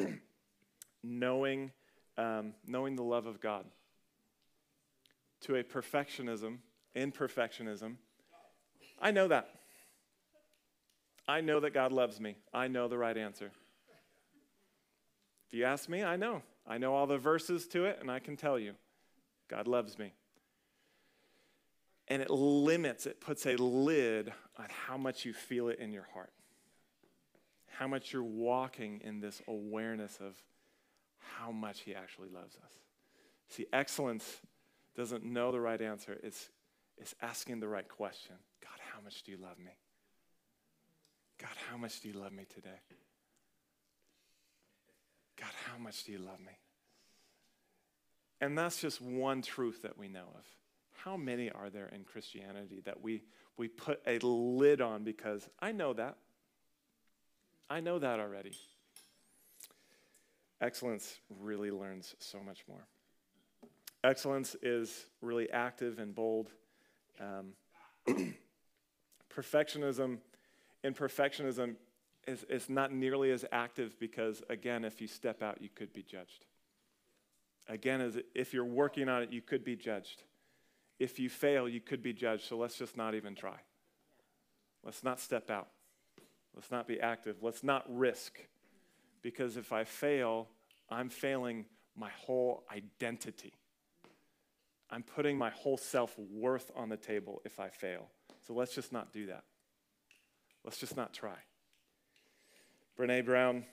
knowing, 1.03 1.71
um, 2.17 2.55
knowing 2.67 2.97
the 2.97 3.03
love 3.03 3.27
of 3.27 3.41
God. 3.41 3.65
To 5.43 5.57
a 5.57 5.63
perfectionism 5.63 6.59
in 6.95 7.13
perfectionism. 7.13 7.97
I 9.01 9.11
know 9.11 9.29
that. 9.29 9.49
I 11.27 11.41
know 11.41 11.61
that 11.61 11.73
God 11.73 11.93
loves 11.93 12.21
me. 12.21 12.37
I 12.53 12.69
know 12.69 12.89
the 12.89 12.99
right 12.99 13.17
answer. 13.17 13.51
If 15.47 15.55
you 15.55 15.65
ask 15.65 15.89
me, 15.89 16.03
I 16.03 16.17
know. 16.17 16.43
I 16.67 16.79
know 16.79 16.95
all 16.95 17.07
the 17.07 17.19
verses 17.19 17.67
to 17.69 17.87
it, 17.87 17.99
and 18.01 18.11
I 18.11 18.19
can 18.19 18.37
tell 18.37 18.59
you 18.59 18.75
God 19.49 19.67
loves 19.67 19.99
me. 19.99 20.13
And 22.11 22.21
it 22.21 22.29
limits, 22.29 23.07
it 23.07 23.21
puts 23.21 23.47
a 23.47 23.57
lid 23.57 24.33
on 24.59 24.67
how 24.87 24.99
much 24.99 25.25
you 25.25 25.33
feel 25.33 25.69
it 25.69 25.79
in 25.79 25.93
your 25.93 26.07
heart, 26.13 26.33
how 27.79 27.87
much 27.87 28.13
you're 28.13 28.23
walking 28.23 29.01
in 29.03 29.21
this 29.21 29.41
awareness 29.49 30.19
of 30.21 30.35
how 31.39 31.51
much 31.53 31.81
He 31.81 31.95
actually 31.95 32.29
loves 32.29 32.57
us. 32.57 32.73
See, 33.49 33.67
excellence 33.73 34.41
doesn't 34.97 35.25
know 35.25 35.53
the 35.53 35.61
right 35.61 35.81
answer, 35.81 36.19
it's 36.23 36.51
is 37.01 37.15
asking 37.23 37.61
the 37.61 37.69
right 37.69 37.89
question 37.89 38.37
God, 38.61 38.79
how 38.93 39.01
much 39.03 39.23
do 39.23 39.33
you 39.33 39.39
love 39.39 39.59
me? 39.59 39.73
God, 41.39 41.51
how 41.71 41.77
much 41.77 42.01
do 42.01 42.09
you 42.09 42.15
love 42.15 42.33
me 42.33 42.45
today? 42.53 42.81
God, 45.39 45.51
how 45.67 45.79
much 45.79 46.05
do 46.05 46.13
you 46.13 46.19
love 46.19 46.41
me? 46.41 46.53
And 48.43 48.59
that's 48.59 48.81
just 48.81 49.01
one 49.01 49.41
truth 49.41 49.83
that 49.83 49.97
we 49.97 50.09
know 50.09 50.27
of. 50.35 50.45
How 51.05 51.17
many 51.17 51.51
are 51.51 51.71
there 51.71 51.89
in 51.89 52.05
Christianity 52.05 52.83
that 52.85 53.01
we, 53.01 53.23
we 53.57 53.69
put 53.69 54.01
a 54.07 54.19
lid 54.19 54.81
on 54.81 55.03
because 55.03 55.49
I 55.61 55.73
know 55.73 55.95
that? 55.95 56.17
I 57.71 57.81
know 57.81 57.99
that 57.99 58.21
already. 58.21 58.53
Excellence 60.61 61.21
really 61.41 61.71
learns 61.71 62.15
so 62.19 62.41
much 62.41 62.65
more. 62.69 62.87
Excellence 64.05 64.57
is 64.63 65.07
really 65.23 65.51
active 65.51 65.99
and 65.99 66.15
bold. 66.15 66.51
Um, 67.19 67.55
perfectionism, 69.35 70.19
in 70.85 70.93
perfectionism, 70.95 71.77
is, 72.27 72.45
is 72.45 72.69
not 72.69 72.93
nearly 72.93 73.31
as 73.31 73.47
active 73.53 73.99
because, 73.99 74.43
again, 74.51 74.85
if 74.85 75.01
you 75.01 75.07
step 75.07 75.43
out, 75.43 75.63
you 75.63 75.71
could 75.75 75.95
be 75.95 76.03
judged. 76.03 76.45
Again, 77.69 78.03
as 78.03 78.19
if 78.35 78.53
you're 78.53 78.65
working 78.65 79.09
on 79.09 79.23
it, 79.23 79.33
you 79.33 79.41
could 79.41 79.65
be 79.65 79.77
judged. 79.77 80.25
If 81.01 81.19
you 81.19 81.29
fail, 81.29 81.69
you 81.69 81.81
could 81.81 82.03
be 82.03 82.13
judged. 82.13 82.45
So 82.45 82.57
let's 82.57 82.77
just 82.77 82.97
not 82.97 83.15
even 83.17 83.35
try. 83.35 83.57
Let's 84.85 85.03
not 85.03 85.19
step 85.19 85.51
out. 85.51 85.69
Let's 86.55 86.71
not 86.71 86.87
be 86.87 87.01
active. 87.01 87.37
Let's 87.43 87.65
not 87.65 87.85
risk. 87.89 88.39
Because 89.23 89.57
if 89.57 89.73
I 89.73 89.85
fail, 89.85 90.47
I'm 90.91 91.09
failing 91.09 91.65
my 91.97 92.11
whole 92.11 92.65
identity. 92.73 93.53
I'm 94.91 95.03
putting 95.03 95.39
my 95.39 95.51
whole 95.51 95.77
self 95.77 96.19
worth 96.19 96.71
on 96.77 96.89
the 96.89 96.97
table 96.97 97.41
if 97.45 97.59
I 97.59 97.69
fail. 97.69 98.09
So 98.47 98.55
let's 98.55 98.75
just 98.75 98.93
not 98.93 99.13
do 99.13 99.27
that. 99.27 99.45
Let's 100.65 100.79
just 100.79 100.97
not 100.97 101.15
try. 101.15 101.37
Brene 102.99 103.25
Brown 103.25 103.65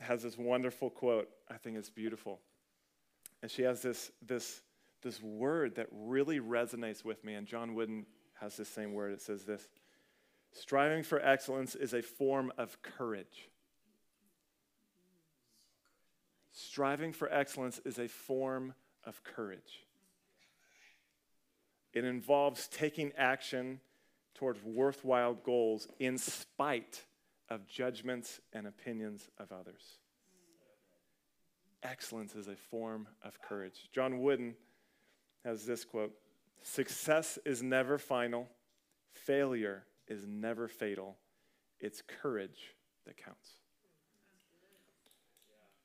has 0.00 0.22
this 0.22 0.38
wonderful 0.38 0.90
quote. 0.90 1.28
I 1.50 1.54
think 1.54 1.76
it's 1.76 1.90
beautiful. 1.90 2.40
And 3.42 3.50
she 3.50 3.62
has 3.62 3.82
this, 3.82 4.12
this, 4.24 4.60
this 5.02 5.22
word 5.22 5.76
that 5.76 5.88
really 5.90 6.40
resonates 6.40 7.04
with 7.04 7.24
me. 7.24 7.34
And 7.34 7.46
John 7.46 7.74
Wooden 7.74 8.06
has 8.40 8.56
this 8.56 8.68
same 8.68 8.92
word. 8.92 9.12
It 9.12 9.20
says 9.20 9.44
this 9.44 9.68
Striving 10.52 11.02
for 11.02 11.20
excellence 11.20 11.74
is 11.74 11.94
a 11.94 12.02
form 12.02 12.52
of 12.58 12.80
courage. 12.82 13.48
Striving 16.52 17.12
for 17.12 17.32
excellence 17.32 17.80
is 17.84 17.98
a 17.98 18.08
form 18.08 18.74
of 19.04 19.24
courage. 19.24 19.86
It 21.94 22.04
involves 22.04 22.68
taking 22.68 23.12
action 23.16 23.80
towards 24.34 24.62
worthwhile 24.62 25.34
goals 25.34 25.88
in 25.98 26.18
spite 26.18 27.04
of 27.48 27.66
judgments 27.66 28.40
and 28.52 28.66
opinions 28.66 29.28
of 29.38 29.52
others. 29.52 29.98
Excellence 31.82 32.34
is 32.34 32.48
a 32.48 32.56
form 32.56 33.08
of 33.22 33.40
courage. 33.42 33.88
John 33.92 34.20
Wooden 34.20 34.54
has 35.44 35.64
this 35.64 35.84
quote 35.84 36.12
Success 36.62 37.38
is 37.44 37.62
never 37.62 37.98
final, 37.98 38.48
failure 39.12 39.84
is 40.06 40.26
never 40.26 40.68
fatal. 40.68 41.16
It's 41.80 42.02
courage 42.22 42.74
that 43.06 43.16
counts. 43.16 43.50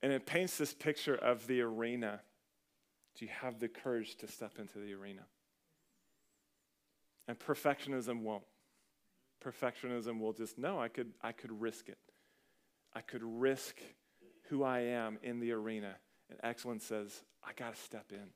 And 0.03 0.13
it 0.13 0.27
paints 0.27 0.57
this 0.57 0.73
picture 0.73 1.15
of 1.15 1.47
the 1.47 1.61
arena. 1.61 2.21
Do 3.17 3.25
you 3.25 3.31
have 3.41 3.59
the 3.59 3.67
courage 3.67 4.15
to 4.17 4.27
step 4.27 4.59
into 4.59 4.77
the 4.77 4.93
arena? 4.93 5.23
And 7.27 7.37
perfectionism 7.39 8.21
won't. 8.21 8.43
Perfectionism 9.43 10.19
will 10.19 10.33
just, 10.33 10.59
no, 10.59 10.79
I 10.79 10.87
could, 10.87 11.13
I 11.21 11.31
could 11.31 11.59
risk 11.59 11.89
it. 11.89 11.97
I 12.93 13.01
could 13.01 13.23
risk 13.23 13.79
who 14.49 14.63
I 14.63 14.79
am 14.79 15.17
in 15.23 15.39
the 15.39 15.51
arena. 15.51 15.95
And 16.29 16.39
excellence 16.43 16.85
says, 16.85 17.23
I 17.43 17.53
got 17.53 17.75
to 17.75 17.81
step 17.81 18.11
in. 18.11 18.29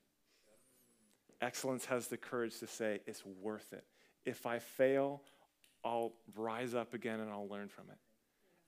Excellence 1.42 1.86
has 1.86 2.08
the 2.08 2.18
courage 2.18 2.60
to 2.60 2.68
say, 2.68 3.02
it's 3.08 3.24
worth 3.26 3.74
it. 3.74 3.84
If 4.26 4.46
I 4.46 4.60
fail, 4.60 5.22
I'll 5.84 6.14
rise 6.36 6.76
up 6.76 6.94
again 6.94 7.20
and 7.20 7.32
I'll 7.32 7.48
learn 7.48 7.68
from 7.68 7.86
it. 7.90 7.98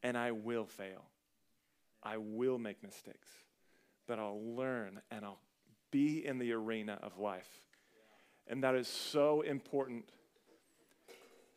And 0.02 0.18
I 0.18 0.32
will 0.32 0.66
fail. 0.66 1.06
I 2.02 2.18
will 2.18 2.58
make 2.58 2.82
mistakes. 2.82 3.30
But 4.08 4.20
I'll 4.20 4.42
learn 4.42 5.02
and 5.12 5.24
I'll 5.24 5.40
be 5.92 6.26
in 6.26 6.40
the 6.40 6.52
arena 6.54 6.98
of 7.04 7.20
life. 7.20 7.48
And 8.48 8.64
that 8.64 8.76
is 8.76 8.88
so 8.88 9.42
important 9.42 10.06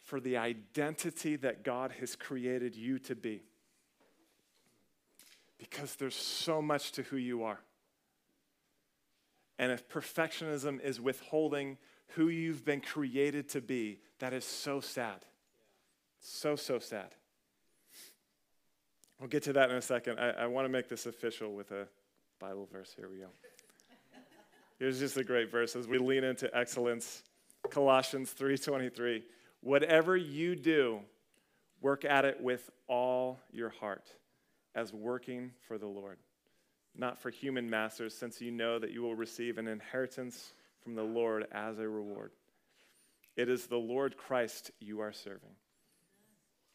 for 0.02 0.20
the 0.20 0.36
identity 0.36 1.34
that 1.36 1.64
God 1.64 1.92
has 1.98 2.14
created 2.14 2.76
you 2.76 2.98
to 3.00 3.16
be. 3.16 3.42
Because 5.58 5.96
there's 5.96 6.14
so 6.14 6.62
much 6.62 6.92
to 6.92 7.02
who 7.02 7.16
you 7.16 7.42
are. 7.42 7.58
And 9.59 9.72
if 9.72 9.88
perfectionism 9.88 10.80
is 10.82 11.00
withholding 11.00 11.78
who 12.09 12.28
you've 12.28 12.64
been 12.64 12.80
created 12.80 13.48
to 13.50 13.61
be, 13.61 14.00
that 14.18 14.32
is 14.32 14.44
so 14.44 14.80
sad. 14.80 15.24
So, 16.20 16.57
so 16.57 16.78
sad. 16.78 17.14
We'll 19.18 19.28
get 19.28 19.44
to 19.44 19.52
that 19.54 19.70
in 19.70 19.76
a 19.76 19.82
second. 19.82 20.18
I, 20.18 20.30
I 20.30 20.46
want 20.46 20.66
to 20.66 20.68
make 20.68 20.88
this 20.88 21.07
official 21.07 21.54
with 21.54 21.70
a 21.70 21.88
Bible 22.38 22.68
verse. 22.70 22.94
Here 22.96 23.09
we 23.09 23.18
go. 23.18 23.28
Here's 24.78 24.98
just 24.98 25.16
a 25.16 25.24
great 25.24 25.50
verse 25.50 25.74
as 25.74 25.88
we 25.88 25.96
lean 25.96 26.22
into 26.22 26.54
excellence. 26.54 27.22
Colossians 27.70 28.34
3:23. 28.34 29.22
Whatever 29.61 30.16
you 30.16 30.54
do, 30.54 31.00
work 31.80 32.04
at 32.04 32.24
it 32.24 32.40
with 32.40 32.70
all 32.86 33.40
your 33.50 33.70
heart, 33.70 34.12
as 34.74 34.92
working 34.92 35.52
for 35.66 35.78
the 35.78 35.86
Lord, 35.86 36.18
not 36.99 37.18
for 37.18 37.30
human 37.30 37.68
masters, 37.68 38.16
since 38.16 38.40
you 38.40 38.51
know 38.51 38.78
that 38.78 38.92
you 38.92 39.03
will 39.03 39.14
receive 39.14 39.59
an 39.59 39.68
inheritance 39.68 40.53
from 40.82 40.94
the 40.94 41.03
Lord 41.03 41.47
as 41.53 41.78
a 41.78 41.88
reward. 41.88 42.32
It 43.36 43.49
is 43.49 43.66
the 43.66 43.76
Lord 43.76 44.16
Christ 44.16 44.70
you 44.80 45.01
are 45.01 45.12
serving. 45.12 45.57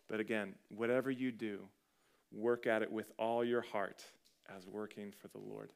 But 0.07 0.19
again, 0.19 0.55
whatever 0.69 1.09
you 1.09 1.32
do, 1.32 1.61
work 2.32 2.67
at 2.67 2.82
it 2.82 2.91
with 2.91 3.11
all 3.17 3.43
your 3.43 3.61
heart 3.61 4.03
as 4.55 4.67
working 4.67 5.13
for 5.19 5.28
the 5.30 5.39
Lord. 5.39 5.72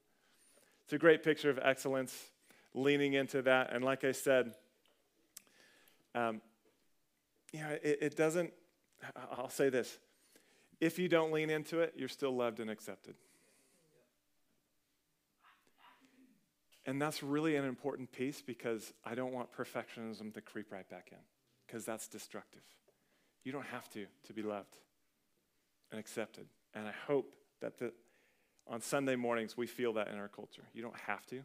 It's 0.84 0.93
a 0.93 0.98
great 0.98 1.24
picture 1.24 1.50
of 1.50 1.60
excellence, 1.62 2.14
leaning 2.74 3.14
into 3.14 3.41
that. 3.43 3.74
And 3.74 3.84
like 3.84 4.04
I 4.04 4.12
said, 4.12 4.54
um, 6.14 6.41
know, 7.54 7.78
it, 7.84 7.98
it 8.02 8.16
doesn't, 8.16 8.54
I'll 9.32 9.50
say 9.50 9.70
this 9.70 9.98
if 10.82 11.00
you 11.00 11.08
don't 11.08 11.32
lean 11.32 11.50
into 11.50 11.80
it, 11.80 11.93
you're 11.96 12.10
still 12.10 12.36
loved 12.36 12.60
and 12.60 12.70
accepted. 12.70 13.16
And 16.86 17.02
that's 17.02 17.24
really 17.24 17.56
an 17.56 17.66
important 17.66 18.12
piece 18.12 18.42
because 18.42 18.94
I 19.04 19.16
don't 19.16 19.34
want 19.34 19.52
perfectionism 19.52 20.34
to 20.34 20.42
creep 20.42 20.72
right 20.72 20.88
back 20.88 21.10
in 21.12 21.18
because 21.66 21.84
that's 21.84 22.08
destructive. 22.08 22.62
You 23.44 23.52
don't 23.52 23.66
have 23.66 23.90
to 23.92 24.06
to 24.26 24.34
be 24.34 24.44
loved 24.44 24.78
and 25.92 26.00
accepted. 26.00 26.46
And 26.74 26.88
I 26.88 26.94
hope 27.08 27.34
that 27.62 27.80
the, 27.80 27.92
on 28.68 28.82
Sunday 28.82 29.16
mornings 29.16 29.58
we 29.58 29.68
feel 29.68 29.94
that 29.94 30.10
in 30.10 30.18
our 30.18 30.28
culture. 30.28 30.64
You 30.74 30.82
don't 30.82 31.00
have 31.08 31.26
to, 31.28 31.42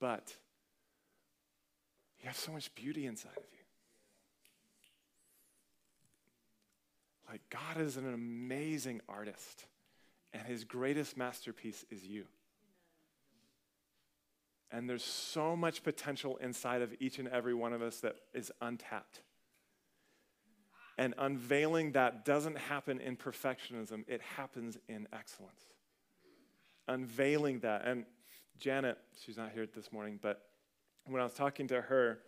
but 0.00 0.36
you 2.20 2.26
have 2.26 2.36
so 2.36 2.52
much 2.52 2.74
beauty 2.74 3.06
inside 3.06 3.36
of 3.36 3.44
you. 3.52 3.58
Like, 7.30 7.42
God 7.48 7.80
is 7.80 7.96
an 7.96 8.12
amazing 8.12 9.00
artist, 9.08 9.66
and 10.32 10.46
his 10.46 10.64
greatest 10.64 11.16
masterpiece 11.16 11.84
is 11.88 12.04
you. 12.04 12.24
And 14.72 14.88
there's 14.88 15.04
so 15.04 15.56
much 15.56 15.82
potential 15.82 16.36
inside 16.36 16.82
of 16.82 16.94
each 17.00 17.18
and 17.18 17.28
every 17.28 17.54
one 17.54 17.72
of 17.72 17.82
us 17.82 18.00
that 18.00 18.16
is 18.32 18.52
untapped. 18.60 19.20
And 20.96 21.14
unveiling 21.18 21.92
that 21.92 22.24
doesn't 22.24 22.58
happen 22.58 23.00
in 23.00 23.16
perfectionism, 23.16 24.04
it 24.06 24.20
happens 24.36 24.76
in 24.88 25.08
excellence. 25.12 25.62
Unveiling 26.86 27.60
that. 27.60 27.86
And 27.86 28.04
Janet, 28.58 28.98
she's 29.24 29.36
not 29.36 29.50
here 29.52 29.66
this 29.66 29.90
morning, 29.92 30.18
but 30.20 30.42
when 31.06 31.20
I 31.20 31.24
was 31.24 31.32
talking 31.32 31.66
to 31.68 31.80
her 31.80 32.18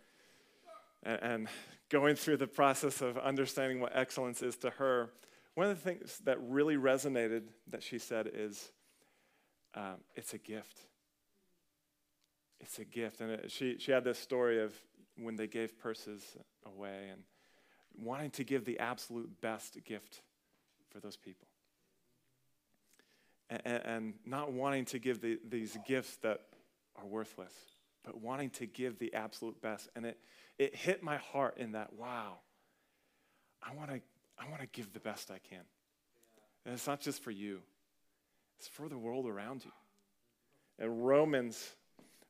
and, 1.03 1.19
and 1.21 1.47
going 1.89 2.15
through 2.15 2.37
the 2.37 2.47
process 2.47 3.01
of 3.01 3.17
understanding 3.17 3.79
what 3.79 3.95
excellence 3.95 4.41
is 4.41 4.57
to 4.57 4.71
her, 4.71 5.11
one 5.53 5.69
of 5.69 5.77
the 5.77 5.83
things 5.83 6.17
that 6.25 6.37
really 6.41 6.75
resonated 6.75 7.43
that 7.69 7.83
she 7.83 7.99
said 7.99 8.29
is 8.33 8.71
um, 9.75 9.97
it's 10.15 10.33
a 10.33 10.39
gift. 10.39 10.79
It's 12.63 12.79
a 12.79 12.85
gift. 12.85 13.21
And 13.21 13.31
it, 13.31 13.51
she, 13.51 13.77
she 13.77 13.91
had 13.91 14.03
this 14.03 14.17
story 14.17 14.61
of 14.61 14.73
when 15.17 15.35
they 15.35 15.47
gave 15.47 15.77
purses 15.77 16.23
away 16.65 17.09
and 17.11 17.21
wanting 17.95 18.31
to 18.31 18.43
give 18.43 18.65
the 18.65 18.79
absolute 18.79 19.29
best 19.41 19.77
gift 19.85 20.21
for 20.89 20.99
those 20.99 21.17
people. 21.17 21.47
And, 23.49 23.85
and 23.85 24.13
not 24.25 24.53
wanting 24.53 24.85
to 24.85 24.99
give 24.99 25.21
the, 25.21 25.39
these 25.47 25.77
gifts 25.85 26.15
that 26.17 26.41
are 26.95 27.05
worthless, 27.05 27.53
but 28.03 28.19
wanting 28.21 28.49
to 28.51 28.65
give 28.65 28.97
the 28.97 29.13
absolute 29.13 29.61
best. 29.61 29.89
And 29.95 30.05
it, 30.05 30.17
it 30.57 30.75
hit 30.75 31.03
my 31.03 31.17
heart 31.17 31.57
in 31.57 31.73
that, 31.73 31.93
wow, 31.93 32.37
I 33.61 33.75
want 33.75 33.89
to 33.91 34.01
I 34.39 34.49
want 34.49 34.61
to 34.61 34.67
give 34.67 34.91
the 34.93 34.99
best 34.99 35.29
I 35.29 35.37
can. 35.47 35.61
And 36.65 36.73
it's 36.73 36.87
not 36.87 37.01
just 37.01 37.21
for 37.21 37.29
you, 37.29 37.59
it's 38.57 38.67
for 38.67 38.89
the 38.89 38.97
world 38.97 39.27
around 39.27 39.63
you. 39.63 39.71
And 40.79 41.05
Romans 41.05 41.75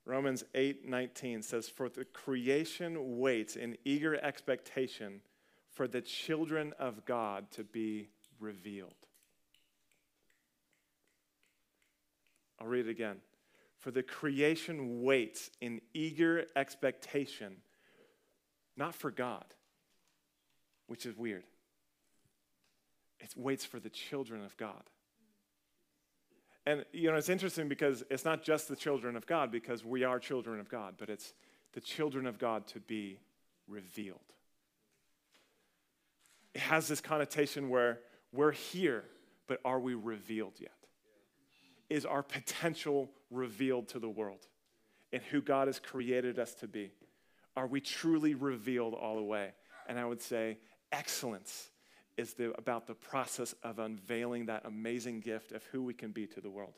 Romans 0.05 0.43
8 0.53 0.87
19 0.87 1.41
says, 1.41 1.69
For 1.69 1.89
the 1.89 2.05
creation 2.05 3.19
waits 3.19 3.55
in 3.55 3.77
eager 3.85 4.15
expectation 4.23 5.21
for 5.71 5.87
the 5.87 6.01
children 6.01 6.73
of 6.77 7.05
God 7.05 7.49
to 7.51 7.63
be 7.63 8.09
revealed. 8.39 8.93
I'll 12.59 12.67
read 12.67 12.87
it 12.87 12.91
again. 12.91 13.17
For 13.79 13.91
the 13.91 14.03
creation 14.03 15.03
waits 15.03 15.49
in 15.59 15.81
eager 15.93 16.45
expectation, 16.55 17.57
not 18.77 18.95
for 18.95 19.11
God, 19.11 19.45
which 20.87 21.05
is 21.05 21.17
weird. 21.17 21.43
It 23.19 23.33
waits 23.35 23.65
for 23.65 23.79
the 23.79 23.89
children 23.89 24.43
of 24.43 24.55
God. 24.57 24.83
And 26.65 26.85
you 26.93 27.11
know, 27.11 27.17
it's 27.17 27.29
interesting 27.29 27.67
because 27.67 28.03
it's 28.09 28.25
not 28.25 28.43
just 28.43 28.67
the 28.67 28.75
children 28.75 29.15
of 29.15 29.25
God, 29.25 29.51
because 29.51 29.83
we 29.83 30.03
are 30.03 30.19
children 30.19 30.59
of 30.59 30.69
God, 30.69 30.95
but 30.97 31.09
it's 31.09 31.33
the 31.73 31.81
children 31.81 32.25
of 32.25 32.37
God 32.37 32.67
to 32.67 32.79
be 32.79 33.19
revealed. 33.67 34.19
It 36.53 36.61
has 36.61 36.87
this 36.87 37.01
connotation 37.01 37.69
where 37.69 37.99
we're 38.31 38.51
here, 38.51 39.03
but 39.47 39.59
are 39.65 39.79
we 39.79 39.95
revealed 39.95 40.53
yet? 40.59 40.71
Is 41.89 42.05
our 42.05 42.23
potential 42.23 43.09
revealed 43.29 43.89
to 43.89 43.99
the 43.99 44.09
world 44.09 44.47
in 45.11 45.21
who 45.31 45.41
God 45.41 45.67
has 45.67 45.79
created 45.79 46.39
us 46.39 46.53
to 46.55 46.67
be? 46.67 46.91
Are 47.55 47.67
we 47.67 47.81
truly 47.81 48.35
revealed 48.35 48.93
all 48.93 49.15
the 49.15 49.23
way? 49.23 49.51
And 49.87 49.99
I 49.99 50.05
would 50.05 50.21
say 50.21 50.57
excellence 50.91 51.69
is 52.17 52.33
the, 52.33 52.51
about 52.57 52.87
the 52.87 52.93
process 52.93 53.55
of 53.63 53.79
unveiling 53.79 54.45
that 54.45 54.65
amazing 54.65 55.19
gift 55.19 55.51
of 55.51 55.63
who 55.65 55.83
we 55.83 55.93
can 55.93 56.11
be 56.11 56.27
to 56.27 56.41
the 56.41 56.49
world. 56.49 56.73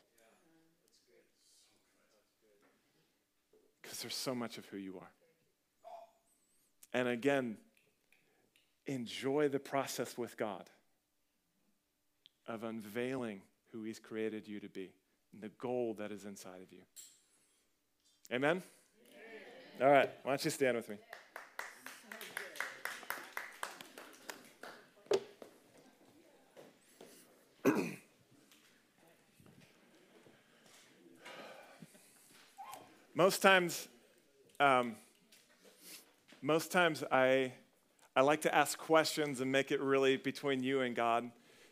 Because 3.82 4.00
there's 4.00 4.14
so 4.14 4.34
much 4.34 4.58
of 4.58 4.66
who 4.66 4.78
you 4.78 4.98
are. 4.98 5.10
And 6.92 7.08
again, 7.08 7.58
enjoy 8.86 9.48
the 9.48 9.58
process 9.58 10.16
with 10.16 10.36
God 10.36 10.70
of 12.48 12.64
unveiling 12.64 13.42
who 13.72 13.82
He's 13.82 13.98
created 13.98 14.48
you 14.48 14.60
to 14.60 14.68
be 14.68 14.92
and 15.32 15.42
the 15.42 15.50
gold 15.58 15.98
that 15.98 16.10
is 16.10 16.24
inside 16.24 16.62
of 16.62 16.72
you. 16.72 16.80
Amen? 18.32 18.62
All 19.80 19.90
right, 19.90 20.10
why 20.22 20.32
don't 20.32 20.44
you 20.44 20.50
stand 20.50 20.76
with 20.76 20.88
me? 20.88 20.96
Most 33.16 33.40
times, 33.40 33.88
um, 34.60 34.94
most 36.42 36.70
times 36.70 37.02
I, 37.10 37.54
I 38.14 38.20
like 38.20 38.42
to 38.42 38.54
ask 38.54 38.78
questions 38.78 39.40
and 39.40 39.50
make 39.50 39.72
it 39.72 39.80
really 39.80 40.18
between 40.18 40.62
you 40.62 40.82
and 40.82 40.94
God. 40.94 41.30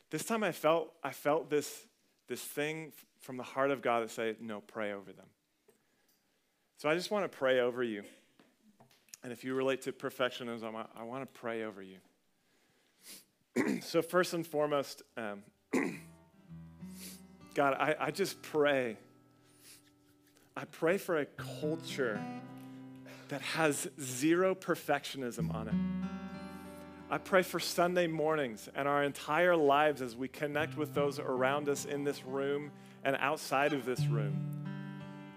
This 0.09 0.25
time 0.25 0.43
I 0.43 0.53
felt, 0.53 0.91
I 1.03 1.11
felt 1.11 1.51
this, 1.51 1.87
this 2.29 2.41
thing 2.41 2.93
from 3.21 3.37
the 3.37 3.43
heart 3.43 3.71
of 3.71 3.83
God 3.83 4.05
that 4.05 4.11
said, 4.11 4.37
no, 4.41 4.63
pray 4.63 4.95
over 4.95 5.13
them. 5.13 5.27
So 6.79 6.89
I 6.89 6.95
just 6.95 7.11
want 7.11 7.31
to 7.31 7.39
pray 7.39 7.61
over 7.61 7.83
you. 7.83 8.05
And 9.23 9.31
if 9.31 9.45
you 9.45 9.55
relate 9.55 9.83
to 9.83 9.93
perfectionism, 9.93 10.75
I, 10.75 10.87
I 10.99 11.03
want 11.03 11.23
to 11.23 11.41
pray 11.41 11.65
over 11.65 11.83
you. 11.83 11.99
so, 13.83 14.01
first 14.01 14.33
and 14.33 14.47
foremost, 14.47 15.03
um, 15.19 15.43
God, 17.55 17.75
I, 17.75 17.97
I 18.01 18.11
just 18.11 18.41
pray. 18.43 18.97
I 20.57 20.67
pray 20.67 20.99
for 20.99 21.19
a 21.19 21.27
culture 21.27 22.23
that 23.29 23.41
has 23.41 23.89
zero 24.01 24.55
perfectionism 24.55 25.53
on 25.53 25.67
it. 25.69 25.75
I 27.11 27.19
pray 27.19 27.43
for 27.43 27.59
Sunday 27.59 28.07
mornings 28.07 28.69
and 28.77 28.87
our 28.87 29.03
entire 29.03 29.57
lives 29.57 30.01
as 30.01 30.15
we 30.15 30.29
connect 30.29 30.77
with 30.77 30.95
those 30.95 31.19
around 31.19 31.69
us 31.69 31.85
in 31.85 32.05
this 32.05 32.25
room 32.25 32.71
and 33.03 33.17
outside 33.19 33.73
of 33.73 33.85
this 33.85 34.07
room, 34.07 34.37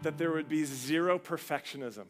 that 0.03 0.19
there 0.19 0.31
would 0.31 0.47
be 0.47 0.65
zero 0.65 1.17
perfectionism. 1.17 2.05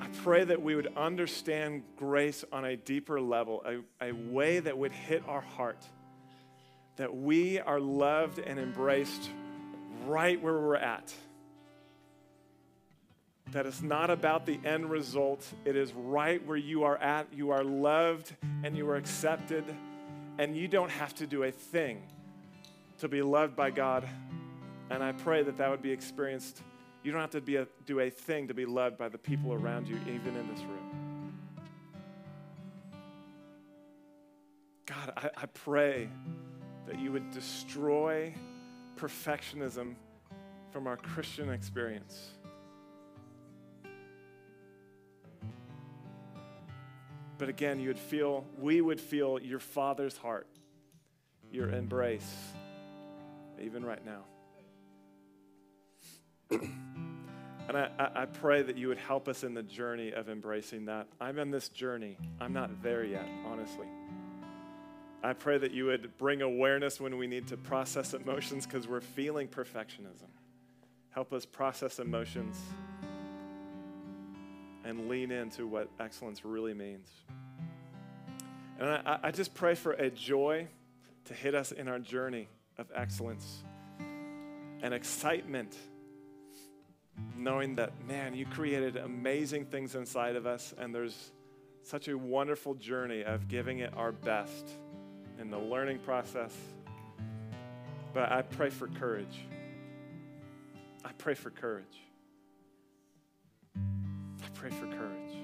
I 0.00 0.08
pray 0.22 0.44
that 0.44 0.62
we 0.62 0.74
would 0.74 0.96
understand 0.96 1.82
grace 1.94 2.42
on 2.50 2.64
a 2.64 2.74
deeper 2.74 3.20
level, 3.20 3.62
a, 3.66 4.08
a 4.08 4.12
way 4.12 4.60
that 4.60 4.78
would 4.78 4.92
hit 4.92 5.22
our 5.28 5.42
heart, 5.42 5.84
that 6.96 7.14
we 7.14 7.60
are 7.60 7.80
loved 7.80 8.38
and 8.38 8.58
embraced 8.58 9.30
right 10.06 10.40
where 10.40 10.54
we're 10.54 10.76
at. 10.76 11.12
That 13.52 13.66
it's 13.66 13.82
not 13.82 14.10
about 14.10 14.46
the 14.46 14.58
end 14.64 14.90
result. 14.90 15.46
It 15.64 15.76
is 15.76 15.92
right 15.92 16.44
where 16.46 16.56
you 16.56 16.84
are 16.84 16.96
at. 16.96 17.26
You 17.34 17.50
are 17.50 17.62
loved 17.62 18.34
and 18.62 18.76
you 18.76 18.88
are 18.88 18.96
accepted, 18.96 19.64
and 20.38 20.56
you 20.56 20.68
don't 20.68 20.90
have 20.90 21.14
to 21.16 21.26
do 21.26 21.42
a 21.42 21.50
thing 21.50 22.02
to 22.98 23.08
be 23.08 23.20
loved 23.20 23.54
by 23.56 23.70
God. 23.70 24.08
And 24.90 25.02
I 25.02 25.12
pray 25.12 25.42
that 25.42 25.56
that 25.58 25.70
would 25.70 25.82
be 25.82 25.90
experienced. 25.90 26.62
You 27.02 27.12
don't 27.12 27.20
have 27.20 27.30
to 27.30 27.40
be 27.40 27.56
a, 27.56 27.66
do 27.84 28.00
a 28.00 28.10
thing 28.10 28.48
to 28.48 28.54
be 28.54 28.64
loved 28.64 28.96
by 28.96 29.08
the 29.08 29.18
people 29.18 29.52
around 29.52 29.88
you, 29.88 29.96
even 30.06 30.36
in 30.36 30.48
this 30.48 30.60
room. 30.60 30.92
God, 34.86 35.12
I, 35.16 35.30
I 35.36 35.46
pray 35.46 36.08
that 36.86 36.98
you 36.98 37.12
would 37.12 37.30
destroy 37.32 38.34
perfectionism 39.02 39.96
from 40.70 40.86
our 40.86 40.96
Christian 40.96 41.50
experience. 41.50 42.30
But 47.36 47.48
again, 47.48 47.80
you 47.80 47.88
would 47.88 47.98
feel, 47.98 48.44
we 48.58 48.80
would 48.80 49.00
feel 49.00 49.40
your 49.40 49.58
Father's 49.58 50.16
heart, 50.16 50.46
your 51.50 51.70
embrace, 51.70 52.32
even 53.60 53.84
right 53.84 54.04
now. 54.06 54.22
and 56.50 57.76
I, 57.76 58.10
I 58.14 58.26
pray 58.26 58.62
that 58.62 58.78
you 58.78 58.86
would 58.86 58.98
help 58.98 59.26
us 59.26 59.42
in 59.42 59.54
the 59.54 59.64
journey 59.64 60.12
of 60.12 60.28
embracing 60.28 60.84
that. 60.84 61.08
I'm 61.20 61.40
in 61.40 61.50
this 61.50 61.68
journey, 61.68 62.18
I'm 62.40 62.52
not 62.52 62.82
there 62.84 63.02
yet, 63.02 63.26
honestly. 63.44 63.88
I 65.24 65.34
pray 65.34 65.56
that 65.56 65.70
you 65.70 65.86
would 65.86 66.18
bring 66.18 66.42
awareness 66.42 67.00
when 67.00 67.16
we 67.16 67.28
need 67.28 67.46
to 67.48 67.56
process 67.56 68.12
emotions 68.12 68.66
because 68.66 68.88
we're 68.88 69.00
feeling 69.00 69.46
perfectionism. 69.46 70.28
Help 71.10 71.32
us 71.32 71.46
process 71.46 72.00
emotions 72.00 72.60
and 74.84 75.08
lean 75.08 75.30
into 75.30 75.66
what 75.66 75.88
excellence 76.00 76.44
really 76.44 76.74
means. 76.74 77.08
And 78.80 78.88
I, 78.88 79.18
I, 79.22 79.30
just 79.30 79.54
pray 79.54 79.76
for 79.76 79.92
a 79.92 80.10
joy 80.10 80.66
to 81.26 81.34
hit 81.34 81.54
us 81.54 81.70
in 81.70 81.86
our 81.86 82.00
journey 82.00 82.48
of 82.78 82.90
excellence 82.92 83.62
and 84.82 84.92
excitement, 84.92 85.76
knowing 87.36 87.76
that, 87.76 87.92
man, 88.08 88.34
you 88.34 88.44
created 88.44 88.96
amazing 88.96 89.66
things 89.66 89.94
inside 89.94 90.34
of 90.34 90.46
us, 90.46 90.74
and 90.76 90.92
there's 90.92 91.30
such 91.84 92.08
a 92.08 92.18
wonderful 92.18 92.74
journey 92.74 93.22
of 93.22 93.46
giving 93.46 93.78
it 93.78 93.92
our 93.96 94.10
best 94.10 94.68
in 95.42 95.50
the 95.50 95.58
learning 95.58 95.98
process. 95.98 96.56
But 98.14 98.30
I 98.30 98.42
pray 98.42 98.70
for 98.70 98.86
courage. 98.86 99.40
I 101.04 101.10
pray 101.18 101.34
for 101.34 101.50
courage. 101.50 101.84
I 103.76 104.48
pray 104.54 104.70
for 104.70 104.86
courage. 104.86 105.34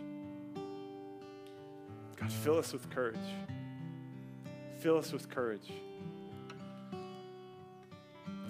God, 2.16 2.32
fill 2.32 2.59
us 2.59 2.72
with 2.72 2.88
courage. 2.90 3.18
Fill 4.78 4.99
us 4.99 5.12
with 5.12 5.28
courage. 5.28 5.72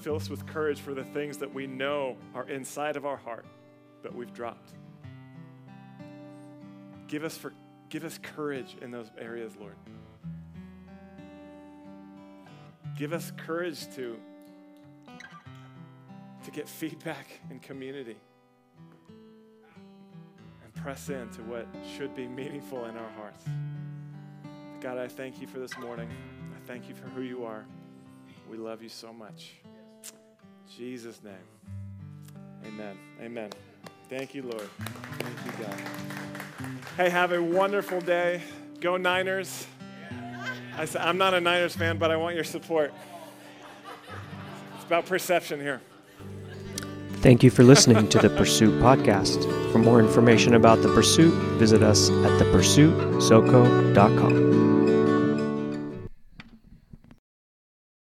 Fill 0.00 0.16
us 0.16 0.28
with 0.28 0.46
courage 0.46 0.80
for 0.80 0.92
the 0.92 1.04
things 1.04 1.38
that 1.38 1.52
we 1.52 1.66
know 1.66 2.16
are 2.34 2.48
inside 2.48 2.96
of 2.96 3.06
our 3.06 3.16
heart, 3.16 3.46
but 4.02 4.14
we've 4.14 4.34
dropped. 4.34 4.72
Give 7.08 7.24
us, 7.24 7.38
for, 7.38 7.54
give 7.88 8.04
us 8.04 8.18
courage 8.22 8.76
in 8.82 8.90
those 8.90 9.10
areas, 9.18 9.54
Lord. 9.58 9.76
Give 12.98 13.12
us 13.12 13.30
courage 13.36 13.86
to, 13.94 14.18
to 16.44 16.50
get 16.50 16.68
feedback 16.68 17.28
in 17.48 17.60
community 17.60 18.16
and 20.64 20.74
press 20.82 21.08
into 21.08 21.42
what 21.42 21.68
should 21.96 22.12
be 22.16 22.26
meaningful 22.26 22.86
in 22.86 22.96
our 22.96 23.10
hearts. 23.10 23.44
God, 24.80 24.98
I 24.98 25.06
thank 25.06 25.40
you 25.40 25.46
for 25.46 25.60
this 25.60 25.78
morning. 25.78 26.08
I 26.52 26.66
thank 26.66 26.88
you 26.88 26.94
for 26.96 27.06
who 27.10 27.20
you 27.20 27.44
are. 27.44 27.64
We 28.50 28.56
love 28.56 28.82
you 28.82 28.88
so 28.88 29.12
much. 29.12 29.52
In 29.64 30.76
Jesus' 30.76 31.22
name. 31.22 31.34
Amen. 32.66 32.98
Amen. 33.22 33.50
Thank 34.08 34.34
you, 34.34 34.42
Lord. 34.42 34.68
Thank 35.18 35.46
you, 35.46 35.64
God. 35.64 36.68
Hey, 36.96 37.10
have 37.10 37.30
a 37.30 37.40
wonderful 37.40 38.00
day. 38.00 38.42
Go 38.80 38.96
Niners. 38.96 39.68
I 40.78 40.84
said, 40.84 41.02
I'm 41.02 41.18
not 41.18 41.34
a 41.34 41.40
Niners 41.40 41.74
fan, 41.74 41.98
but 41.98 42.12
I 42.12 42.16
want 42.16 42.36
your 42.36 42.44
support. 42.44 42.94
It's 44.76 44.84
about 44.84 45.06
perception 45.06 45.60
here. 45.60 45.80
Thank 47.14 47.42
you 47.42 47.50
for 47.50 47.64
listening 47.64 48.08
to 48.10 48.18
the 48.18 48.30
Pursuit 48.30 48.80
Podcast. 48.80 49.42
For 49.72 49.78
more 49.78 49.98
information 49.98 50.54
about 50.54 50.80
The 50.82 50.94
Pursuit, 50.94 51.34
visit 51.58 51.82
us 51.82 52.10
at 52.10 52.40
thepursuitsoco.com. 52.40 54.47